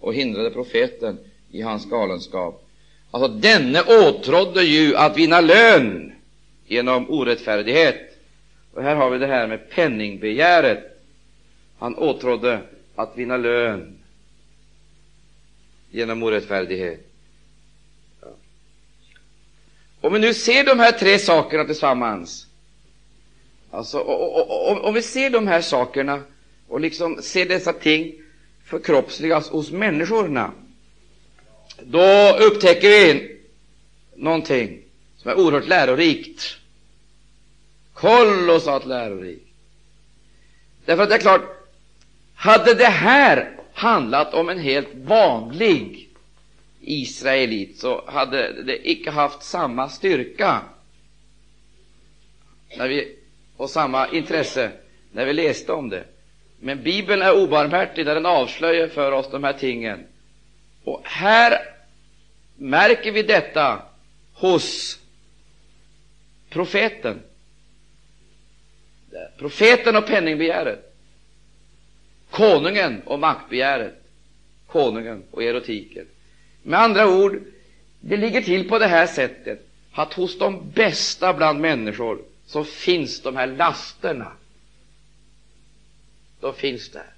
och 0.00 0.14
hindrade 0.14 0.50
profeten 0.50 1.18
i 1.50 1.62
hans 1.62 1.90
galenskap. 1.90 2.68
Alltså, 3.10 3.28
denne 3.28 3.82
åtrådde 3.82 4.62
ju 4.62 4.96
att 4.96 5.16
vinna 5.16 5.40
lön 5.40 6.12
genom 6.66 7.10
orättfärdighet. 7.10 8.18
Och 8.72 8.82
här 8.82 8.94
har 8.94 9.10
vi 9.10 9.18
det 9.18 9.26
här 9.26 9.46
med 9.46 9.70
penningbegäret. 9.70 11.02
Han 11.78 11.94
åtrådde 11.94 12.60
att 12.96 13.16
vinna 13.18 13.36
lön 13.36 13.98
genom 15.90 16.22
orättfärdighet. 16.22 17.00
Om 20.00 20.12
vi 20.12 20.18
nu 20.18 20.34
ser 20.34 20.64
de 20.64 20.78
här 20.78 20.92
tre 20.92 21.18
sakerna 21.18 21.64
tillsammans, 21.64 22.46
alltså, 23.70 23.98
och, 23.98 24.36
och, 24.36 24.70
och, 24.70 24.84
om 24.84 24.94
vi 24.94 25.02
ser 25.02 25.30
de 25.30 25.46
här 25.46 25.60
sakerna 25.60 26.22
och 26.68 26.80
liksom 26.80 27.22
ser 27.22 27.46
dessa 27.46 27.72
ting 27.72 28.14
förkroppsligas 28.64 29.48
hos 29.48 29.70
människorna, 29.70 30.52
då 31.82 32.36
upptäcker 32.38 32.88
vi 32.88 33.36
någonting 34.14 34.82
som 35.16 35.30
är 35.30 35.38
oerhört 35.38 35.68
lärorikt. 35.68 36.56
Kolossalt 37.94 38.86
lärorikt. 38.86 39.46
Därför 40.84 41.02
att 41.02 41.08
det 41.08 41.14
är 41.14 41.20
klart, 41.20 41.65
hade 42.36 42.74
det 42.74 42.84
här 42.84 43.50
handlat 43.72 44.34
om 44.34 44.48
en 44.48 44.58
helt 44.58 44.94
vanlig 44.94 46.08
israelit 46.80 47.78
så 47.78 48.04
hade 48.06 48.62
det 48.62 48.90
icke 48.90 49.10
haft 49.10 49.42
samma 49.42 49.88
styrka 49.88 50.60
när 52.76 52.88
vi, 52.88 53.16
och 53.56 53.70
samma 53.70 54.08
intresse 54.08 54.70
när 55.12 55.24
vi 55.24 55.32
läste 55.32 55.72
om 55.72 55.88
det. 55.88 56.04
Men 56.60 56.82
Bibeln 56.82 57.22
är 57.22 57.42
obarmhärtig 57.44 58.06
när 58.06 58.14
den 58.14 58.26
avslöjar 58.26 58.88
för 58.88 59.12
oss 59.12 59.30
de 59.30 59.44
här 59.44 59.52
tingen. 59.52 60.06
Och 60.84 61.00
här 61.04 61.58
märker 62.56 63.12
vi 63.12 63.22
detta 63.22 63.82
hos 64.34 64.98
profeten. 66.48 67.22
Profeten 69.38 69.96
och 69.96 70.06
penningbegäret. 70.06 70.85
Konungen 72.36 73.02
och 73.04 73.18
maktbegäret. 73.18 73.94
Konungen 74.66 75.24
och 75.30 75.42
erotiken. 75.42 76.06
Med 76.62 76.80
andra 76.80 77.08
ord, 77.08 77.40
det 78.00 78.16
ligger 78.16 78.42
till 78.42 78.68
på 78.68 78.78
det 78.78 78.86
här 78.86 79.06
sättet 79.06 79.68
att 79.92 80.12
hos 80.12 80.38
de 80.38 80.70
bästa 80.70 81.34
bland 81.34 81.60
människor 81.60 82.22
så 82.46 82.64
finns 82.64 83.20
de 83.20 83.36
här 83.36 83.46
lasterna. 83.46 84.32
De 86.40 86.54
finns 86.54 86.88
där. 86.88 87.10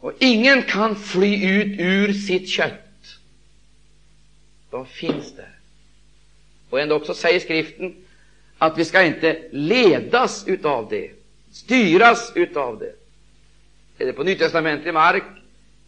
Och 0.00 0.12
ingen 0.18 0.62
kan 0.62 0.96
fly 0.96 1.46
ut 1.46 1.80
ur 1.80 2.12
sitt 2.12 2.48
kött. 2.48 3.18
De 4.70 4.86
finns 4.86 5.36
där. 5.36 5.58
Och 6.70 6.80
ändå 6.80 6.94
också 6.94 7.14
säger 7.14 7.40
skriften 7.40 7.96
att 8.58 8.78
vi 8.78 8.84
ska 8.84 9.02
inte 9.02 9.42
ledas 9.50 10.48
utav 10.48 10.88
det, 10.90 11.10
styras 11.52 12.32
utav 12.34 12.78
det 12.78 12.97
eller 13.98 14.12
på 14.12 14.24
nytestamentlig 14.24 14.94
mark 14.94 15.22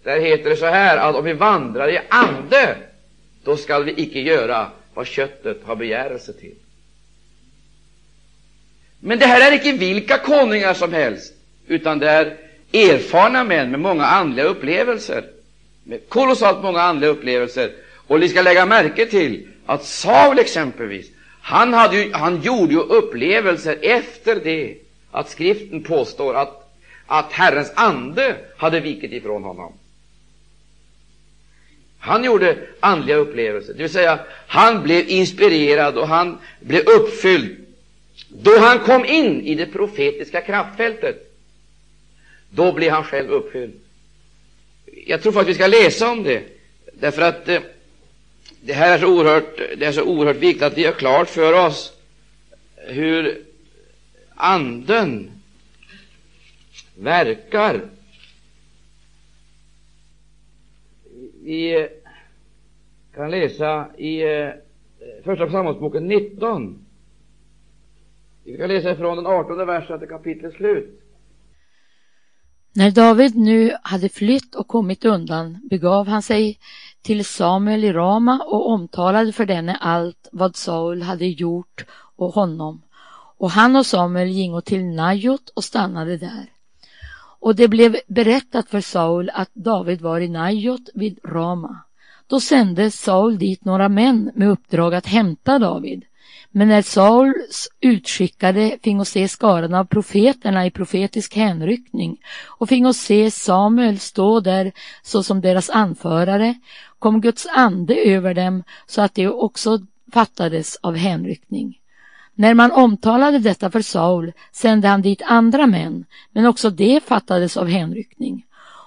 där 0.02 0.20
heter 0.20 0.50
det 0.50 0.56
så 0.56 0.66
här 0.66 0.96
att 0.96 1.16
om 1.16 1.24
vi 1.24 1.32
vandrar 1.32 1.88
i 1.88 2.00
ande, 2.08 2.76
då 3.44 3.56
skall 3.56 3.84
vi 3.84 3.94
icke 3.96 4.20
göra 4.20 4.70
vad 4.94 5.06
köttet 5.06 5.60
har 5.64 5.76
begärelse 5.76 6.32
till. 6.32 6.54
Men 9.00 9.18
det 9.18 9.26
här 9.26 9.52
är 9.52 9.56
icke 9.56 9.72
vilka 9.72 10.18
konungar 10.18 10.74
som 10.74 10.92
helst, 10.92 11.34
utan 11.66 11.98
det 11.98 12.10
är 12.10 12.36
erfarna 12.72 13.44
män 13.44 13.70
med 13.70 13.80
många 13.80 14.04
andliga 14.04 14.46
upplevelser, 14.46 15.24
med 15.84 16.08
kolossalt 16.08 16.62
många 16.62 16.80
andliga 16.80 17.10
upplevelser. 17.10 17.70
Och 18.06 18.20
ni 18.20 18.28
ska 18.28 18.42
lägga 18.42 18.66
märke 18.66 19.06
till 19.06 19.48
att 19.66 19.84
Saul 19.84 20.38
exempelvis, 20.38 21.10
han, 21.42 21.72
hade 21.74 21.96
ju, 21.96 22.12
han 22.12 22.42
gjorde 22.42 22.72
ju 22.72 22.80
upplevelser 22.80 23.78
efter 23.82 24.40
det 24.44 24.76
att 25.10 25.30
skriften 25.30 25.82
påstår 25.82 26.34
att, 26.34 26.59
att 27.10 27.32
Herrens 27.32 27.72
ande 27.74 28.36
hade 28.56 28.80
vikit 28.80 29.12
ifrån 29.12 29.44
honom. 29.44 29.72
Han 31.98 32.24
gjorde 32.24 32.56
andliga 32.80 33.16
upplevelser, 33.16 33.72
det 33.72 33.82
vill 33.82 33.92
säga 33.92 34.20
han 34.46 34.82
blev 34.82 35.08
inspirerad 35.08 35.98
och 35.98 36.08
han 36.08 36.38
blev 36.60 36.88
uppfylld 36.88 37.56
då 38.28 38.58
han 38.58 38.78
kom 38.78 39.04
in 39.04 39.40
i 39.40 39.54
det 39.54 39.66
profetiska 39.66 40.40
kraftfältet. 40.40 41.36
Då 42.50 42.72
blev 42.72 42.92
han 42.92 43.04
själv 43.04 43.30
uppfylld. 43.30 43.80
Jag 45.06 45.22
tror 45.22 45.32
faktiskt 45.32 45.60
vi 45.60 45.62
ska 45.62 45.66
läsa 45.66 46.10
om 46.10 46.22
det, 46.22 46.42
därför 46.92 47.22
att 47.22 47.48
eh, 47.48 47.60
det 48.60 48.72
här 48.72 48.94
är 48.94 48.98
så 48.98 49.06
oerhört, 49.06 49.56
det 49.76 49.86
är 49.86 49.92
så 49.92 50.02
oerhört 50.02 50.36
viktigt 50.36 50.62
att 50.62 50.78
vi 50.78 50.84
har 50.84 50.92
klart 50.92 51.28
för 51.30 51.52
oss 51.52 51.92
hur 52.76 53.42
Anden 54.34 55.39
verkar 57.00 57.90
Vi 61.42 61.88
kan 63.14 63.30
läsa 63.30 63.96
i 63.96 64.22
eh, 64.22 64.50
Första 65.24 65.50
Samuelsboken 65.50 66.08
19. 66.08 66.86
Vi 68.44 68.56
kan 68.56 68.68
läsa 68.68 68.96
från 68.96 69.16
den 69.16 69.26
18 69.26 69.66
versen 69.66 69.98
till 69.98 70.08
kapitlets 70.08 70.56
slut. 70.56 71.00
När 72.72 72.90
David 72.90 73.36
nu 73.36 73.72
hade 73.82 74.08
flytt 74.08 74.54
och 74.54 74.68
kommit 74.68 75.04
undan 75.04 75.68
begav 75.70 76.06
han 76.08 76.22
sig 76.22 76.58
till 77.02 77.24
Samuel 77.24 77.84
i 77.84 77.92
Rama 77.92 78.44
och 78.46 78.70
omtalade 78.70 79.32
för 79.32 79.46
denne 79.46 79.76
allt 79.80 80.28
vad 80.32 80.56
Saul 80.56 81.02
hade 81.02 81.26
gjort 81.26 81.84
och 82.16 82.32
honom. 82.32 82.82
Och 83.36 83.50
han 83.50 83.76
och 83.76 83.86
Samuel 83.86 84.28
gingo 84.28 84.60
till 84.60 84.84
Najot 84.84 85.48
och 85.48 85.64
stannade 85.64 86.16
där. 86.16 86.59
Och 87.40 87.56
det 87.56 87.68
blev 87.68 87.96
berättat 88.08 88.70
för 88.70 88.80
Saul 88.80 89.30
att 89.34 89.50
David 89.54 90.00
var 90.00 90.20
i 90.20 90.28
Najot 90.28 90.90
vid 90.94 91.18
Rama. 91.24 91.84
Då 92.26 92.40
sände 92.40 92.90
Saul 92.90 93.38
dit 93.38 93.64
några 93.64 93.88
män 93.88 94.30
med 94.34 94.48
uppdrag 94.48 94.94
att 94.94 95.06
hämta 95.06 95.58
David. 95.58 96.04
Men 96.50 96.68
när 96.68 96.82
Sauls 96.82 97.68
utskickade 97.80 98.78
fingo 98.82 99.04
se 99.04 99.28
skaran 99.28 99.74
av 99.74 99.84
profeterna 99.84 100.66
i 100.66 100.70
profetisk 100.70 101.36
hänryckning 101.36 102.16
och 102.46 102.68
fingo 102.68 102.92
se 102.92 103.30
Samuel 103.30 103.98
stå 103.98 104.40
där 104.40 104.72
såsom 105.02 105.40
deras 105.40 105.70
anförare 105.70 106.54
kom 106.98 107.20
Guds 107.20 107.46
ande 107.46 107.94
över 107.94 108.34
dem 108.34 108.62
så 108.86 109.02
att 109.02 109.14
de 109.14 109.28
också 109.28 109.78
fattades 110.12 110.76
av 110.76 110.96
hänryckning. 110.96 111.79
När 112.40 112.54
man 112.54 112.72
omtalade 112.72 113.38
detta 113.38 113.70
för 113.70 113.82
Saul 113.82 114.32
sände 114.52 114.88
han 114.88 115.02
dit 115.02 115.22
andra 115.26 115.66
män, 115.66 116.04
men 116.32 116.46
också 116.46 116.70
det 116.70 117.04
fattades 117.04 117.56
av 117.56 117.68
hänryckning. 117.68 118.46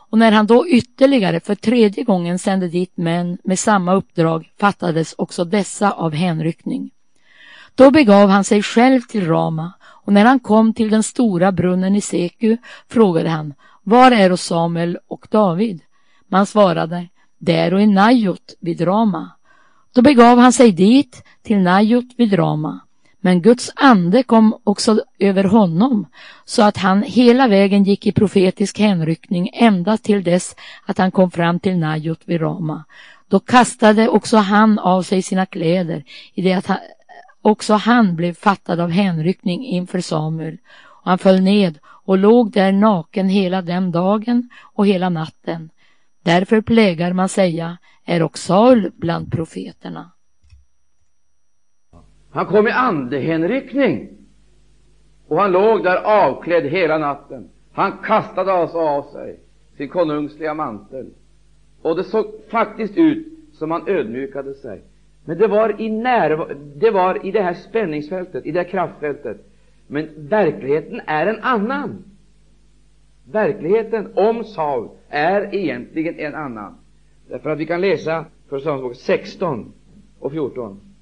Och 0.10 0.18
när 0.18 0.32
han 0.32 0.48
då 0.48 0.68
ytterligare 0.68 1.40
för 1.40 1.56
tredje 1.56 2.04
gången 2.04 2.40
sände 2.40 2.68
dit 2.68 2.98
män 2.98 3.38
med 3.44 3.60
samma 3.60 3.94
uppdrag 3.94 4.52
fattades 4.60 5.16
också 5.18 5.46
dessa 5.46 5.92
av 5.92 6.14
hänryckning. 6.14 6.92
Då 7.76 7.92
begav 7.92 8.30
han 8.30 8.44
sig 8.44 8.64
själv 8.64 9.02
till 9.02 9.28
Rama 9.28 9.74
och 9.84 10.14
när 10.14 10.26
han 10.26 10.40
kom 10.40 10.74
till 10.74 10.90
den 10.90 11.04
stora 11.04 11.52
brunnen 11.52 11.96
i 11.96 12.02
Seku 12.02 12.58
frågade 12.90 13.30
han 13.30 13.54
Var 13.84 14.12
är 14.12 14.36
Samuel 14.36 14.98
och 15.08 15.28
David? 15.32 15.82
Man 16.28 16.46
svarade 16.46 17.08
Där 17.38 17.74
och 17.74 17.82
i 17.82 17.88
Najot 17.88 18.54
vid 18.60 18.82
Rama. 18.82 19.32
Då 19.94 20.02
begav 20.02 20.38
han 20.38 20.54
sig 20.54 20.72
dit 20.72 21.24
till 21.44 21.58
Najot 21.58 22.06
vid 22.18 22.34
Rama. 22.34 22.80
Men 23.26 23.42
Guds 23.42 23.72
ande 23.76 24.24
kom 24.24 24.58
också 24.64 25.02
över 25.20 25.44
honom 25.44 26.06
så 26.46 26.62
att 26.62 26.78
han 26.78 27.04
hela 27.04 27.48
vägen 27.48 27.84
gick 27.84 28.08
i 28.08 28.12
profetisk 28.12 28.80
hänryckning 28.80 29.50
ända 29.54 29.98
till 29.98 30.24
dess 30.24 30.56
att 30.86 30.98
han 30.98 31.12
kom 31.12 31.32
fram 31.32 31.60
till 31.60 31.78
Najot 31.78 32.22
vid 32.26 32.42
Rama. 32.42 32.84
Då 33.28 33.40
kastade 33.40 34.08
också 34.08 34.38
han 34.38 34.80
av 34.80 35.02
sig 35.02 35.22
sina 35.22 35.46
kläder 35.46 36.04
i 36.34 36.42
det 36.42 36.54
att 36.54 36.68
han, 36.68 36.78
också 37.42 37.74
han 37.74 38.16
blev 38.16 38.34
fattad 38.34 38.80
av 38.80 38.90
hänryckning 38.90 39.66
inför 39.66 40.02
Samuel 40.02 40.58
och 41.04 41.10
han 41.10 41.18
föll 41.18 41.42
ned 41.42 41.80
och 41.86 42.18
låg 42.18 42.52
där 42.52 42.72
naken 42.72 43.30
hela 43.30 43.62
den 43.62 43.92
dagen 43.92 44.50
och 44.74 44.88
hela 44.88 45.10
natten. 45.10 45.70
Därför 46.24 46.62
plägar 46.62 47.14
man 47.14 47.30
säga, 47.30 47.78
är 48.06 48.24
också 48.24 48.48
Saul 48.48 48.92
bland 48.96 49.32
profeterna. 49.32 50.13
Han 52.34 52.46
kom 52.46 52.68
i 52.68 52.72
andehänryckning 52.72 54.10
och 55.28 55.38
han 55.38 55.52
låg 55.52 55.84
där 55.84 56.04
avklädd 56.04 56.64
hela 56.64 56.98
natten. 56.98 57.50
Han 57.72 57.92
kastade 58.04 58.54
alltså 58.54 58.78
av 58.78 59.04
sig 59.04 59.40
sin 59.78 59.90
konungsliga 59.90 60.54
mantel 60.54 61.10
och 61.82 61.96
det 61.96 62.04
såg 62.04 62.26
faktiskt 62.50 62.98
ut 62.98 63.28
som 63.54 63.72
han 63.72 63.88
ödmjukade 63.88 64.54
sig. 64.54 64.82
Men 65.26 65.38
det 65.38 65.48
var 65.48 65.82
i 65.82 65.90
närvaro, 65.90 66.54
det 66.76 66.92
var 66.92 67.26
i 67.26 67.32
det 67.32 67.42
här 67.42 67.54
spänningsfältet, 67.54 68.46
i 68.46 68.52
det 68.52 68.60
här 68.60 68.70
kraftfältet. 68.70 69.38
Men 69.88 70.10
verkligheten 70.18 71.02
är 71.06 71.28
en 71.28 71.40
annan. 71.40 72.04
Verkligheten 73.32 74.12
om 74.16 74.44
Saul 74.44 74.90
är 75.10 75.56
egentligen 75.56 76.20
en 76.20 76.36
annan. 76.36 76.78
Därför 77.28 77.50
att 77.50 77.60
vi 77.60 77.66
kan 77.66 77.82
läsa 77.82 78.26
Första 78.50 78.70
Samuelsbok 78.70 78.96
16 78.96 79.74
och 80.20 80.32
14. 80.32 80.93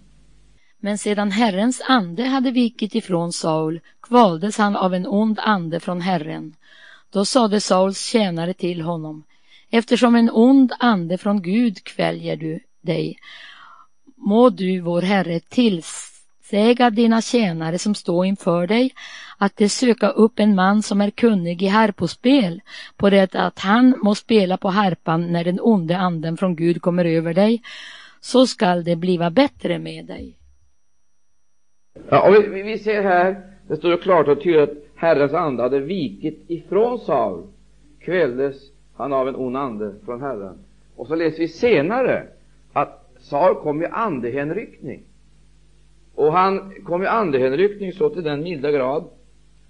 Men 0.84 0.98
sedan 0.98 1.32
Herrens 1.32 1.82
ande 1.88 2.24
hade 2.24 2.52
vikit 2.52 2.96
ifrån 2.96 3.34
Saul 3.34 3.80
kvaldes 4.02 4.58
han 4.58 4.76
av 4.76 4.94
en 4.94 5.08
ond 5.08 5.40
ande 5.40 5.80
från 5.80 6.02
Herren. 6.02 6.56
Då 7.10 7.26
sade 7.26 7.62
Sauls 7.62 8.06
tjänare 8.06 8.54
till 8.54 8.82
honom, 8.82 9.24
eftersom 9.70 10.16
en 10.16 10.30
ond 10.34 10.74
ande 10.80 11.18
från 11.18 11.42
Gud 11.42 11.84
kväljer 11.84 12.36
du 12.36 12.60
dig, 12.82 13.18
må 14.16 14.50
du, 14.50 14.80
vår 14.80 15.02
Herre, 15.02 15.40
tillsäga 15.40 16.90
dina 16.90 17.22
tjänare 17.22 17.80
som 17.80 17.96
står 17.96 18.26
inför 18.26 18.68
dig 18.68 18.94
att 19.38 19.58
de 19.58 19.70
söka 19.70 20.10
upp 20.10 20.40
en 20.40 20.56
man 20.56 20.84
som 20.84 21.02
är 21.02 21.10
kunnig 21.10 21.64
i 21.64 21.68
harpospel 21.68 22.62
på 22.98 23.10
det 23.10 23.36
att 23.36 23.60
han 23.60 23.96
må 24.04 24.16
spela 24.16 24.58
på 24.58 24.70
harpan 24.70 25.32
när 25.32 25.44
den 25.44 25.60
onde 25.62 25.98
anden 25.98 26.38
från 26.38 26.56
Gud 26.56 26.82
kommer 26.82 27.06
över 27.06 27.34
dig, 27.34 27.62
så 28.22 28.48
skall 28.48 28.84
det 28.84 28.96
bliva 28.96 29.30
bättre 29.30 29.80
med 29.80 30.06
dig. 30.06 30.41
Ja, 32.10 32.28
och 32.28 32.34
vi, 32.34 32.62
vi 32.62 32.78
ser 32.78 33.02
här, 33.02 33.42
det 33.68 33.76
står 33.76 33.98
klart 33.98 34.28
och 34.28 34.42
tydligt 34.42 34.70
att 34.70 34.78
Herrens 34.96 35.34
ande 35.34 35.64
hade 35.64 35.80
vikit 35.80 36.44
ifrån 36.48 37.00
Saul, 37.00 37.44
kvälldes 38.00 38.72
han 38.96 39.14
av 39.14 39.28
en 39.28 39.36
ond 39.36 39.58
ande 39.58 39.96
från 40.06 40.22
Herren. 40.22 40.58
Och 40.96 41.08
så 41.08 41.16
läser 41.16 41.40
vi 41.40 41.48
senare 41.48 42.28
att 42.74 43.12
Saul 43.20 43.56
kom 43.56 43.82
i 43.82 43.86
andehänryckning. 43.86 45.04
Och 46.16 46.34
han 46.34 46.72
kom 46.86 47.04
i 47.04 47.06
andehänryckning 47.06 47.94
så 47.94 48.10
till 48.10 48.24
den 48.24 48.44
milda 48.44 48.72
grad 48.72 49.04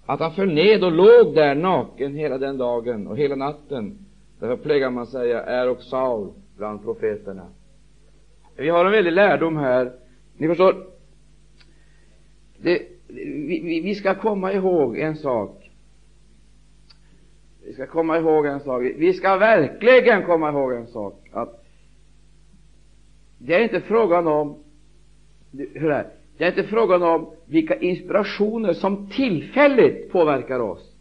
att 0.06 0.20
han 0.20 0.32
föll 0.32 0.54
ned 0.54 0.84
och 0.84 0.92
låg 0.92 1.34
där 1.34 1.54
naken 1.54 2.14
hela 2.14 2.38
den 2.38 2.58
dagen 2.58 3.06
och 3.06 3.16
hela 3.16 3.34
natten. 3.34 3.98
Därför 4.40 4.56
plägar 4.56 4.90
man 4.90 5.06
säga, 5.06 5.42
är 5.42 5.68
och 5.68 5.82
Saul 5.82 6.28
bland 6.56 6.84
profeterna. 6.84 7.46
Vi 8.56 8.68
har 8.68 8.84
en 8.84 8.92
väldig 8.92 9.12
lärdom 9.12 9.56
här. 9.56 9.92
Ni 10.36 10.48
förstår, 10.48 10.91
det, 12.62 12.82
vi, 13.08 13.80
vi 13.84 13.94
ska 13.94 14.14
komma 14.14 14.52
ihåg 14.52 14.98
en 14.98 15.16
sak. 15.16 15.70
Vi 17.64 17.72
ska 17.72 17.86
komma 17.86 18.18
ihåg 18.18 18.46
en 18.46 18.60
sak. 18.60 18.82
Vi 18.96 19.12
ska 19.12 19.36
verkligen 19.36 20.26
komma 20.26 20.48
ihåg 20.48 20.72
en 20.72 20.86
sak. 20.86 21.28
Att 21.32 21.64
det 23.38 23.54
är 23.54 23.60
inte 23.60 23.80
frågan 23.80 24.26
om 24.26 24.56
hur 25.52 25.90
är, 25.90 26.06
det 26.38 26.44
är 26.44 26.48
inte 26.48 26.64
frågan 26.64 27.02
om 27.02 27.30
vilka 27.46 27.76
inspirationer 27.76 28.72
som 28.72 29.10
tillfälligt 29.10 30.12
påverkar 30.12 30.60
oss. 30.60 30.92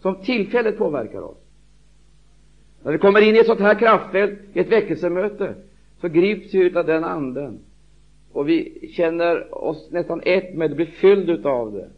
Som 0.00 0.22
tillfälligt 0.22 0.78
påverkar 0.78 1.20
oss. 1.20 1.38
När 2.82 2.92
vi 2.92 2.98
kommer 2.98 3.20
in 3.20 3.36
i 3.36 3.38
ett 3.38 3.46
sånt 3.46 3.60
här 3.60 3.78
kraftfält, 3.78 4.38
i 4.52 4.60
ett 4.60 4.72
väckelsemöte, 4.72 5.54
så 6.00 6.08
grips 6.08 6.54
vi 6.54 6.76
av 6.76 6.86
den 6.86 7.04
anden 7.04 7.58
och 8.38 8.48
vi 8.48 8.90
känner 8.92 9.64
oss 9.64 9.90
nästan 9.90 10.22
ett 10.24 10.54
med 10.54 10.70
det, 10.70 10.76
blir 10.76 10.86
fylld 10.86 11.46
av 11.46 11.72
det. 11.72 11.88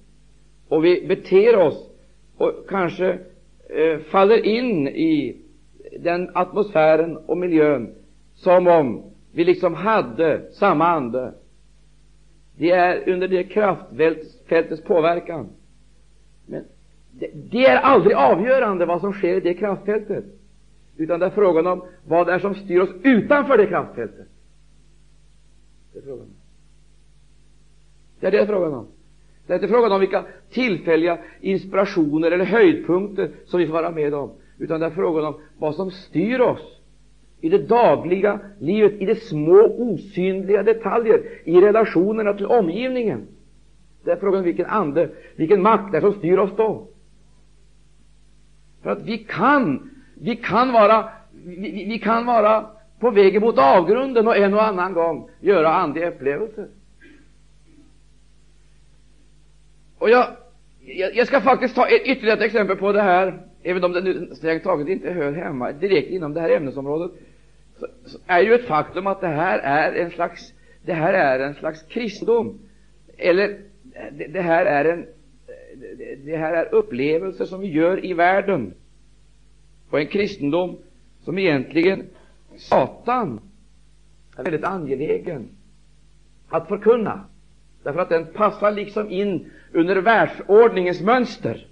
Och 0.68 0.84
vi 0.84 1.06
beter 1.06 1.56
oss 1.56 1.90
och 2.36 2.68
kanske 2.68 3.18
eh, 3.68 3.98
faller 3.98 4.46
in 4.46 4.88
i 4.88 5.36
den 5.98 6.30
atmosfären 6.34 7.16
och 7.16 7.36
miljön 7.38 7.94
som 8.34 8.66
om 8.66 9.02
vi 9.32 9.44
liksom 9.44 9.74
hade 9.74 10.52
samma 10.52 10.86
ande. 10.86 11.34
Det 12.58 12.70
är 12.70 13.08
under 13.08 13.28
det 13.28 13.44
kraftfältets 13.44 14.82
påverkan. 14.82 15.48
Men 16.46 16.64
det, 17.12 17.30
det, 17.50 17.66
är 17.66 17.76
aldrig 17.76 18.16
avgörande 18.16 18.86
vad 18.86 19.00
som 19.00 19.12
sker 19.12 19.36
i 19.36 19.40
det 19.40 19.54
kraftfältet, 19.54 20.24
utan 20.96 21.20
det 21.20 21.26
är 21.26 21.30
frågan 21.30 21.66
om 21.66 21.84
vad 22.06 22.26
det 22.26 22.32
är 22.32 22.38
som 22.38 22.54
styr 22.54 22.80
oss 22.80 22.90
utanför 23.02 23.58
det 23.58 23.66
kraftfältet. 23.66 24.26
Det 26.00 26.04
är 26.04 26.06
frågan 26.06 26.24
om. 26.24 26.34
Det 28.20 28.26
är 28.26 28.30
det 28.30 28.46
frågan 28.46 28.74
om. 28.74 28.86
Det 29.46 29.52
är 29.52 29.56
inte 29.56 29.68
frågan 29.68 29.92
om 29.92 30.00
vilka 30.00 30.24
tillfälliga 30.50 31.18
inspirationer 31.40 32.30
eller 32.30 32.44
höjdpunkter 32.44 33.30
som 33.46 33.60
vi 33.60 33.66
får 33.66 33.72
vara 33.72 33.90
med 33.90 34.14
om, 34.14 34.32
utan 34.58 34.80
det 34.80 34.86
är 34.86 34.90
frågan 34.90 35.24
om 35.24 35.40
vad 35.58 35.74
som 35.74 35.90
styr 35.90 36.40
oss 36.40 36.80
i 37.40 37.48
det 37.48 37.58
dagliga 37.58 38.40
livet, 38.58 38.92
i 38.92 39.06
de 39.06 39.14
små 39.14 39.66
osynliga 39.78 40.62
detaljer, 40.62 41.22
i 41.44 41.60
relationerna 41.60 42.34
till 42.34 42.46
omgivningen. 42.46 43.26
Det 44.04 44.10
är 44.10 44.16
frågan 44.16 44.38
om 44.38 44.44
vilken 44.44 44.66
ande, 44.66 45.10
vilken 45.36 45.62
makt 45.62 45.92
det 45.92 45.98
är 45.98 46.00
som 46.00 46.12
styr 46.12 46.38
oss 46.38 46.50
då. 46.56 46.86
För 48.82 48.90
att 48.90 49.02
vi 49.02 49.18
kan, 49.18 49.90
vi 50.14 50.36
kan 50.36 50.72
vara, 50.72 51.08
vi, 51.44 51.84
vi 51.88 51.98
kan 51.98 52.26
vara 52.26 52.66
på 53.00 53.10
väg 53.10 53.40
mot 53.40 53.58
avgrunden 53.58 54.28
och 54.28 54.36
en 54.36 54.54
och 54.54 54.64
annan 54.64 54.92
gång 54.92 55.30
göra 55.40 55.68
andliga 55.68 56.08
upplevelser. 56.08 56.68
Och 59.98 60.10
jag, 60.10 60.26
jag, 60.80 61.14
jag 61.14 61.26
ska 61.26 61.40
faktiskt 61.40 61.74
ta 61.74 61.90
ytterligare 61.90 62.38
ett 62.38 62.44
exempel 62.44 62.76
på 62.76 62.92
det 62.92 63.02
här, 63.02 63.42
även 63.62 63.84
om 63.84 63.92
det 63.92 64.00
nu 64.00 64.34
strängt 64.34 64.62
taget 64.62 64.88
inte 64.88 65.10
hör 65.10 65.32
hemma 65.32 65.72
direkt 65.72 66.10
inom 66.10 66.34
det 66.34 66.40
här 66.40 66.50
ämnesområdet, 66.50 67.10
så, 67.78 67.86
så 68.04 68.18
är 68.26 68.40
ju 68.40 68.54
ett 68.54 68.66
faktum 68.66 69.06
att 69.06 69.20
det 69.20 69.28
här 69.28 69.58
är 69.58 69.92
en 69.92 70.10
slags, 70.10 70.52
det 70.84 70.92
här 70.92 71.14
är 71.14 71.40
en 71.40 71.54
slags 71.54 71.82
kristendom, 71.82 72.58
eller 73.18 73.58
det, 74.12 74.26
det 74.26 74.40
här 74.40 74.66
är 74.66 74.84
en 74.84 75.06
det, 75.98 76.14
det 76.24 76.36
här 76.36 76.52
är 76.52 76.74
upplevelser 76.74 77.44
som 77.44 77.60
vi 77.60 77.66
gör 77.66 78.04
i 78.04 78.12
världen, 78.12 78.74
och 79.90 80.00
en 80.00 80.06
kristendom 80.06 80.78
som 81.24 81.38
egentligen 81.38 82.06
Satan 82.60 83.40
är 84.36 84.44
väldigt 84.44 84.64
angelägen 84.64 85.48
att 86.48 86.68
förkunna, 86.68 87.24
därför 87.82 88.00
att 88.00 88.08
den 88.08 88.26
passar 88.26 88.70
liksom 88.70 89.10
in 89.10 89.50
under 89.72 89.96
världsordningens 89.96 91.00
mönster. 91.00 91.66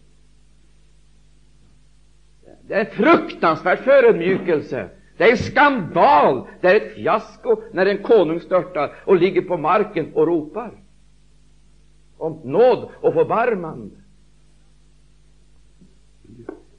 Det 2.69 2.75
är 2.75 2.85
en 2.85 2.91
fruktansvärd 2.93 3.79
förödmjukelse. 3.79 4.89
Det 5.17 5.25
är 5.25 5.31
en 5.31 5.37
skandal, 5.37 6.47
det 6.61 6.69
är 6.69 6.77
ett 6.77 6.95
fiasko 6.95 7.63
när 7.73 7.87
en 7.87 8.03
konung 8.03 8.41
störtar 8.41 8.95
och 9.05 9.17
ligger 9.17 9.43
på 9.43 9.57
marken 9.57 10.15
och 10.15 10.27
ropar 10.27 10.73
om 12.17 12.41
nåd 12.45 12.91
och 13.01 13.15
förbarmande. 13.15 13.97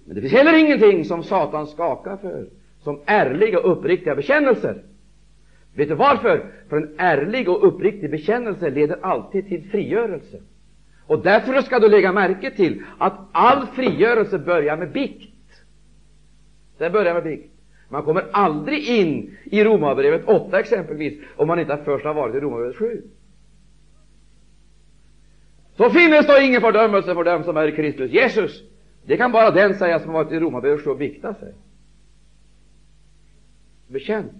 Men 0.05 0.15
det 0.15 0.21
finns 0.21 0.33
heller 0.33 0.59
ingenting 0.59 1.05
som 1.05 1.23
Satan 1.23 1.67
skakar 1.67 2.17
för 2.17 2.49
som 2.83 2.99
ärliga 3.05 3.59
och 3.59 3.71
uppriktiga 3.71 4.15
bekännelser. 4.15 4.83
Vet 5.75 5.89
du 5.89 5.95
varför? 5.95 6.45
För 6.69 6.77
en 6.77 6.95
ärlig 6.97 7.49
och 7.49 7.67
uppriktig 7.67 8.11
bekännelse 8.11 8.69
leder 8.69 8.97
alltid 9.01 9.47
till 9.47 9.69
frigörelse. 9.69 10.41
Och 11.05 11.23
därför 11.23 11.61
ska 11.61 11.79
du 11.79 11.89
lägga 11.89 12.11
märke 12.11 12.51
till 12.51 12.83
att 12.97 13.13
all 13.31 13.67
frigörelse 13.67 14.39
börjar 14.39 14.77
med 14.77 14.91
bikt. 14.91 15.33
Den 16.77 16.91
börjar 16.91 17.13
med 17.13 17.23
bikt. 17.23 17.51
Man 17.89 18.03
kommer 18.03 18.25
aldrig 18.31 18.89
in 18.89 19.37
i 19.43 19.63
Romarbrevet 19.63 20.27
8 20.27 20.59
exempelvis, 20.59 21.19
om 21.35 21.47
man 21.47 21.59
inte 21.59 21.77
först 21.85 22.05
har 22.05 22.13
varit 22.13 22.35
i 22.35 22.39
Romarbrevet 22.39 22.75
7. 22.75 23.01
Så 25.77 25.89
finnes 25.89 26.27
då 26.27 26.37
ingen 26.37 26.61
fördömelse 26.61 27.13
för 27.13 27.23
dem 27.23 27.43
som 27.43 27.57
är 27.57 27.67
i 27.67 27.71
Kristus 27.71 28.11
Jesus. 28.11 28.63
Det 29.05 29.17
kan 29.17 29.31
bara 29.31 29.51
den 29.51 29.75
säga 29.75 29.99
som 29.99 30.09
har 30.09 30.23
varit 30.23 30.33
i 30.33 30.39
Romarbrevet 30.39 30.83
7 30.83 30.89
och 30.89 30.97
biktat 30.97 31.39
sig. 31.39 31.53
Bekänt. 33.89 34.31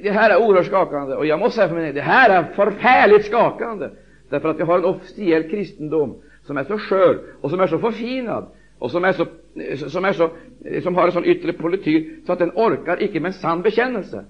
Det, 0.00 0.10
här 0.10 0.30
är 0.30 0.46
oerhört 0.46 0.66
skakande, 0.66 1.14
och 1.14 1.26
jag 1.26 1.38
måste 1.38 1.56
säga 1.56 1.68
för 1.68 1.76
mig, 1.76 1.92
det 1.92 2.00
här 2.00 2.30
är 2.30 2.42
förfärligt 2.42 3.26
skakande, 3.26 3.90
därför 4.28 4.48
att 4.48 4.58
vi 4.58 4.62
har 4.62 4.78
en 4.78 4.84
officiell 4.84 5.50
kristendom 5.50 6.22
som 6.42 6.56
är 6.56 6.64
så 6.64 6.78
skör 6.78 7.22
och 7.40 7.50
som 7.50 7.60
är 7.60 7.66
så 7.66 7.78
förfinad 7.78 8.46
och 8.78 8.90
som, 8.90 9.04
är 9.04 9.12
så, 9.12 9.26
som, 9.88 10.04
är 10.04 10.12
så, 10.12 10.30
som 10.82 10.94
har 10.94 11.06
en 11.06 11.12
sån 11.12 11.24
yttre 11.24 11.52
politik 11.52 12.26
så 12.26 12.32
att 12.32 12.38
den 12.38 12.50
orkar 12.50 13.02
icke 13.02 13.20
med 13.20 13.28
en 13.28 13.32
sann 13.32 13.62
bekännelse. 13.62 14.24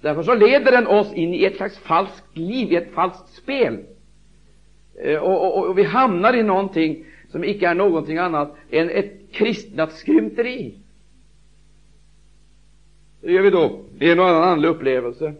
Därför 0.00 0.22
så 0.22 0.34
leder 0.34 0.72
den 0.72 0.86
oss 0.86 1.12
in 1.14 1.34
i 1.34 1.44
ett 1.44 1.56
slags 1.56 1.78
falskt 1.78 2.36
liv, 2.36 2.72
i 2.72 2.76
ett 2.76 2.92
falskt 2.94 3.28
spel. 3.34 3.78
Eh, 5.02 5.18
och, 5.18 5.58
och, 5.58 5.68
och, 5.68 5.78
vi 5.78 5.82
hamnar 5.82 6.34
i 6.34 6.42
någonting 6.42 7.04
som 7.28 7.44
icke 7.44 7.68
är 7.68 7.74
någonting 7.74 8.18
annat 8.18 8.56
än 8.70 8.90
ett 8.90 9.12
kristnat 9.32 9.92
skrymteri. 9.92 10.81
Det 13.22 13.32
gör 13.32 13.42
vi 13.42 13.50
då 13.50 13.80
i 14.00 14.10
en 14.10 14.18
och 14.18 14.28
annan 14.28 14.42
andlig 14.42 14.68
upplevelse 14.68 15.34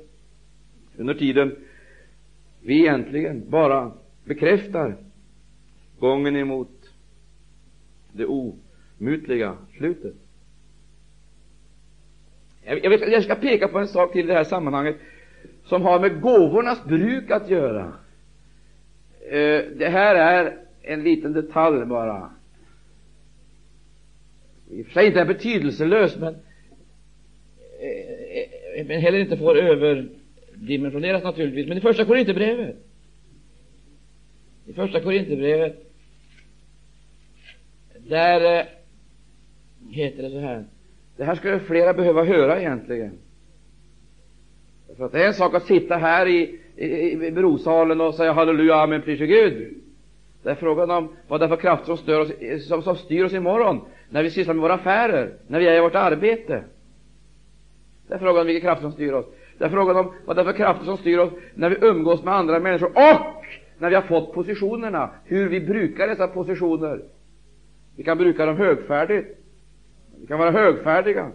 under 0.97 1.15
tiden 1.15 1.57
vi 2.61 2.81
egentligen 2.81 3.51
bara 3.51 3.93
bekräftar 4.25 4.97
gången 5.99 6.37
emot 6.37 6.69
det 8.13 8.27
omutliga 8.27 9.57
slutet. 9.77 10.15
Jag, 12.65 12.91
vet, 12.91 13.13
jag 13.13 13.25
ska 13.25 13.35
peka 13.35 13.69
på 13.69 13.79
en 13.79 13.89
sak 13.89 14.13
till 14.13 14.25
i 14.25 14.29
det 14.29 14.35
här 14.35 14.45
sammanhanget 14.45 14.97
som 15.65 15.83
har 15.83 16.01
med 16.01 16.21
gåvornas 16.21 16.85
bruk 16.85 17.31
att 17.31 17.51
göra. 17.51 17.93
Eh, 19.31 19.63
det 19.77 19.89
här 19.89 20.15
är 20.15 20.59
en 20.83 21.03
liten 21.03 21.33
detalj 21.33 21.87
bara. 21.87 22.31
I 24.71 24.83
och 24.83 24.87
för 24.87 24.93
sig 24.93 25.07
inte 25.07 25.21
är 25.21 25.27
betydelselös, 25.27 26.17
men, 26.17 26.37
men 28.85 29.01
heller 29.01 29.19
inte 29.19 29.37
får 29.37 29.59
överdimensioneras 29.59 31.23
naturligtvis. 31.23 31.69
Men 31.69 31.79
i 31.79 31.81
första 31.81 32.05
Korinthierbrevet, 32.05 32.77
i 34.67 34.73
första 34.73 35.01
Korinthierbrevet, 35.01 35.93
där 37.99 38.59
eh, 38.59 38.67
heter 39.91 40.23
det 40.23 40.31
så 40.31 40.39
här. 40.39 40.65
Det 41.17 41.25
här 41.25 41.35
skulle 41.35 41.61
flera 41.61 41.95
behöva 41.95 42.25
höra 42.25 42.61
egentligen. 42.61 43.19
För 44.97 45.05
att 45.05 45.13
det 45.13 45.23
är 45.23 45.27
en 45.27 45.35
sak 45.35 45.55
att 45.55 45.67
sitta 45.67 45.97
här 45.97 46.27
i, 46.27 46.59
i, 46.77 47.13
i 47.27 47.31
brosalen 47.31 48.01
och 48.01 48.15
säga 48.15 48.33
halleluja, 48.33 48.75
amen, 48.75 49.03
prisa 49.03 49.27
Gud. 49.27 49.75
Det 50.43 50.51
är 50.51 50.55
frågan 50.55 50.91
om 50.91 51.17
vad 51.29 51.41
det 51.41 51.47
är 51.47 51.49
för 51.49 51.57
krafter 51.57 51.87
som, 51.87 51.97
stör 51.97 52.21
oss, 52.21 52.69
som, 52.69 52.83
som 52.83 52.97
styr 52.97 53.25
oss 53.25 53.33
imorgon, 53.33 53.81
när 54.11 54.23
vi 54.23 54.31
sysslar 54.31 54.55
med 54.55 54.63
våra 54.63 54.75
affärer, 54.75 55.35
när 55.47 55.59
vi 55.59 55.67
är 55.67 55.77
i 55.77 55.81
vårt 55.81 55.95
arbete. 55.95 56.65
Det 58.09 58.15
är 58.15 58.19
frågan 58.19 58.41
om 58.41 58.47
vilka 58.47 58.67
krafter 58.67 58.83
som 58.83 58.93
styr 58.93 59.13
oss. 59.13 59.27
Det 59.59 59.65
är 59.65 59.69
frågan 59.69 59.97
om 59.97 60.13
vad 60.25 60.37
det 60.37 60.43
är 60.43 60.45
för 60.45 60.53
krafter 60.53 60.85
som 60.85 60.97
styr 60.97 61.19
oss 61.19 61.31
när 61.55 61.71
vi 61.71 61.87
umgås 61.87 62.25
med 62.25 62.35
andra 62.35 62.61
människor 62.61 62.89
och 62.89 63.45
när 63.79 63.89
vi 63.89 63.95
har 63.95 64.03
fått 64.03 64.33
positionerna, 64.33 65.11
hur 65.25 65.49
vi 65.49 65.61
brukar 65.61 66.09
dessa 66.09 66.29
positioner. 66.29 67.03
Vi 67.97 68.03
kan 68.03 68.19
bruka 68.19 68.47
dem 68.47 68.57
högfärdigt. 68.57 69.39
Vi 70.21 70.27
kan 70.27 70.39
vara 70.39 70.51
högfärdiga. 70.51 71.31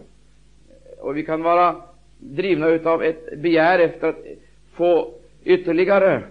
Och 1.00 1.16
vi 1.16 1.22
kan 1.24 1.42
vara 1.42 1.76
drivna 2.18 2.68
utav 2.68 3.02
ett 3.02 3.38
begär 3.38 3.78
efter 3.78 4.08
att 4.08 4.24
få 4.72 5.14
ytterligare 5.44 6.22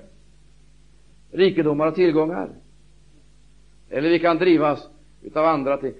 rikedomar 1.31 1.87
och 1.87 1.95
tillgångar. 1.95 2.49
Eller 3.89 4.09
vi 4.09 4.19
kan 4.19 4.37
drivas 4.37 4.89
utav 5.21 5.45
andra 5.45 5.77
ting. 5.77 5.93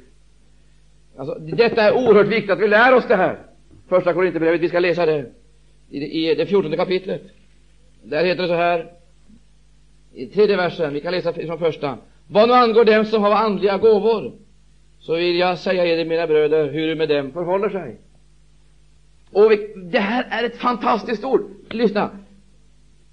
Alltså, 1.18 1.40
detta 1.40 1.82
är 1.82 1.94
oerhört 1.94 2.28
viktigt 2.28 2.52
att 2.52 2.60
vi 2.60 2.68
lär 2.68 2.94
oss 2.94 3.08
det 3.08 3.16
här. 3.16 3.40
Första 3.90 4.14
Korinthierbrevet, 4.14 4.62
vi 4.62 4.70
ska 4.70 4.80
läsa 4.80 5.06
det 5.06 5.26
i, 5.90 6.30
i 6.30 6.36
det 6.36 6.46
fjortonde 6.46 6.78
kapitlet. 6.78 7.22
Där 8.04 8.26
heter 8.26 8.42
det 8.42 8.48
så 8.48 8.54
här, 8.54 8.92
i 10.14 10.26
tredje 10.26 10.58
versen, 10.58 10.94
vi 10.94 11.02
kan 11.02 11.12
läsa 11.12 11.34
från 11.34 11.60
första. 11.60 11.98
Vad 12.28 12.50
nu 12.50 12.54
angår 12.54 12.86
dem 12.86 13.06
som 13.06 13.24
har 13.24 13.32
andliga 13.32 13.78
gåvor, 13.78 14.32
så 15.00 15.16
vill 15.16 15.36
jag 15.36 15.60
säga 15.60 15.86
er, 15.86 16.06
mina 16.06 16.28
bröder, 16.28 16.72
hur 16.72 16.88
det 16.88 16.96
med 16.96 17.10
dem 17.10 17.32
förhåller 17.32 17.70
sig. 17.70 17.98
Och 19.32 19.52
vi, 19.52 19.74
det 19.76 20.00
här 20.00 20.28
är 20.30 20.44
ett 20.44 20.58
fantastiskt 20.58 21.24
ord. 21.24 21.42
Lyssna. 21.70 22.10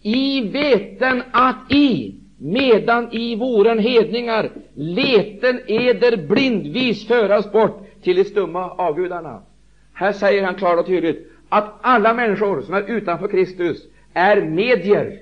I 0.02 0.40
veten 0.40 1.22
att 1.32 1.72
i, 1.72 2.14
medan 2.38 3.12
i 3.12 3.36
voren 3.36 3.78
hedningar, 3.78 4.50
leten 4.74 5.60
eder 5.66 6.16
blindvis 6.16 7.06
föras 7.06 7.52
bort 7.52 7.86
till 8.02 8.16
de 8.16 8.24
stumma 8.24 8.70
avgudarna. 8.70 9.42
Här 9.94 10.12
säger 10.12 10.44
han 10.44 10.54
klart 10.54 10.78
och 10.78 10.86
tydligt 10.86 11.30
att 11.48 11.74
alla 11.80 12.14
människor 12.14 12.62
som 12.62 12.74
är 12.74 12.90
utanför 12.90 13.28
Kristus 13.28 13.88
är 14.14 14.42
medier, 14.42 15.18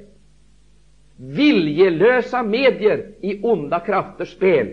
viljelösa 1.17 2.43
medier 2.43 3.07
i 3.21 3.41
onda 3.43 3.81
krafters 3.81 4.33
spel. 4.33 4.69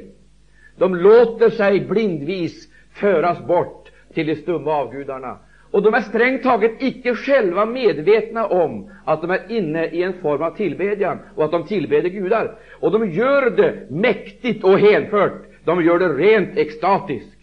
De 0.78 0.96
låter 0.96 1.50
sig 1.50 1.80
blindvis 1.80 2.70
föras 2.94 3.48
bort 3.48 3.92
till 4.14 4.28
de 4.28 4.36
stumma 4.36 4.72
avgudarna. 4.72 5.38
Och 5.72 5.84
de 5.84 5.94
är 5.94 6.02
strängt 6.02 6.44
taget 6.44 6.72
icke 6.80 7.16
själva 7.16 7.66
medvetna 7.66 8.48
om 8.48 8.92
att 9.06 9.22
de 9.22 9.32
är 9.32 9.52
inne 9.52 9.86
i 9.86 10.04
en 10.04 10.14
form 10.14 10.42
av 10.42 10.56
tillbedjan 10.56 11.20
och 11.36 11.46
att 11.46 11.52
de 11.52 11.66
tillbeder 11.66 12.10
gudar. 12.10 12.56
Och 12.80 12.92
de 12.92 13.10
gör 13.10 13.50
det 13.50 13.88
mäktigt 13.90 14.64
och 14.64 14.80
hänfört. 14.80 15.46
De 15.64 15.84
gör 15.84 16.00
det 16.00 16.08
rent 16.08 16.58
extatiskt. 16.58 17.39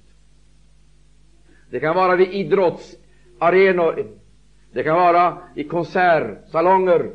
Det 1.76 1.80
kan 1.80 1.96
vara 1.96 2.16
vid 2.16 2.28
idrottsarenor, 2.32 4.06
det 4.72 4.82
kan 4.82 4.96
vara 4.96 5.38
i 5.54 5.64
konsertsalonger, 5.64 7.10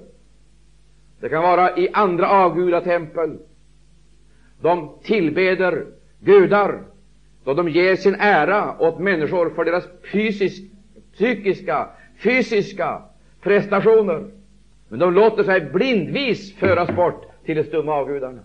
det 1.20 1.30
kan 1.30 1.44
vara 1.44 1.78
i 1.78 1.90
andra 1.94 2.30
avgudatempel. 2.30 3.38
De 4.62 4.90
tillbeder 5.04 5.86
gudar 6.20 6.82
då 7.44 7.54
de 7.54 7.70
ger 7.70 7.96
sin 7.96 8.16
ära 8.16 8.76
åt 8.80 9.00
människor 9.00 9.50
för 9.50 9.66
deras 9.66 9.84
fysisk, 10.12 10.64
psykiska, 11.14 11.90
fysiska 12.24 13.02
prestationer. 13.42 14.32
Men 14.90 15.00
de 15.00 15.14
låter 15.14 15.44
sig 15.44 15.62
blindvis 15.62 16.56
föras 16.56 16.96
bort 16.96 17.26
till 17.46 17.58
de 17.58 17.64
stumma 17.64 17.94
avgudarna. 17.94 18.42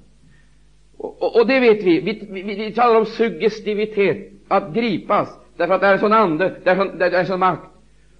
Och, 0.96 1.22
och, 1.22 1.40
och, 1.40 1.46
det 1.46 1.60
vet 1.60 1.82
vi. 1.82 2.00
Vi, 2.00 2.28
vi. 2.30 2.42
vi 2.42 2.72
talar 2.72 2.98
om 3.00 3.06
suggestivitet, 3.06 4.32
att 4.48 4.74
gripas, 4.74 5.38
därför 5.56 5.74
att 5.74 5.80
det 5.80 5.86
är 5.86 5.92
en 5.92 5.98
sån 5.98 6.12
ande, 6.12 6.54
det 6.64 6.70
är, 6.70 6.76
sån, 6.76 6.98
det 6.98 7.04
är 7.04 7.20
en 7.20 7.26
sån 7.26 7.40
makt. 7.40 7.70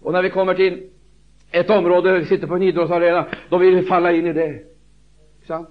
Och 0.03 0.13
när 0.13 0.23
vi 0.23 0.31
kommer 0.31 0.55
till 0.55 0.83
ett 1.51 1.71
område, 1.71 2.19
vi 2.19 2.25
sitter 2.25 2.47
på 2.47 2.55
en 2.55 2.63
idrottsarena, 2.63 3.27
då 3.49 3.59
vill 3.59 3.75
vi 3.75 3.83
falla 3.83 4.13
in 4.13 4.27
i 4.27 4.33
det. 4.33 4.59
Sant? 5.47 5.69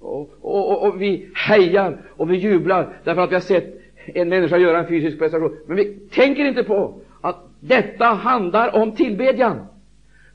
Och, 0.00 0.30
och, 0.40 0.86
och, 0.86 1.02
vi 1.02 1.30
hejar 1.34 1.96
och 2.10 2.30
vi 2.30 2.36
jublar 2.36 2.96
därför 3.04 3.22
att 3.22 3.30
vi 3.30 3.34
har 3.34 3.40
sett 3.40 3.80
en 4.06 4.28
människa 4.28 4.56
göra 4.56 4.78
en 4.78 4.88
fysisk 4.88 5.18
prestation. 5.18 5.56
Men 5.66 5.76
vi 5.76 5.84
tänker 5.94 6.44
inte 6.44 6.64
på 6.64 7.00
att 7.20 7.36
detta 7.60 8.04
handlar 8.04 8.74
om 8.74 8.92
tillbedjan. 8.92 9.66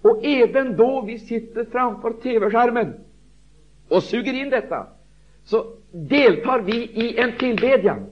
Och 0.01 0.25
även 0.25 0.77
då 0.77 1.01
vi 1.01 1.19
sitter 1.19 1.65
framför 1.71 2.11
TV-skärmen 2.11 2.93
och 3.89 4.03
suger 4.03 4.33
in 4.33 4.49
detta, 4.49 4.87
så 5.43 5.65
deltar 5.91 6.59
vi 6.59 6.75
i 6.75 7.17
en 7.17 7.31
tillbedjan. 7.31 8.05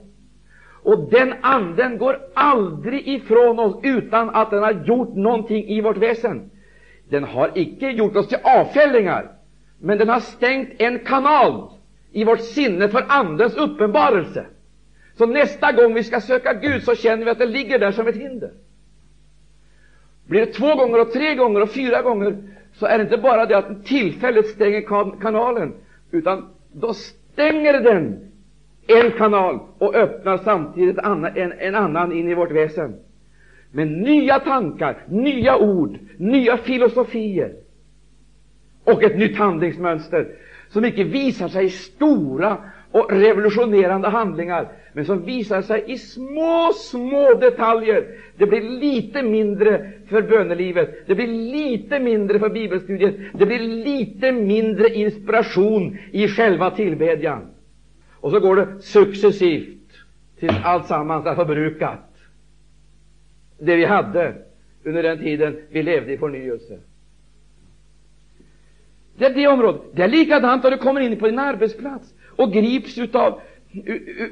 Och 0.88 1.10
den 1.10 1.34
anden 1.40 1.98
går 1.98 2.18
aldrig 2.34 3.08
ifrån 3.08 3.58
oss 3.58 3.80
utan 3.82 4.30
att 4.30 4.50
den 4.50 4.62
har 4.62 4.72
gjort 4.72 5.14
någonting 5.14 5.68
i 5.68 5.80
vårt 5.80 5.96
väsen. 5.96 6.50
Den 7.08 7.24
har 7.24 7.52
icke 7.54 7.90
gjort 7.90 8.16
oss 8.16 8.28
till 8.28 8.38
avfällingar, 8.42 9.30
men 9.78 9.98
den 9.98 10.08
har 10.08 10.20
stängt 10.20 10.68
en 10.78 10.98
kanal 10.98 11.70
i 12.12 12.24
vårt 12.24 12.40
sinne 12.40 12.88
för 12.88 13.04
Andens 13.08 13.56
uppenbarelse. 13.56 14.46
Så 15.18 15.26
nästa 15.26 15.72
gång 15.72 15.94
vi 15.94 16.04
ska 16.04 16.20
söka 16.20 16.52
Gud 16.52 16.82
så 16.82 16.94
känner 16.94 17.24
vi 17.24 17.30
att 17.30 17.38
det 17.38 17.46
ligger 17.46 17.78
där 17.78 17.92
som 17.92 18.08
ett 18.08 18.16
hinder. 18.16 18.52
Blir 20.26 20.46
det 20.46 20.52
två 20.52 20.74
gånger 20.74 21.00
och 21.00 21.12
tre 21.12 21.34
gånger 21.34 21.60
och 21.60 21.70
fyra 21.70 22.02
gånger 22.02 22.36
så 22.72 22.86
är 22.86 22.98
det 22.98 23.04
inte 23.04 23.18
bara 23.18 23.46
det 23.46 23.58
att 23.58 23.84
tillfället 23.84 24.46
stänger 24.46 24.80
kanalen, 25.20 25.74
utan 26.10 26.48
då 26.72 26.94
stänger 26.94 27.80
den 27.80 28.28
en 28.88 29.10
kanal 29.10 29.58
och 29.78 29.94
öppnar 29.94 30.38
samtidigt 30.38 30.98
en, 30.98 31.52
en 31.58 31.74
annan 31.74 32.12
in 32.12 32.28
i 32.28 32.34
vårt 32.34 32.52
väsen. 32.52 32.94
Med 33.70 33.88
nya 33.88 34.38
tankar, 34.38 34.98
nya 35.08 35.56
ord, 35.56 35.98
nya 36.16 36.56
filosofier 36.56 37.52
och 38.84 39.02
ett 39.02 39.18
nytt 39.18 39.38
handlingsmönster 39.38 40.28
som 40.68 40.84
icke 40.84 41.04
visar 41.04 41.48
sig 41.48 41.64
i 41.64 41.70
stora 41.70 42.56
och 42.90 43.12
revolutionerande 43.12 44.08
handlingar, 44.08 44.68
men 44.92 45.04
som 45.04 45.24
visar 45.24 45.62
sig 45.62 45.84
i 45.86 45.98
små, 45.98 46.72
små 46.74 47.34
detaljer. 47.34 48.06
Det 48.36 48.46
blir 48.46 48.60
lite 48.60 49.22
mindre 49.22 49.92
för 50.08 50.22
bönelivet, 50.22 51.06
det 51.06 51.14
blir 51.14 51.26
lite 51.26 51.98
mindre 52.00 52.38
för 52.38 52.48
bibelstudiet, 52.48 53.14
det 53.32 53.46
blir 53.46 53.58
lite 53.58 54.32
mindre 54.32 54.88
inspiration 54.88 55.98
i 56.12 56.28
själva 56.28 56.70
tillbedjan. 56.70 57.46
Och 58.20 58.30
så 58.30 58.40
går 58.40 58.56
det 58.56 58.82
successivt 58.82 59.92
tills 60.38 60.64
alltsammans 60.64 61.26
är 61.26 61.34
förbrukat. 61.34 62.16
Det 63.58 63.76
vi 63.76 63.84
hade 63.84 64.34
under 64.84 65.02
den 65.02 65.18
tiden 65.18 65.56
vi 65.70 65.82
levde 65.82 66.12
i 66.12 66.18
förnyelse. 66.18 66.78
Det 69.18 69.24
är 69.24 69.34
det 69.34 69.46
området. 69.46 69.82
Det 69.92 70.02
är 70.02 70.08
likadant 70.08 70.62
när 70.62 70.70
du 70.70 70.76
kommer 70.76 71.00
in 71.00 71.18
på 71.18 71.26
din 71.26 71.38
arbetsplats 71.38 72.14
och 72.36 72.52
grips 72.52 72.98
utav, 72.98 73.40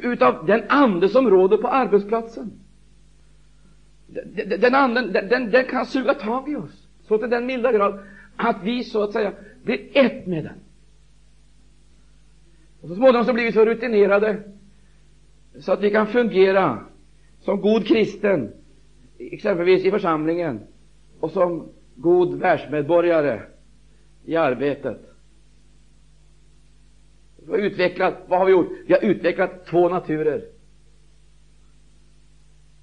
utav 0.03 0.47
den 0.47 0.63
ande 0.69 1.09
som 1.09 1.31
råder 1.31 1.57
på 1.57 1.69
arbetsplatsen. 1.69 2.53
Den 4.59 4.75
anden, 4.75 5.13
den, 5.13 5.51
den 5.51 5.65
kan 5.65 5.87
suga 5.87 6.15
tag 6.15 6.49
i 6.49 6.57
oss 6.57 6.89
så 7.09 7.19
till 7.19 7.31
den 7.31 7.47
milda 7.47 7.73
grad 7.73 7.99
att 8.37 8.57
vi 8.63 8.85
så 8.85 9.03
att 9.03 9.13
säga 9.13 9.33
blir 9.65 9.79
ett 9.93 10.27
med 10.27 10.45
den. 10.45 10.61
Och 12.87 12.91
så 12.91 12.97
småningom 12.97 13.25
så 13.25 13.33
blir 13.33 13.45
vi 13.45 13.53
så 13.53 13.65
rutinerade 13.65 14.43
så 15.61 15.73
att 15.73 15.83
vi 15.83 15.91
kan 15.91 16.07
fungera 16.07 16.85
som 17.41 17.61
god 17.61 17.87
kristen, 17.87 18.53
exempelvis 19.19 19.85
i 19.85 19.91
församlingen, 19.91 20.61
och 21.21 21.31
som 21.31 21.69
god 21.95 22.39
världsmedborgare 22.39 23.41
i 24.25 24.37
arbetet. 24.37 25.01
Vi 27.37 27.51
har 27.53 27.59
utvecklat, 27.59 28.15
vad 28.27 28.39
har 28.39 28.47
vi 28.47 28.53
gjort? 28.53 28.69
Vi 28.87 28.95
har 28.95 29.05
utvecklat 29.05 29.67
två 29.67 29.89
naturer. 29.89 30.45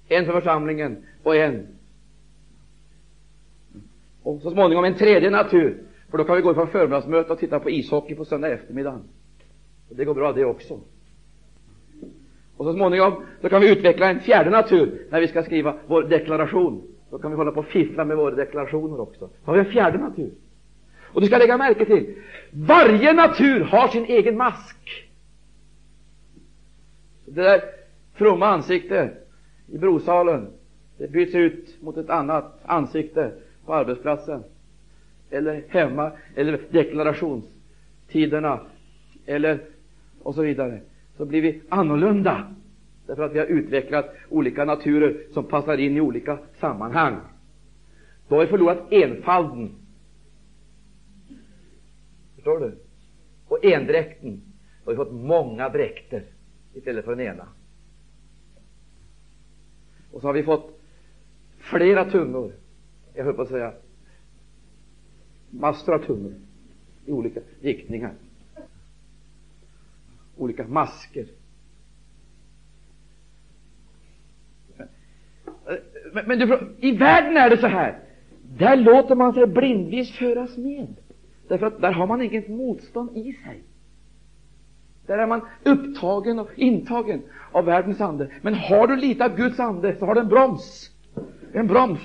En 0.08 0.24
för 0.26 0.32
församlingen 0.32 1.04
och 1.22 1.36
en. 1.36 1.66
Och 4.22 4.40
så 4.42 4.50
småningom 4.50 4.84
en 4.84 4.94
tredje 4.94 5.30
natur, 5.30 5.82
för 6.10 6.18
då 6.18 6.24
kan 6.24 6.36
vi 6.36 6.42
gå 6.42 6.54
på 6.54 6.66
förmiddagsmöte 6.66 7.32
och 7.32 7.38
titta 7.38 7.60
på 7.60 7.70
ishockey 7.70 8.14
på 8.14 8.24
söndag 8.24 8.48
eftermiddag. 8.48 9.00
Det 9.96 10.04
går 10.04 10.14
bra 10.14 10.32
det 10.32 10.44
också. 10.44 10.80
Och 12.56 12.64
så 12.64 12.72
småningom 12.74 13.24
så 13.40 13.48
kan 13.48 13.60
vi 13.60 13.72
utveckla 13.72 14.10
en 14.10 14.20
fjärde 14.20 14.50
natur 14.50 15.06
när 15.10 15.20
vi 15.20 15.28
ska 15.28 15.42
skriva 15.42 15.74
vår 15.86 16.02
deklaration. 16.02 16.82
Då 17.10 17.18
kan 17.18 17.30
vi 17.30 17.36
hålla 17.36 17.52
på 17.52 17.60
och 17.60 17.66
fiffla 17.66 18.04
med 18.04 18.16
våra 18.16 18.34
deklarationer 18.34 19.00
också. 19.00 19.20
Då 19.44 19.50
har 19.50 19.54
vi 19.54 19.60
en 19.60 19.72
fjärde 19.72 19.98
natur. 19.98 20.30
Och 21.02 21.20
du 21.20 21.26
ska 21.26 21.38
lägga 21.38 21.56
märke 21.56 21.84
till, 21.84 22.14
varje 22.50 23.12
natur 23.12 23.60
har 23.60 23.88
sin 23.88 24.04
egen 24.04 24.36
mask. 24.36 25.06
Det 27.24 27.42
där 27.42 27.60
fromma 28.14 28.46
ansiktet 28.46 29.28
i 29.68 29.78
brosalen, 29.78 30.46
det 30.98 31.10
byts 31.10 31.34
ut 31.34 31.82
mot 31.82 31.96
ett 31.96 32.10
annat 32.10 32.60
ansikte 32.64 33.32
på 33.66 33.74
arbetsplatsen, 33.74 34.42
eller 35.30 35.64
hemma, 35.68 36.12
eller 36.36 36.60
deklarationstiderna, 36.70 38.60
eller 39.26 39.60
och 40.24 40.34
så 40.34 40.42
vidare. 40.42 40.80
Så 41.16 41.24
blir 41.24 41.42
vi 41.42 41.62
annorlunda, 41.68 42.54
därför 43.06 43.22
att 43.22 43.34
vi 43.34 43.38
har 43.38 43.46
utvecklat 43.46 44.14
olika 44.28 44.64
naturer 44.64 45.26
som 45.32 45.44
passar 45.44 45.78
in 45.78 45.96
i 45.96 46.00
olika 46.00 46.38
sammanhang. 46.60 47.16
Då 48.28 48.34
har 48.34 48.42
vi 48.42 48.46
förlorat 48.46 48.92
enfalden 48.92 49.74
Förstår 52.44 52.60
du? 52.60 52.78
Och 53.48 53.64
endräkten. 53.64 54.42
Då 54.84 54.90
har 54.90 54.92
vi 54.92 54.96
fått 54.96 55.12
många 55.12 55.68
dräkter 55.68 56.24
istället 56.74 57.04
för 57.04 57.16
den 57.16 57.26
ena. 57.26 57.48
Och 60.12 60.20
så 60.20 60.26
har 60.26 60.34
vi 60.34 60.42
fått 60.42 60.80
flera 61.58 62.10
tungor. 62.10 62.52
Jag 63.14 63.24
höll 63.24 63.34
på 63.34 63.42
att 63.42 63.48
säga 63.48 63.72
massor 65.50 65.94
av 65.94 65.98
tungor 65.98 66.34
i 67.06 67.12
olika 67.12 67.40
riktningar. 67.60 68.14
Olika 70.36 70.66
masker. 70.66 71.26
Men, 76.12 76.24
men 76.26 76.38
du, 76.38 76.74
i 76.80 76.96
världen 76.96 77.36
är 77.36 77.50
det 77.50 77.58
så 77.58 77.66
här. 77.66 77.98
Där 78.58 78.76
låter 78.76 79.14
man 79.14 79.32
sig 79.32 79.46
blindvis 79.46 80.12
föras 80.12 80.56
med. 80.56 80.94
Därför 81.48 81.66
att 81.66 81.80
där 81.80 81.92
har 81.92 82.06
man 82.06 82.22
inget 82.22 82.48
motstånd 82.48 83.16
i 83.16 83.32
sig. 83.32 83.62
Där 85.06 85.18
är 85.18 85.26
man 85.26 85.40
upptagen 85.64 86.38
och 86.38 86.50
intagen 86.56 87.22
av 87.52 87.64
världens 87.64 88.00
ande. 88.00 88.30
Men 88.42 88.54
har 88.54 88.86
du 88.86 88.96
lite 88.96 89.24
av 89.24 89.36
Guds 89.36 89.60
ande 89.60 89.96
så 89.98 90.06
har 90.06 90.14
du 90.14 90.20
en 90.20 90.28
broms. 90.28 90.90
En 91.52 91.66
broms. 91.66 92.00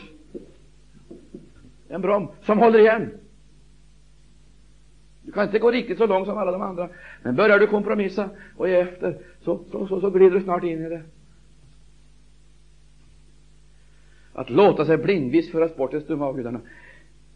En 1.90 2.02
broms 2.02 2.30
som 2.42 2.60
håller 2.60 2.80
igen. 2.80 3.12
Du 5.30 5.34
kan 5.34 5.44
inte 5.44 5.60
gå 5.60 5.72
riktigt 5.72 5.98
så 5.98 6.08
långt 6.08 6.28
som 6.28 6.38
alla 6.38 6.52
de 6.52 6.62
andra. 6.62 6.90
Men 7.24 7.36
börjar 7.36 7.60
du 7.60 7.68
kompromissa 7.68 8.30
och 8.58 8.70
ge 8.70 8.76
efter 8.76 9.18
så, 9.44 9.60
så, 9.72 9.88
så, 9.88 10.02
så 10.02 10.10
glider 10.10 10.36
du 10.36 10.44
snart 10.44 10.64
in 10.64 10.86
i 10.86 10.90
det. 10.90 11.02
Att 14.34 14.50
låta 14.50 14.86
sig 14.86 14.98
blindvis 14.98 15.52
föras 15.52 15.76
bort 15.76 15.92
till 15.92 16.02
stumma 16.02 16.26
avgudarna. 16.26 16.60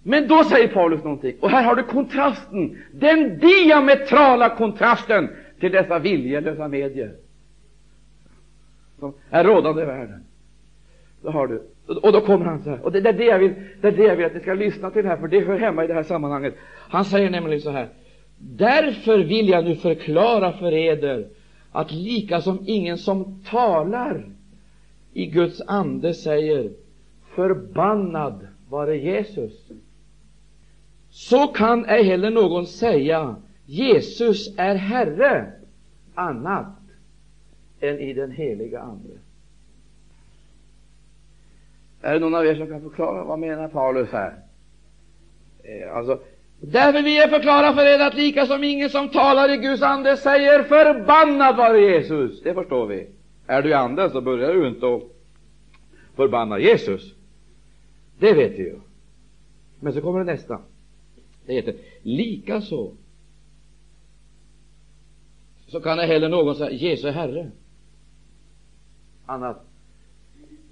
Men 0.04 0.28
då 0.28 0.44
säger 0.44 0.68
Paulus 0.68 1.04
någonting, 1.04 1.36
och 1.40 1.50
här 1.50 1.64
har 1.64 1.76
du 1.76 1.84
kontrasten, 1.84 2.78
den 2.92 3.40
diametrala 3.40 4.56
kontrasten 4.56 5.30
till 5.60 5.72
dessa 5.72 6.00
viljelösa 6.00 6.68
medier 6.68 7.16
som 9.00 9.14
är 9.30 9.44
rådande 9.44 9.82
i 9.82 9.86
världen. 9.86 10.24
Då 11.22 11.32
har 11.32 11.48
du, 11.48 11.64
och 11.88 12.14
då 12.14 12.22
kommer 12.22 12.46
han 12.46 12.64
så 12.64 12.70
här, 12.70 12.86
och 12.86 12.92
det, 12.92 13.00
är 13.00 13.14
det, 13.14 13.26
jag 13.26 13.40
vill, 13.40 13.54
det 13.82 13.88
är 13.88 13.92
det 13.92 14.04
jag 14.04 14.16
vill 14.16 14.26
att 14.26 14.34
ni 14.34 14.40
ska 14.40 14.54
lyssna 14.54 14.92
till 14.92 15.06
här, 15.06 15.18
för 15.18 15.28
det 15.28 15.40
hör 15.40 15.58
hemma 15.58 15.84
i 15.84 15.88
det 15.88 15.94
här 15.94 16.04
sammanhanget. 16.04 16.56
Han 16.90 17.06
säger 17.06 17.30
nämligen 17.30 17.62
så 17.62 17.70
här, 17.70 17.90
därför 18.38 19.20
vill 19.20 19.50
jag 19.50 19.66
nu 19.66 19.76
förklara 19.76 20.52
för 20.52 20.74
eder 20.74 21.28
att 21.72 21.92
lika 21.92 22.42
som 22.42 22.60
ingen 22.66 22.98
som 22.98 23.44
talar 23.50 24.26
i 25.14 25.26
Guds 25.26 25.62
ande 25.68 26.14
säger 26.14 26.72
förbannad 27.36 28.48
vare 28.70 28.98
Jesus 28.98 29.72
så 31.10 31.48
kan 31.48 31.86
ej 31.86 32.04
heller 32.04 32.32
någon 32.32 32.68
säga 32.68 33.36
Jesus 33.66 34.58
är 34.58 34.76
Herre 34.76 35.54
annat 36.16 36.78
än 37.80 38.00
i 38.00 38.14
den 38.14 38.32
heliga 38.32 38.80
Ande. 38.80 39.10
Är 42.04 42.14
det 42.14 42.20
någon 42.20 42.36
av 42.36 42.46
er 42.46 42.56
som 42.56 42.68
kan 42.68 42.82
förklara 42.82 43.24
vad 43.24 43.40
menar 43.40 43.68
Paulus 43.68 44.10
här? 44.12 44.34
Eh, 45.64 45.96
alltså, 45.96 46.20
därför 46.62 47.04
vill 47.04 47.16
jag 47.16 47.30
förklara 47.30 47.74
för 47.74 47.86
er 47.86 48.00
att 48.00 48.16
lika 48.16 48.46
som 48.46 48.64
ingen 48.64 48.90
som 48.90 49.10
talar 49.10 49.50
i 49.50 49.58
Guds 49.58 49.82
ande 49.82 50.18
säger 50.18 50.64
förbannad 50.64 51.58
vare 51.58 51.80
Jesus. 51.80 52.42
Det 52.42 52.54
förstår 52.54 52.88
vi. 52.88 53.08
Är 53.48 53.62
du 53.62 53.70
i 53.70 53.74
anden 53.74 54.12
så 54.12 54.22
börjar 54.22 54.54
du 54.54 54.68
inte 54.68 54.96
att 54.96 55.04
förbanna 56.16 56.60
Jesus. 56.60 57.14
Det 58.20 58.34
vet 58.34 58.52
vi 58.52 58.64
ju. 58.64 58.80
Men 59.80 59.94
så 59.94 60.02
kommer 60.02 60.20
det 60.20 60.26
nästa. 60.26 60.60
Det 61.46 61.54
heter 61.54 61.76
likaså 62.02 62.92
så 65.68 65.82
kan 65.82 65.98
det 65.98 66.06
heller 66.06 66.30
någon 66.30 66.56
säga 66.56 66.72
Jesus 66.72 67.06
är 67.06 67.12
Herre 67.12 67.52
annat 69.26 69.66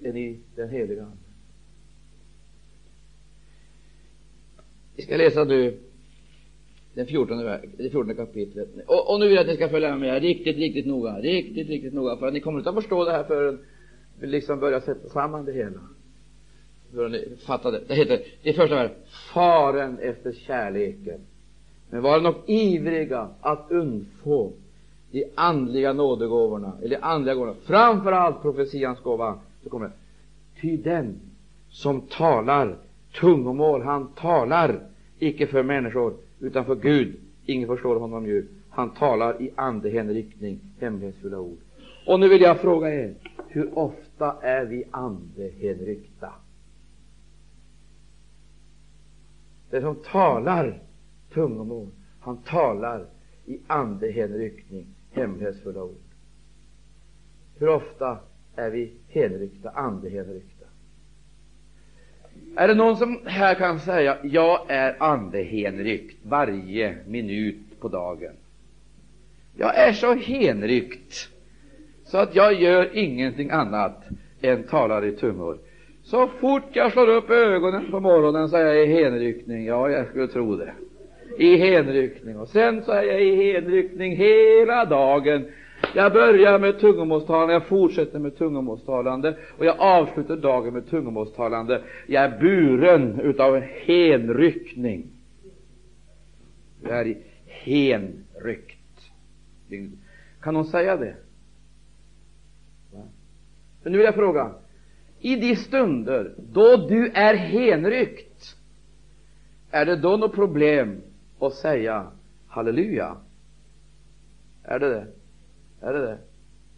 än 0.04 0.18
i 0.18 0.40
den 0.56 0.70
heliga 0.70 1.04
Ande. 1.04 1.21
Vi 5.02 5.06
ska 5.06 5.18
läsa 5.18 5.44
nu 5.44 5.78
den 6.94 7.06
14, 7.06 7.38
det 7.78 7.90
14 7.90 8.16
kapitlet. 8.16 8.70
Och, 8.88 9.14
och, 9.14 9.20
nu 9.20 9.28
vill 9.28 9.36
jag 9.36 9.42
att 9.42 9.48
ni 9.48 9.56
ska 9.56 9.70
följa 9.70 9.96
med 9.96 10.22
riktigt, 10.22 10.58
riktigt 10.58 10.86
noga. 10.86 11.20
Riktigt, 11.20 11.70
riktigt 11.70 11.94
noga. 11.94 12.18
För 12.18 12.28
att 12.28 12.34
ni 12.34 12.40
kommer 12.40 12.60
inte 12.60 12.70
att 12.70 12.76
förstå 12.76 13.06
det 13.06 13.12
här 13.12 13.24
förrän 13.24 13.60
vi 14.20 14.28
liksom 14.28 14.60
börjar 14.60 14.80
sätta 14.80 15.10
samman 15.10 15.46
det 15.46 15.52
hela 15.52 15.80
Förrän 16.94 17.12
ni 17.12 17.36
fattar 17.46 17.72
det. 17.72 17.82
Det 17.88 17.96
heter 17.96 18.20
det 18.44 18.54
första 18.54 18.76
vers 18.76 18.92
faren 19.34 20.00
efter 20.00 20.32
kärleken. 20.32 21.22
Men 21.90 22.02
var 22.02 22.22
nog 22.22 22.36
ivriga 22.46 23.30
att 23.42 23.66
undfå 23.70 24.52
de 25.12 25.26
andliga 25.36 25.94
nådegåvorna, 25.94 26.74
eller 26.84 27.06
andliga 27.06 27.36
gåvorna, 27.36 27.56
framför 27.64 28.12
allt 28.12 28.42
profetians 28.42 29.00
gåva. 29.00 29.40
Så 29.64 29.70
kommer 29.70 29.86
det. 29.86 29.94
Ty 30.62 30.78
den 30.78 31.20
som 31.70 32.02
talar 32.02 32.78
tungomål, 33.20 33.82
han 33.82 34.08
talar 34.08 34.91
icke 35.22 35.48
för 35.48 35.64
människor, 35.64 36.14
utan 36.40 36.66
för 36.66 36.76
Gud. 36.76 37.16
Ingen 37.46 37.68
förstår 37.68 38.00
honom 38.00 38.26
ju. 38.26 38.48
Han 38.70 38.94
talar 38.94 39.42
i 39.42 39.52
andehänriktning, 39.56 40.60
hemlighetsfulla 40.80 41.40
ord. 41.40 41.58
Och 42.08 42.20
nu 42.20 42.30
vill 42.30 42.42
jag 42.42 42.62
fråga 42.62 42.94
er, 42.94 43.16
hur 43.48 43.78
ofta 43.78 44.36
är 44.42 44.66
vi 44.66 44.84
andehänryckta? 44.92 46.34
Den 49.70 49.82
som 49.82 49.96
talar 49.96 50.82
tungomål, 51.34 51.88
han 52.20 52.38
talar 52.38 53.06
i 53.46 53.60
andehänryckning, 53.68 54.88
hemlighetsfulla 55.12 55.84
ord. 55.84 55.96
Hur 57.58 57.70
ofta 57.70 58.18
är 58.56 58.70
vi 58.70 58.94
hänryckta, 59.08 59.70
andehänryckta? 59.70 60.51
Är 62.56 62.68
det 62.68 62.76
någon 62.76 62.98
som 62.98 63.20
här 63.26 63.56
kan 63.56 63.80
säga, 63.80 64.18
jag 64.24 64.60
är 64.68 64.96
andehänryckt 65.00 66.18
varje 66.24 66.96
minut 67.08 67.80
på 67.80 67.88
dagen? 67.88 68.34
Jag 69.58 69.78
är 69.78 69.94
så 69.94 70.14
hänryckt 70.14 71.30
så 72.06 72.18
att 72.18 72.36
jag 72.36 72.54
gör 72.54 72.90
ingenting 72.94 73.52
annat 73.52 74.04
än 74.42 74.64
talar 74.64 75.06
i 75.06 75.12
tungor. 75.12 75.58
Så 76.04 76.28
fort 76.28 76.64
jag 76.74 76.92
slår 76.92 77.08
upp 77.08 77.30
ögonen 77.30 77.92
på 77.92 78.00
morgonen 78.00 78.50
så 78.50 78.58
är 78.58 78.66
jag 78.66 78.84
i 78.84 79.04
hänryckning. 79.04 79.66
Ja, 79.66 79.90
jag 79.90 80.08
skulle 80.08 80.28
tro 80.28 80.56
det. 80.56 80.74
I 81.38 81.58
hänryckning. 81.58 82.38
Och 82.38 82.48
sen 82.48 82.84
så 82.84 82.92
är 82.92 83.04
jag 83.04 83.22
i 83.22 83.54
hänryckning 83.54 84.16
hela 84.16 84.86
dagen. 84.86 85.46
Jag 85.96 86.14
börjar 86.14 86.60
med 86.60 86.80
tungomålstalande, 86.80 87.54
jag 87.54 87.66
fortsätter 87.66 88.20
med 88.20 88.38
tungomålstalande 88.38 89.38
och 89.58 89.66
jag 89.66 89.76
avslutar 89.80 90.38
dagen 90.38 90.74
med 90.74 90.90
tungomålstalande. 90.90 91.84
Jag 92.08 92.24
är 92.24 92.40
buren 92.40 93.20
utav 93.20 93.56
en 93.56 93.64
hänryckning. 93.86 95.12
Jag 96.84 97.00
är 97.00 97.18
henryckt. 97.46 98.78
hänryckt. 99.70 100.02
Kan 100.42 100.54
någon 100.54 100.66
säga 100.66 100.98
det? 100.98 101.16
Men 103.84 103.92
nu 103.92 103.98
vill 103.98 104.06
jag 104.06 104.16
fråga, 104.16 104.52
i 105.20 105.36
de 105.36 105.56
stunder 105.56 106.36
då 106.38 106.78
du 106.78 107.12
är 107.14 107.36
henryckt, 107.36 108.58
är 109.72 109.86
det 109.86 109.96
då 109.96 110.18
något 110.18 110.36
problem 110.36 111.02
att 111.40 111.54
säga 111.54 112.12
halleluja? 112.48 113.18
Är 114.64 114.80
det 114.80 114.90
det? 114.90 115.08
Är 115.82 115.94
det 115.94 116.02
det? 116.02 116.18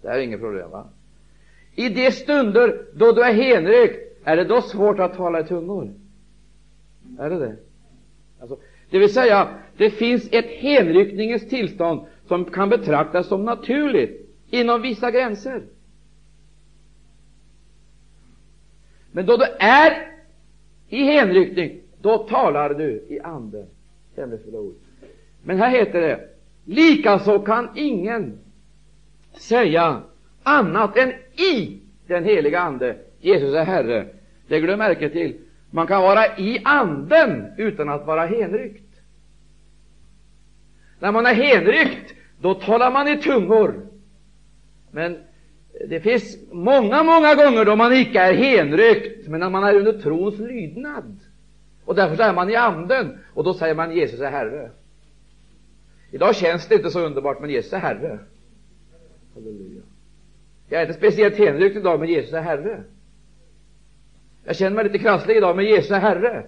Det 0.01 0.08
är 0.08 0.20
inget 0.20 0.39
problem, 0.39 0.72
va? 0.72 0.89
I 1.76 1.89
de 1.89 2.12
stunder 2.12 2.86
då 2.93 3.12
du 3.12 3.24
är 3.24 3.34
henrykt, 3.34 4.20
är 4.24 4.38
det 4.38 4.43
då 4.43 4.62
svårt 4.62 4.99
att 4.99 5.18
tala 5.18 5.39
i 5.39 5.43
tungor? 5.43 5.93
Är 7.20 7.30
det 7.30 7.39
det? 7.39 7.56
Alltså, 8.39 8.58
det 8.89 8.99
vill 8.99 9.14
säga, 9.14 9.47
det 9.78 9.89
finns 9.89 10.30
ett 10.32 10.45
henryckningens 10.45 11.49
tillstånd 11.49 12.01
som 12.28 12.45
kan 12.45 12.70
betraktas 12.70 13.28
som 13.28 13.45
naturligt 13.45 14.30
inom 14.49 14.82
vissa 14.82 15.12
gränser. 15.12 15.64
Men 19.12 19.26
då 19.26 19.38
du 19.38 19.45
är 19.60 20.12
i 20.89 21.04
hänryckning, 21.04 21.82
då 22.01 22.18
talar 22.18 22.74
du 22.74 23.06
i 23.10 23.20
anden. 23.20 23.66
ord. 24.54 24.76
Men 25.43 25.58
här 25.58 25.70
heter 25.70 26.01
det, 26.01 26.30
likaså 26.66 27.39
kan 27.39 27.70
ingen 27.76 28.39
säga 29.38 30.02
annat 30.44 30.98
än 30.98 31.10
i 31.36 31.80
den 32.08 32.24
heliga 32.24 32.60
Ande. 32.60 32.96
Jesus 33.20 33.56
är 33.56 33.66
Herre. 33.66 34.08
Det 34.48 34.60
glöm 34.60 34.80
märke 34.80 35.10
till. 35.10 35.36
Man 35.72 35.88
kan 35.88 36.02
vara 36.02 36.38
i 36.38 36.62
anden 36.64 37.46
utan 37.58 37.90
att 37.90 38.06
vara 38.06 38.26
hänryckt. 38.26 39.02
När 41.00 41.12
man 41.12 41.26
är 41.26 41.34
hänryckt, 41.34 42.14
då 42.42 42.54
talar 42.54 42.92
man 42.92 43.08
i 43.08 43.18
tungor. 43.18 43.88
Men 44.92 45.18
det 45.88 46.00
finns 46.00 46.38
många, 46.52 47.04
många 47.04 47.36
gånger 47.36 47.66
då 47.66 47.76
man 47.76 47.94
icke 47.94 48.20
är 48.20 48.34
hänryckt, 48.34 49.28
men 49.28 49.40
när 49.40 49.50
man 49.50 49.64
är 49.64 49.76
under 49.76 49.94
trons 49.94 50.40
lydnad. 50.40 51.20
Och 51.86 51.96
därför 51.96 52.24
är 52.24 52.34
man 52.34 52.50
i 52.50 52.56
anden, 52.56 53.18
och 53.34 53.44
då 53.44 53.54
säger 53.54 53.76
man 53.76 53.96
Jesus 53.96 54.20
är 54.20 54.32
Herre. 54.32 54.72
Idag 56.12 56.36
känns 56.36 56.68
det 56.68 56.76
inte 56.76 56.90
så 56.90 57.00
underbart, 57.00 57.42
men 57.42 57.50
Jesus 57.50 57.74
är 57.74 57.80
Herre. 57.80 58.20
Halleluja. 59.34 59.82
Jag 60.70 60.82
är 60.82 60.86
inte 60.86 60.98
speciellt 61.00 61.38
hänryckt 61.38 61.76
idag, 61.76 62.00
men 62.00 62.10
Jesus 62.10 62.34
är 62.34 62.42
Herre. 62.42 62.84
Jag 64.44 64.56
känner 64.56 64.76
mig 64.76 64.84
lite 64.84 65.00
krasslig 65.00 65.38
idag, 65.38 65.56
men 65.56 65.66
Jesus 65.66 65.92
är 65.92 66.00
Herre. 66.00 66.46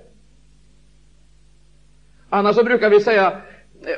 Annars 2.29 2.55
så 2.55 2.63
brukar 2.63 2.89
vi 2.89 2.99
säga 2.99 3.41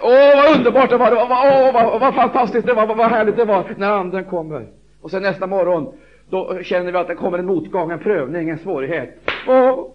Åh, 0.02 0.36
vad 0.36 0.58
underbart 0.58 0.90
det 0.90 0.98
var, 0.98 1.14
åh, 1.14 1.74
vad, 1.74 2.00
vad 2.00 2.16
fantastiskt 2.16 2.68
det 2.68 2.74
var, 2.74 2.88
vad, 2.88 2.98
vad 2.98 3.10
härligt 3.10 3.38
det 3.38 3.46
var 3.46 3.76
när 3.78 3.92
Anden 3.92 4.26
kommer. 4.26 4.68
Och 5.02 5.12
sen 5.12 5.24
nästa 5.24 5.48
morgon, 5.48 5.94
då 6.30 6.64
känner 6.64 6.92
vi 6.92 6.98
att 6.98 7.08
det 7.08 7.16
kommer 7.16 7.40
en 7.40 7.46
motgång, 7.46 7.92
en 7.92 8.00
prövning, 8.00 8.50
en 8.50 8.58
svårighet. 8.58 9.10
Åh. 9.48 9.88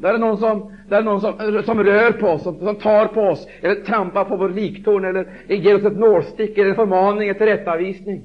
Där 0.00 0.14
är 0.14 0.18
någon 0.18 0.38
som, 0.38 0.72
där 0.88 0.98
är 0.98 1.02
någon 1.02 1.20
som, 1.20 1.62
som 1.64 1.84
rör 1.84 2.12
på 2.12 2.26
oss, 2.26 2.42
som, 2.42 2.58
som 2.58 2.76
tar 2.76 3.06
på 3.06 3.20
oss, 3.20 3.48
eller 3.62 3.74
trampar 3.74 4.24
på 4.24 4.36
vår 4.36 4.48
liktorn, 4.48 5.04
eller 5.04 5.26
ger 5.48 5.76
oss 5.76 5.84
ett 5.84 5.98
nålstick, 5.98 6.58
eller 6.58 6.70
en 6.70 6.76
förmaning, 6.76 7.28
en 7.28 7.34
tillrättavisning. 7.34 8.22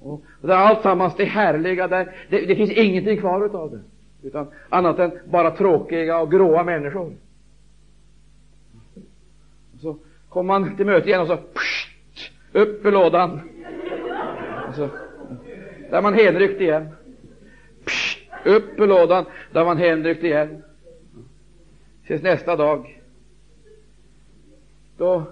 Och, 0.00 0.12
och 0.40 0.48
där 0.48 0.56
alltsammans 0.56 1.14
det 1.16 1.24
härliga, 1.24 1.88
där, 1.88 2.14
det, 2.30 2.46
det 2.46 2.56
finns 2.56 2.70
ingenting 2.70 3.20
kvar 3.20 3.46
utav 3.46 3.70
det 3.70 3.80
utan 4.28 4.46
annat 4.68 4.98
än 4.98 5.18
bara 5.24 5.50
tråkiga 5.50 6.18
och 6.18 6.30
gråa 6.30 6.64
människor. 6.64 7.12
Så 9.80 9.96
kommer 10.28 10.58
man 10.58 10.76
till 10.76 10.86
möte 10.86 11.08
igen 11.08 11.20
och 11.20 11.26
så 11.26 11.36
pssst, 11.36 12.30
upp 12.52 12.86
i 12.86 12.90
lådan. 12.90 13.40
Så, 14.76 14.88
där 15.90 15.98
är 15.98 16.02
man 16.02 16.14
hänryckt 16.14 16.60
igen. 16.60 16.88
Upp 18.44 18.80
ur 18.80 18.86
lådan, 18.86 19.24
där 19.52 19.60
är 19.60 19.64
man 19.64 19.78
hänryckt 19.78 20.24
igen. 20.24 20.62
Tills 22.06 22.22
nästa 22.22 22.56
dag. 22.56 23.02
Då 24.96 25.24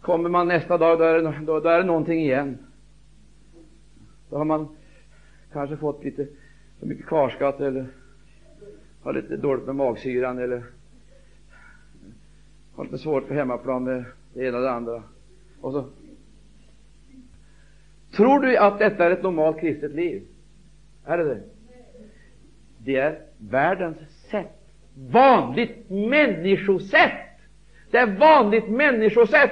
kommer 0.00 0.28
man 0.28 0.48
nästa 0.48 0.78
dag, 0.78 0.98
då 0.98 1.04
är, 1.04 1.14
det, 1.14 1.44
då, 1.46 1.60
då 1.60 1.68
är 1.68 1.78
det 1.78 1.84
någonting 1.84 2.20
igen. 2.20 2.58
Då 4.30 4.36
har 4.36 4.44
man 4.44 4.68
kanske 5.52 5.76
fått 5.76 6.04
lite 6.04 6.26
för 6.80 6.86
mycket 6.86 7.06
kvarskatt 7.06 7.60
eller 7.60 7.86
har 9.02 9.12
lite 9.12 9.36
dåligt 9.36 9.66
med 9.66 9.76
magsyran 9.76 10.38
eller 10.38 10.64
har 12.74 12.84
lite 12.84 12.98
svårt 12.98 13.28
på 13.28 13.34
hemmaplan 13.34 13.84
med 13.84 14.04
det 14.34 14.46
ena 14.46 14.56
och 14.56 14.62
det 14.62 14.70
andra. 14.70 15.02
Och 15.60 15.72
så 15.72 15.84
Tror 18.16 18.40
du 18.40 18.56
att 18.56 18.78
detta 18.78 19.04
är 19.04 19.10
ett 19.10 19.22
normalt 19.22 19.60
kristet 19.60 19.94
liv? 19.94 20.22
Är 21.04 21.18
det 21.18 21.24
det? 21.24 21.40
Det 22.84 22.96
är 22.96 23.18
världens 23.38 23.98
sätt. 24.30 24.52
Vanligt 25.10 25.90
människosätt. 25.90 27.12
Det 27.90 27.98
är 27.98 28.06
vanligt 28.06 28.68
människosätt. 28.68 29.50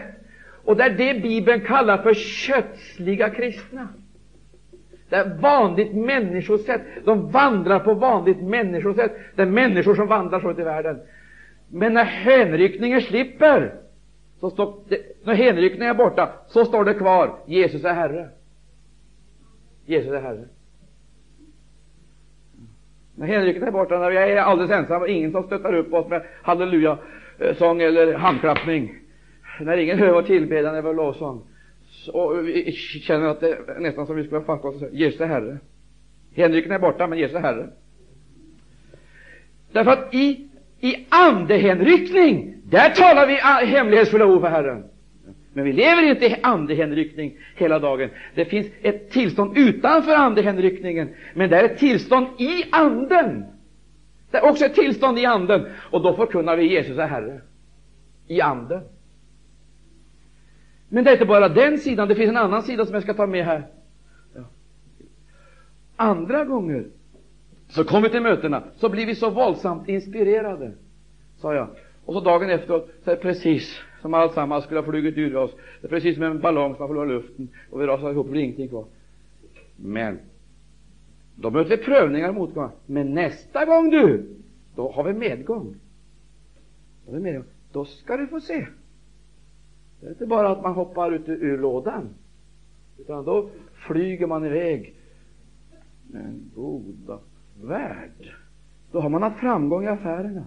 Och 0.65 0.77
det 0.77 0.83
är 0.83 0.91
det 0.91 1.23
Bibeln 1.23 1.61
kallar 1.61 1.99
för 1.99 2.15
kötsliga 2.15 3.31
kristna. 3.31 3.89
Det 5.09 5.17
är 5.17 5.35
vanligt 5.35 5.95
människosätt. 5.95 6.81
De 7.05 7.31
vandrar 7.31 7.79
på 7.79 7.95
vanligt 7.95 8.43
människosätt. 8.43 9.13
Det 9.35 9.43
är 9.43 9.47
människor 9.47 9.95
som 9.95 10.07
vandrar 10.07 10.41
så 10.41 10.51
ut 10.51 10.59
i 10.59 10.63
världen. 10.63 11.01
Men 11.69 11.95
när 11.95 12.05
hänryckningen 12.05 13.01
slipper, 13.01 13.75
så 14.41 14.51
står, 14.51 14.75
det, 14.89 15.25
när 15.25 15.35
hänryckningen 15.35 15.89
är 15.89 15.95
borta, 15.95 16.33
så 16.49 16.65
står 16.65 16.85
det 16.85 16.95
kvar, 16.95 17.39
Jesus 17.47 17.85
är 17.85 17.95
Herre. 17.95 18.29
Jesus 19.87 20.13
är 20.13 20.21
Herre. 20.21 20.45
När 23.15 23.27
Henrik 23.27 23.57
är 23.57 23.71
borta, 23.71 23.99
när 23.99 24.11
vi 24.11 24.17
är 24.17 24.37
alldeles 24.37 24.71
ensamma, 24.73 25.09
ingen 25.09 25.33
som 25.33 25.43
stöttar 25.43 25.75
upp 25.75 25.93
oss 25.93 26.09
med 26.09 26.23
halleluja-sång 26.43 27.83
eller 27.83 28.15
handklappning, 28.15 28.95
när 29.61 29.77
ingen 29.77 29.99
hör 29.99 30.13
vår 30.13 30.23
tillbedjan 30.23 30.75
eller 30.75 30.83
vår 30.83 30.95
lovsång, 30.95 31.43
och 32.13 32.49
vi 32.49 32.73
känner 32.73 33.27
att 33.27 33.41
det 33.41 33.49
är 33.49 33.81
nästan 33.81 34.07
som 34.07 34.17
vi 34.17 34.25
skulle 34.25 34.41
ha 34.41 34.47
fattat 34.47 34.75
oss 34.75 34.83
Jesus 34.93 35.21
är 35.21 35.27
Herre. 35.27 35.59
Henriken 36.35 36.73
är 36.73 36.79
borta, 36.79 37.07
men 37.07 37.19
Jesus 37.19 37.37
är 37.37 37.41
Herre. 37.41 37.69
Därför 39.73 39.91
att 39.91 40.15
i, 40.15 40.49
i 40.81 41.07
andehänryckning, 41.09 42.57
där 42.65 42.91
talar 42.91 43.27
vi 43.27 43.67
hemlighetsfulla 43.67 44.27
ord 44.27 44.41
för 44.41 44.49
Herren. 44.49 44.85
Men 45.53 45.65
vi 45.65 45.73
lever 45.73 46.03
inte 46.03 46.27
i 46.27 46.37
andehänryckning 46.43 47.37
hela 47.57 47.79
dagen. 47.79 48.11
Det 48.35 48.45
finns 48.45 48.67
ett 48.83 49.11
tillstånd 49.11 49.59
utanför 49.59 50.15
andehänryckningen, 50.15 51.15
men 51.35 51.51
det 51.51 51.57
är 51.57 51.65
ett 51.65 51.79
tillstånd 51.79 52.27
i 52.39 52.65
anden. 52.71 53.45
Det 54.31 54.39
är 54.39 54.45
också 54.45 54.65
ett 54.65 54.75
tillstånd 54.75 55.19
i 55.19 55.27
anden, 55.27 55.67
och 55.91 56.03
då 56.03 56.17
förkunnar 56.17 56.57
vi 56.57 56.73
Jesus 56.73 56.99
är 56.99 57.07
Herre. 57.07 57.41
I 58.27 58.41
anden. 58.41 58.81
Men 60.89 61.05
det 61.05 61.11
är 61.11 61.13
inte 61.13 61.27
bara 61.27 61.49
den 61.49 61.79
sidan, 61.79 62.09
det 62.09 62.15
finns 62.15 62.29
en 62.29 62.37
annan 62.37 62.63
sida 62.63 62.87
som 62.87 62.95
jag 62.95 63.03
ska 63.03 63.15
ta 63.15 63.27
med 63.27 63.45
här. 63.45 63.67
Ja. 64.35 64.45
Andra 65.97 66.45
gånger 66.45 66.85
så 67.69 67.85
kom 67.85 68.03
vi 68.03 68.09
till 68.09 68.23
mötena, 68.23 68.63
så 68.77 68.89
blir 68.89 69.07
vi 69.07 69.15
så 69.15 69.31
våldsamt 69.31 69.89
inspirerade, 69.89 70.73
sa 71.37 71.55
jag. 71.55 71.69
Och 72.05 72.15
så 72.15 72.21
dagen 72.21 72.51
efteråt, 72.51 72.91
så 73.05 73.11
är 73.11 73.17
det 73.17 73.23
precis 73.23 73.81
som 74.03 74.15
alltsammans 74.15 74.65
skulle 74.65 74.81
ha 74.81 74.85
flugit 74.85 75.19
ur 75.19 75.37
oss. 75.37 75.51
Det 75.81 75.87
är 75.87 75.89
precis 75.89 76.15
som 76.15 76.25
en 76.25 76.41
ballong 76.41 76.75
som 76.75 76.81
har 76.81 76.89
förlorat 76.89 77.09
luften, 77.09 77.49
och 77.71 77.81
vi 77.81 77.87
rasar 77.87 78.11
ihop, 78.11 78.27
det 78.27 78.33
blir 78.33 78.43
ingenting 78.43 78.69
kvar. 78.69 78.85
Men, 79.77 80.19
då 81.35 81.51
möter 81.51 81.77
vi 81.77 81.85
prövningar 81.85 82.29
och 82.29 82.35
motgångar. 82.35 82.71
Men 82.87 83.15
nästa 83.15 83.65
gång 83.65 83.91
du, 83.91 84.27
då 84.75 84.91
har 84.91 85.05
vi 85.05 85.13
medgång. 85.13 85.75
Då, 87.07 87.13
har 87.13 87.19
vi 87.19 87.23
medgång. 87.23 87.45
då 87.73 87.85
ska 87.85 88.17
du 88.17 88.27
få 88.27 88.41
se. 88.41 88.67
Det 90.01 90.07
är 90.07 90.11
inte 90.11 90.27
bara 90.27 90.49
att 90.51 90.63
man 90.63 90.75
hoppar 90.75 91.13
ut 91.13 91.29
ur 91.29 91.59
lådan, 91.59 92.09
utan 92.99 93.25
då 93.25 93.49
flyger 93.87 94.27
man 94.27 94.45
iväg. 94.45 94.95
Men 96.11 96.51
goda 96.55 97.19
värld, 97.63 98.35
då 98.93 99.01
har 99.01 99.09
man 99.09 99.23
haft 99.23 99.41
framgång 99.41 99.85
i 99.85 99.89
affärerna. 99.89 100.45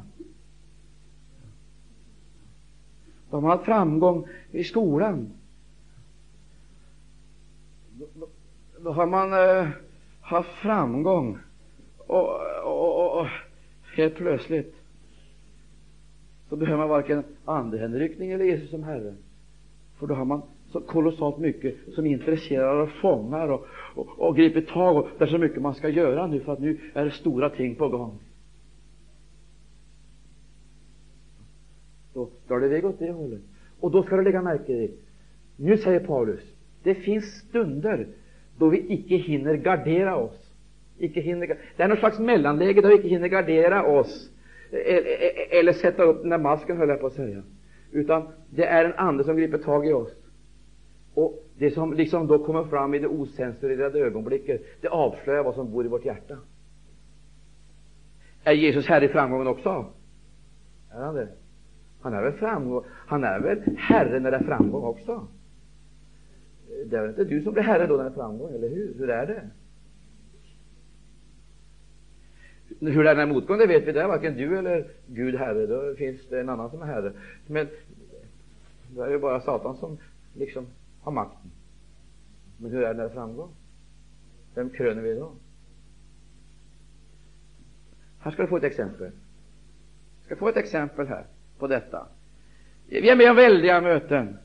Då 3.35 3.37
har 3.37 3.41
man 3.41 3.51
haft 3.51 3.65
framgång 3.65 4.27
i 4.51 4.63
skolan. 4.63 5.29
Då, 7.91 8.05
då, 8.13 8.27
då 8.83 8.91
har 8.91 9.05
man 9.05 9.33
eh, 9.33 9.67
haft 10.21 10.49
framgång 10.49 11.37
och, 11.97 12.29
och, 12.63 12.95
och, 12.95 13.19
och 13.21 13.27
helt 13.95 14.15
plötsligt 14.15 14.75
så 16.49 16.55
behöver 16.55 16.77
man 16.77 16.89
varken 16.89 17.23
andehänryckning 17.45 18.31
eller 18.31 18.45
Jesus 18.45 18.69
som 18.69 18.83
Herre. 18.83 19.15
För 19.99 20.07
då 20.07 20.15
har 20.15 20.25
man 20.25 20.41
så 20.71 20.81
kolossalt 20.81 21.37
mycket 21.37 21.75
som 21.95 22.05
intresserar 22.05 22.75
och 22.75 22.89
fångar 22.89 23.47
och, 23.47 23.65
och, 23.95 24.19
och 24.19 24.35
griper 24.35 24.61
tag. 24.61 24.97
Och 24.97 25.07
det 25.17 25.23
är 25.23 25.27
så 25.29 25.37
mycket 25.37 25.61
man 25.61 25.75
ska 25.75 25.89
göra 25.89 26.27
nu, 26.27 26.39
för 26.39 26.53
att 26.53 26.59
nu 26.59 26.79
är 26.93 27.05
det 27.05 27.11
stora 27.11 27.49
ting 27.49 27.75
på 27.75 27.89
gång. 27.89 28.19
Då, 32.15 32.29
drar 32.47 32.59
det 32.59 32.65
iväg 32.65 32.85
åt 32.85 32.99
det 32.99 33.11
hållet. 33.11 33.41
Och 33.79 33.91
då 33.91 34.03
ska 34.03 34.15
du 34.15 34.23
lägga 34.23 34.41
märke 34.41 34.65
till, 34.65 34.91
nu 35.55 35.77
säger 35.77 35.99
Paulus, 35.99 36.41
det 36.83 36.95
finns 36.95 37.25
stunder 37.25 38.07
då 38.57 38.69
vi 38.69 38.93
icke 38.93 39.15
hinner 39.15 39.55
gardera 39.55 40.15
oss. 40.15 40.51
Icke 40.97 41.21
hinner, 41.21 41.57
det 41.77 41.83
är 41.83 41.87
något 41.87 41.99
slags 41.99 42.19
mellanläge 42.19 42.81
där 42.81 42.89
vi 42.89 42.95
icke 42.95 43.07
hinner 43.07 43.27
gardera 43.27 43.85
oss 43.85 44.31
eller, 44.71 45.59
eller 45.59 45.73
sätta 45.73 46.03
upp 46.03 46.21
den 46.21 46.29
där 46.29 46.37
masken, 46.37 46.77
höll 46.77 46.89
jag 46.89 46.99
på 46.99 47.07
att 47.07 47.13
säga. 47.13 47.43
Utan 47.91 48.27
det 48.49 48.65
är 48.65 48.85
en 48.85 48.93
ande 48.93 49.23
som 49.23 49.37
griper 49.37 49.57
tag 49.57 49.87
i 49.87 49.93
oss. 49.93 50.15
Och 51.13 51.43
det 51.57 51.71
som 51.71 51.93
liksom 51.93 52.27
då 52.27 52.45
kommer 52.45 52.63
fram 52.63 52.93
i 52.93 52.99
det 52.99 53.07
osensurerade 53.07 53.99
ögonblicket, 53.99 54.61
det 54.81 54.87
avslöjar 54.87 55.43
vad 55.43 55.55
som 55.55 55.71
bor 55.71 55.85
i 55.85 55.87
vårt 55.87 56.05
hjärta. 56.05 56.37
Är 58.43 58.53
Jesus 58.53 58.87
Herre 58.87 59.05
i 59.05 59.07
framgången 59.07 59.47
också? 59.47 59.85
Är 60.91 61.01
han 61.01 61.15
det? 61.15 61.27
Han 62.05 62.13
är 62.13 62.21
väl 62.21 62.33
framgång, 62.33 62.83
han 63.07 63.23
är 63.23 63.39
väl 63.39 63.77
Herre 63.77 64.19
när 64.19 64.31
det 64.31 64.37
är 64.37 64.43
framgång 64.43 64.83
också? 64.83 65.27
Det 66.85 66.97
är 66.97 67.01
väl 67.01 67.09
inte 67.09 67.23
du 67.23 67.41
som 67.41 67.53
blir 67.53 67.63
Herre 67.63 67.87
då 67.87 67.97
när 67.97 68.03
det 68.03 68.09
är 68.09 68.13
framgång, 68.13 68.53
eller 68.53 68.69
hur? 68.69 68.93
Hur 68.97 69.09
är 69.09 69.27
det? 69.27 69.49
Hur 72.91 73.03
det 73.03 73.09
är 73.09 73.15
när 73.15 73.25
motgång, 73.25 73.57
det 73.57 73.67
vet 73.67 73.87
vi, 73.87 73.91
det 73.91 74.01
är 74.01 74.07
varken 74.07 74.37
du 74.37 74.57
eller 74.57 74.87
Gud 75.07 75.35
Herre, 75.35 75.65
då 75.65 75.95
finns 75.95 76.29
det 76.29 76.39
en 76.39 76.49
annan 76.49 76.69
som 76.69 76.81
är 76.81 76.85
Herre. 76.85 77.13
Men 77.47 77.67
det 78.89 79.01
är 79.01 79.09
ju 79.09 79.19
bara 79.19 79.41
Satan 79.41 79.77
som 79.77 79.97
liksom 80.33 80.67
har 81.01 81.11
makten. 81.11 81.51
Men 82.57 82.71
hur 82.71 82.83
är 82.83 82.87
det 82.87 82.93
när 82.93 83.03
det 83.03 83.09
är 83.09 83.13
framgång? 83.13 83.49
Vem 84.55 84.69
kröner 84.69 85.01
vi 85.01 85.13
då? 85.13 85.31
Här 88.19 88.31
ska 88.31 88.41
du 88.41 88.47
få 88.47 88.57
ett 88.57 88.63
exempel. 88.63 89.11
Jag 90.19 90.25
ska 90.25 90.35
få 90.35 90.49
ett 90.49 90.57
exempel 90.57 91.07
här 91.07 91.25
på 91.59 91.67
detta. 91.67 92.05
Vi 92.89 93.09
är 93.09 93.15
med 93.15 93.29
om 93.29 93.35
väldiga 93.35 93.81
möten. 93.81 94.37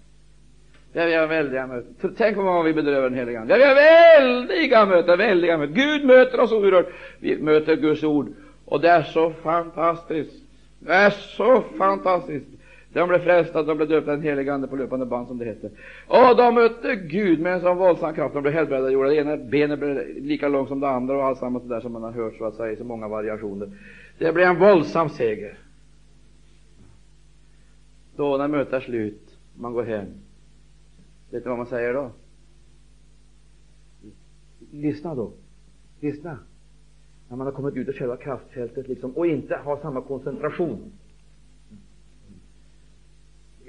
Vi 0.92 1.00
är 1.00 1.06
med 1.06 1.22
om 1.22 1.28
väldiga 1.28 1.66
möten. 1.66 2.14
Tänk 2.16 2.36
på 2.36 2.42
vad 2.42 2.64
vi 2.64 2.72
bedrövar 2.72 3.02
den 3.02 3.18
heliga 3.18 3.40
Ande. 3.40 3.56
Vi 3.56 3.64
har 3.64 3.74
väldiga 3.74 4.86
möten, 4.86 5.18
väldiga 5.18 5.58
möten. 5.58 5.74
Gud 5.74 6.04
möter 6.04 6.40
oss 6.40 6.52
oerhört. 6.52 6.86
Vi 7.18 7.38
möter 7.42 7.76
Guds 7.76 8.04
ord. 8.04 8.28
Och 8.64 8.80
det 8.80 8.88
är 8.88 9.02
så 9.02 9.30
fantastiskt. 9.30 10.42
Det 10.78 10.92
är 10.92 11.10
så 11.10 11.62
fantastiskt. 11.78 12.46
De 12.92 13.08
blev 13.08 13.18
frälsta, 13.18 13.62
de 13.62 13.76
blev 13.76 13.88
döpta 13.88 14.10
den 14.10 14.22
helige 14.22 14.54
Ande 14.54 14.66
på 14.66 14.76
löpande 14.76 15.06
band, 15.06 15.28
som 15.28 15.38
det 15.38 15.44
heter. 15.44 15.70
Och 16.06 16.36
de 16.36 16.54
mötte 16.54 16.94
Gud 16.94 17.40
med 17.40 17.52
en 17.52 17.60
sån 17.60 17.76
våldsam 17.76 18.14
kraft. 18.14 18.34
De 18.34 18.42
blev 18.42 18.54
helbrägdagjorda. 18.54 19.08
Det 19.08 19.16
ena 19.16 19.36
benet 19.36 19.78
blev 19.78 20.16
lika 20.16 20.48
långt 20.48 20.68
som 20.68 20.80
det 20.80 20.88
andra 20.88 21.16
och 21.16 21.24
alltsammans 21.24 21.64
det 21.64 21.74
där 21.74 21.80
som 21.80 21.92
man 21.92 22.02
har 22.02 22.12
hört 22.12 22.36
så 22.38 22.44
att 22.44 22.54
säga 22.54 22.72
i 22.72 22.76
så 22.76 22.84
många 22.84 23.08
variationer. 23.08 23.68
Det 24.18 24.32
blev 24.32 24.48
en 24.48 24.58
våldsam 24.58 25.08
seger. 25.08 25.54
Då, 28.16 28.36
när 28.36 28.48
mötet 28.48 28.72
är 28.72 28.80
slut, 28.80 29.38
man 29.54 29.72
går 29.72 29.84
hem. 29.84 30.06
Vet 31.30 31.44
du 31.44 31.48
vad 31.48 31.58
man 31.58 31.66
säger 31.66 31.94
då? 31.94 32.10
Lyssna 34.70 35.14
då. 35.14 35.32
Lyssna. 36.00 36.38
När 37.28 37.36
man 37.36 37.46
har 37.46 37.54
kommit 37.54 37.76
ut 37.76 37.88
ur 37.88 37.92
själva 37.92 38.16
kraftfältet 38.16 38.88
liksom, 38.88 39.16
och 39.16 39.26
inte 39.26 39.56
har 39.56 39.76
samma 39.76 40.00
koncentration 40.00 40.92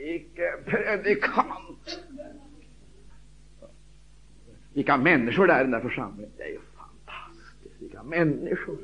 vilken 0.03 0.63
predikant! 0.65 1.99
Vilka 4.73 4.97
människor 4.97 5.47
det 5.47 5.53
är 5.53 5.59
i 5.59 5.63
den 5.63 5.71
där 5.71 5.79
församlingen. 5.79 6.31
Det 6.37 6.43
är 6.43 6.49
ju 6.49 6.59
fantastiskt. 6.77 7.81
Vilka 7.81 8.03
människor! 8.03 8.77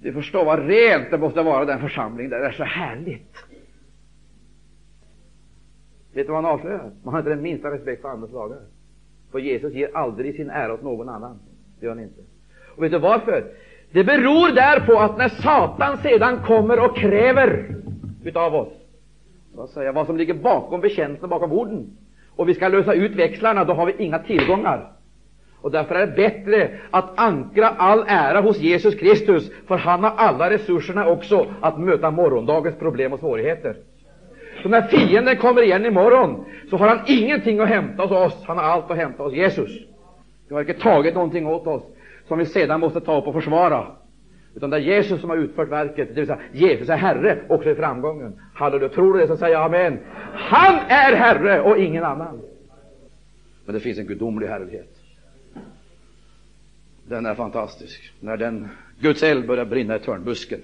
Du 0.00 0.12
förstår 0.12 0.44
vad 0.44 0.66
rent 0.66 1.10
det 1.10 1.18
måste 1.18 1.42
vara 1.42 1.64
den 1.64 1.80
församlingen. 1.80 2.30
Det 2.30 2.36
är 2.36 2.52
så 2.52 2.64
härligt. 2.64 3.36
Vet 6.14 6.26
du 6.26 6.32
vad 6.32 6.44
han 6.44 6.52
avslöjar? 6.52 6.90
Man 7.02 7.14
har 7.14 7.20
inte 7.20 7.30
den 7.30 7.42
minsta 7.42 7.70
respekt 7.70 8.02
för 8.02 8.08
andras 8.08 8.32
lagar. 8.32 8.58
För 9.32 9.38
Jesus 9.38 9.72
ger 9.72 9.96
aldrig 9.96 10.36
sin 10.36 10.50
ära 10.50 10.74
åt 10.74 10.82
någon 10.82 11.08
annan. 11.08 11.38
Det 11.80 11.86
gör 11.86 11.94
han 11.94 12.04
inte. 12.04 12.20
Och 12.76 12.82
vet 12.82 12.92
du 12.92 12.98
varför? 12.98 13.44
Det 13.92 14.04
beror 14.04 14.54
därpå 14.54 14.98
att 14.98 15.18
när 15.18 15.28
Satan 15.28 15.98
sedan 15.98 16.38
kommer 16.46 16.84
och 16.84 16.96
kräver 16.96 17.76
utav 18.24 18.54
oss 18.54 18.72
vad, 19.54 19.68
säger, 19.68 19.92
vad 19.92 20.06
som 20.06 20.16
ligger 20.16 20.34
bakom 20.34 20.80
bekännelsen, 20.80 21.28
bakom 21.28 21.52
orden. 21.52 21.96
Och 22.36 22.48
vi 22.48 22.54
ska 22.54 22.68
lösa 22.68 22.94
ut 22.94 23.12
växlarna, 23.12 23.64
då 23.64 23.72
har 23.72 23.86
vi 23.86 24.04
inga 24.04 24.18
tillgångar. 24.18 24.92
Och 25.60 25.70
därför 25.70 25.94
är 25.94 26.06
det 26.06 26.12
bättre 26.12 26.78
att 26.90 27.10
ankra 27.14 27.68
all 27.68 28.04
ära 28.06 28.40
hos 28.40 28.58
Jesus 28.58 28.94
Kristus, 28.94 29.50
för 29.66 29.76
han 29.76 30.04
har 30.04 30.10
alla 30.10 30.50
resurserna 30.50 31.08
också 31.08 31.46
att 31.60 31.80
möta 31.80 32.10
morgondagens 32.10 32.76
problem 32.76 33.12
och 33.12 33.20
svårigheter. 33.20 33.76
Så 34.62 34.68
när 34.68 34.82
fienden 34.82 35.36
kommer 35.36 35.62
igen 35.62 35.86
imorgon, 35.86 36.44
så 36.70 36.76
har 36.76 36.88
han 36.88 37.00
ingenting 37.06 37.60
att 37.60 37.68
hämta 37.68 38.02
hos 38.02 38.10
oss, 38.12 38.44
han 38.46 38.56
har 38.56 38.64
allt 38.64 38.90
att 38.90 38.96
hämta 38.96 39.22
hos 39.22 39.32
Jesus. 39.32 39.70
Vi 40.48 40.54
har 40.54 40.60
inte 40.60 40.74
tagit 40.74 41.14
någonting 41.14 41.46
åt 41.46 41.66
oss 41.66 41.82
som 42.28 42.38
vi 42.38 42.46
sedan 42.46 42.80
måste 42.80 43.00
ta 43.00 43.18
upp 43.18 43.26
och 43.26 43.34
försvara. 43.34 43.86
Utan 44.54 44.70
det 44.70 44.76
är 44.76 44.80
Jesus 44.80 45.20
som 45.20 45.30
har 45.30 45.36
utfört 45.36 45.68
verket, 45.68 46.08
det 46.08 46.14
vill 46.14 46.26
säga 46.26 46.38
Jesus 46.52 46.88
är 46.88 46.96
Herre 46.96 47.38
också 47.48 47.70
i 47.70 47.74
framgången. 47.74 48.40
Halleluja, 48.54 48.88
tror 48.88 49.14
du 49.14 49.20
det 49.20 49.26
så 49.26 49.36
säger 49.36 49.54
jag 49.54 49.64
amen. 49.64 49.98
Han 50.34 50.74
är 50.74 51.16
Herre 51.16 51.60
och 51.60 51.78
ingen 51.78 52.04
annan. 52.04 52.40
Men 53.64 53.74
det 53.74 53.80
finns 53.80 53.98
en 53.98 54.06
gudomlig 54.06 54.46
härlighet. 54.46 54.98
Den 57.08 57.26
är 57.26 57.34
fantastisk. 57.34 58.12
När 58.20 58.36
den 58.36 58.68
Guds 59.00 59.22
eld 59.22 59.46
börjar 59.46 59.64
brinna 59.64 59.96
i 59.96 59.98
törnbusken, 59.98 60.60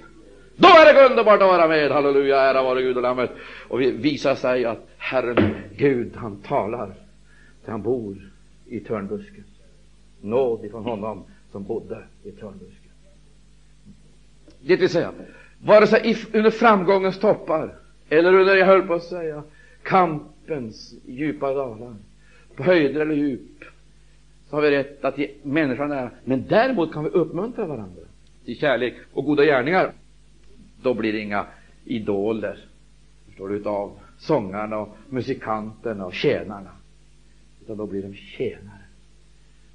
då 0.59 0.69
är 0.69 0.95
det 0.95 1.11
underbart 1.11 1.43
att 1.43 1.49
vara 1.49 1.69
med. 1.69 1.91
Halleluja, 1.91 2.41
ära 2.41 2.63
vare 2.63 2.83
Gud 2.83 2.97
och 2.97 3.03
Lammet. 3.03 3.31
Och 3.69 3.81
vi 3.81 3.91
visar 3.91 4.35
sig 4.35 4.65
att 4.65 4.89
Herren 4.99 5.55
Gud, 5.77 6.17
han 6.17 6.37
talar 6.37 6.95
han 7.69 7.83
bor 7.83 8.17
i 8.67 8.81
törnbusken. 8.81 9.45
Nåd 10.21 10.65
ifrån 10.65 10.85
honom 10.85 11.25
som 11.53 11.65
bodde 11.65 12.03
i 12.25 12.31
törnbusken. 12.31 12.93
Det 14.61 14.77
vill 14.77 14.89
säga, 14.89 15.13
vare 15.65 15.87
sig 15.87 16.17
under 16.33 16.51
framgångens 16.51 17.19
toppar 17.19 17.75
eller 18.09 18.35
under, 18.35 18.57
jag 18.57 18.67
höll 18.67 18.83
på 18.83 18.95
att 18.95 19.05
säga, 19.05 19.43
kampens 19.83 20.95
djupa 21.07 21.55
dalar, 21.55 21.95
på 22.57 22.63
höjder 22.63 23.01
eller 23.01 23.15
djup, 23.15 23.65
så 24.51 24.57
har 24.57 24.63
vi 24.63 24.71
rätt 24.71 25.05
att 25.05 25.19
ge 25.19 25.31
människan 25.43 25.89
nära. 25.89 26.11
Men 26.25 26.45
däremot 26.49 26.93
kan 26.93 27.05
vi 27.05 27.11
uppmuntra 27.11 27.67
varandra 27.67 28.03
till 28.45 28.59
kärlek 28.59 28.95
och 29.13 29.25
goda 29.25 29.45
gärningar. 29.45 29.93
Då 30.83 30.95
blir 30.95 31.13
det 31.13 31.21
inga 31.21 31.47
idoler, 31.85 32.65
förstår 33.27 33.49
du, 33.49 33.57
utav 33.57 33.99
sångarna 34.19 34.79
och 34.79 34.97
musikanterna 35.09 36.07
och 36.07 36.15
tjänarna. 36.15 36.71
Utan 37.63 37.77
då 37.77 37.87
blir 37.87 38.03
de 38.03 38.15
tjänare 38.15 38.85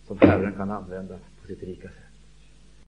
som 0.07 0.17
Herren 0.21 0.53
kan 0.53 0.71
använda 0.71 1.19
på 1.41 1.47
sitt 1.47 1.63
rika 1.63 1.87
sätt. 1.87 2.02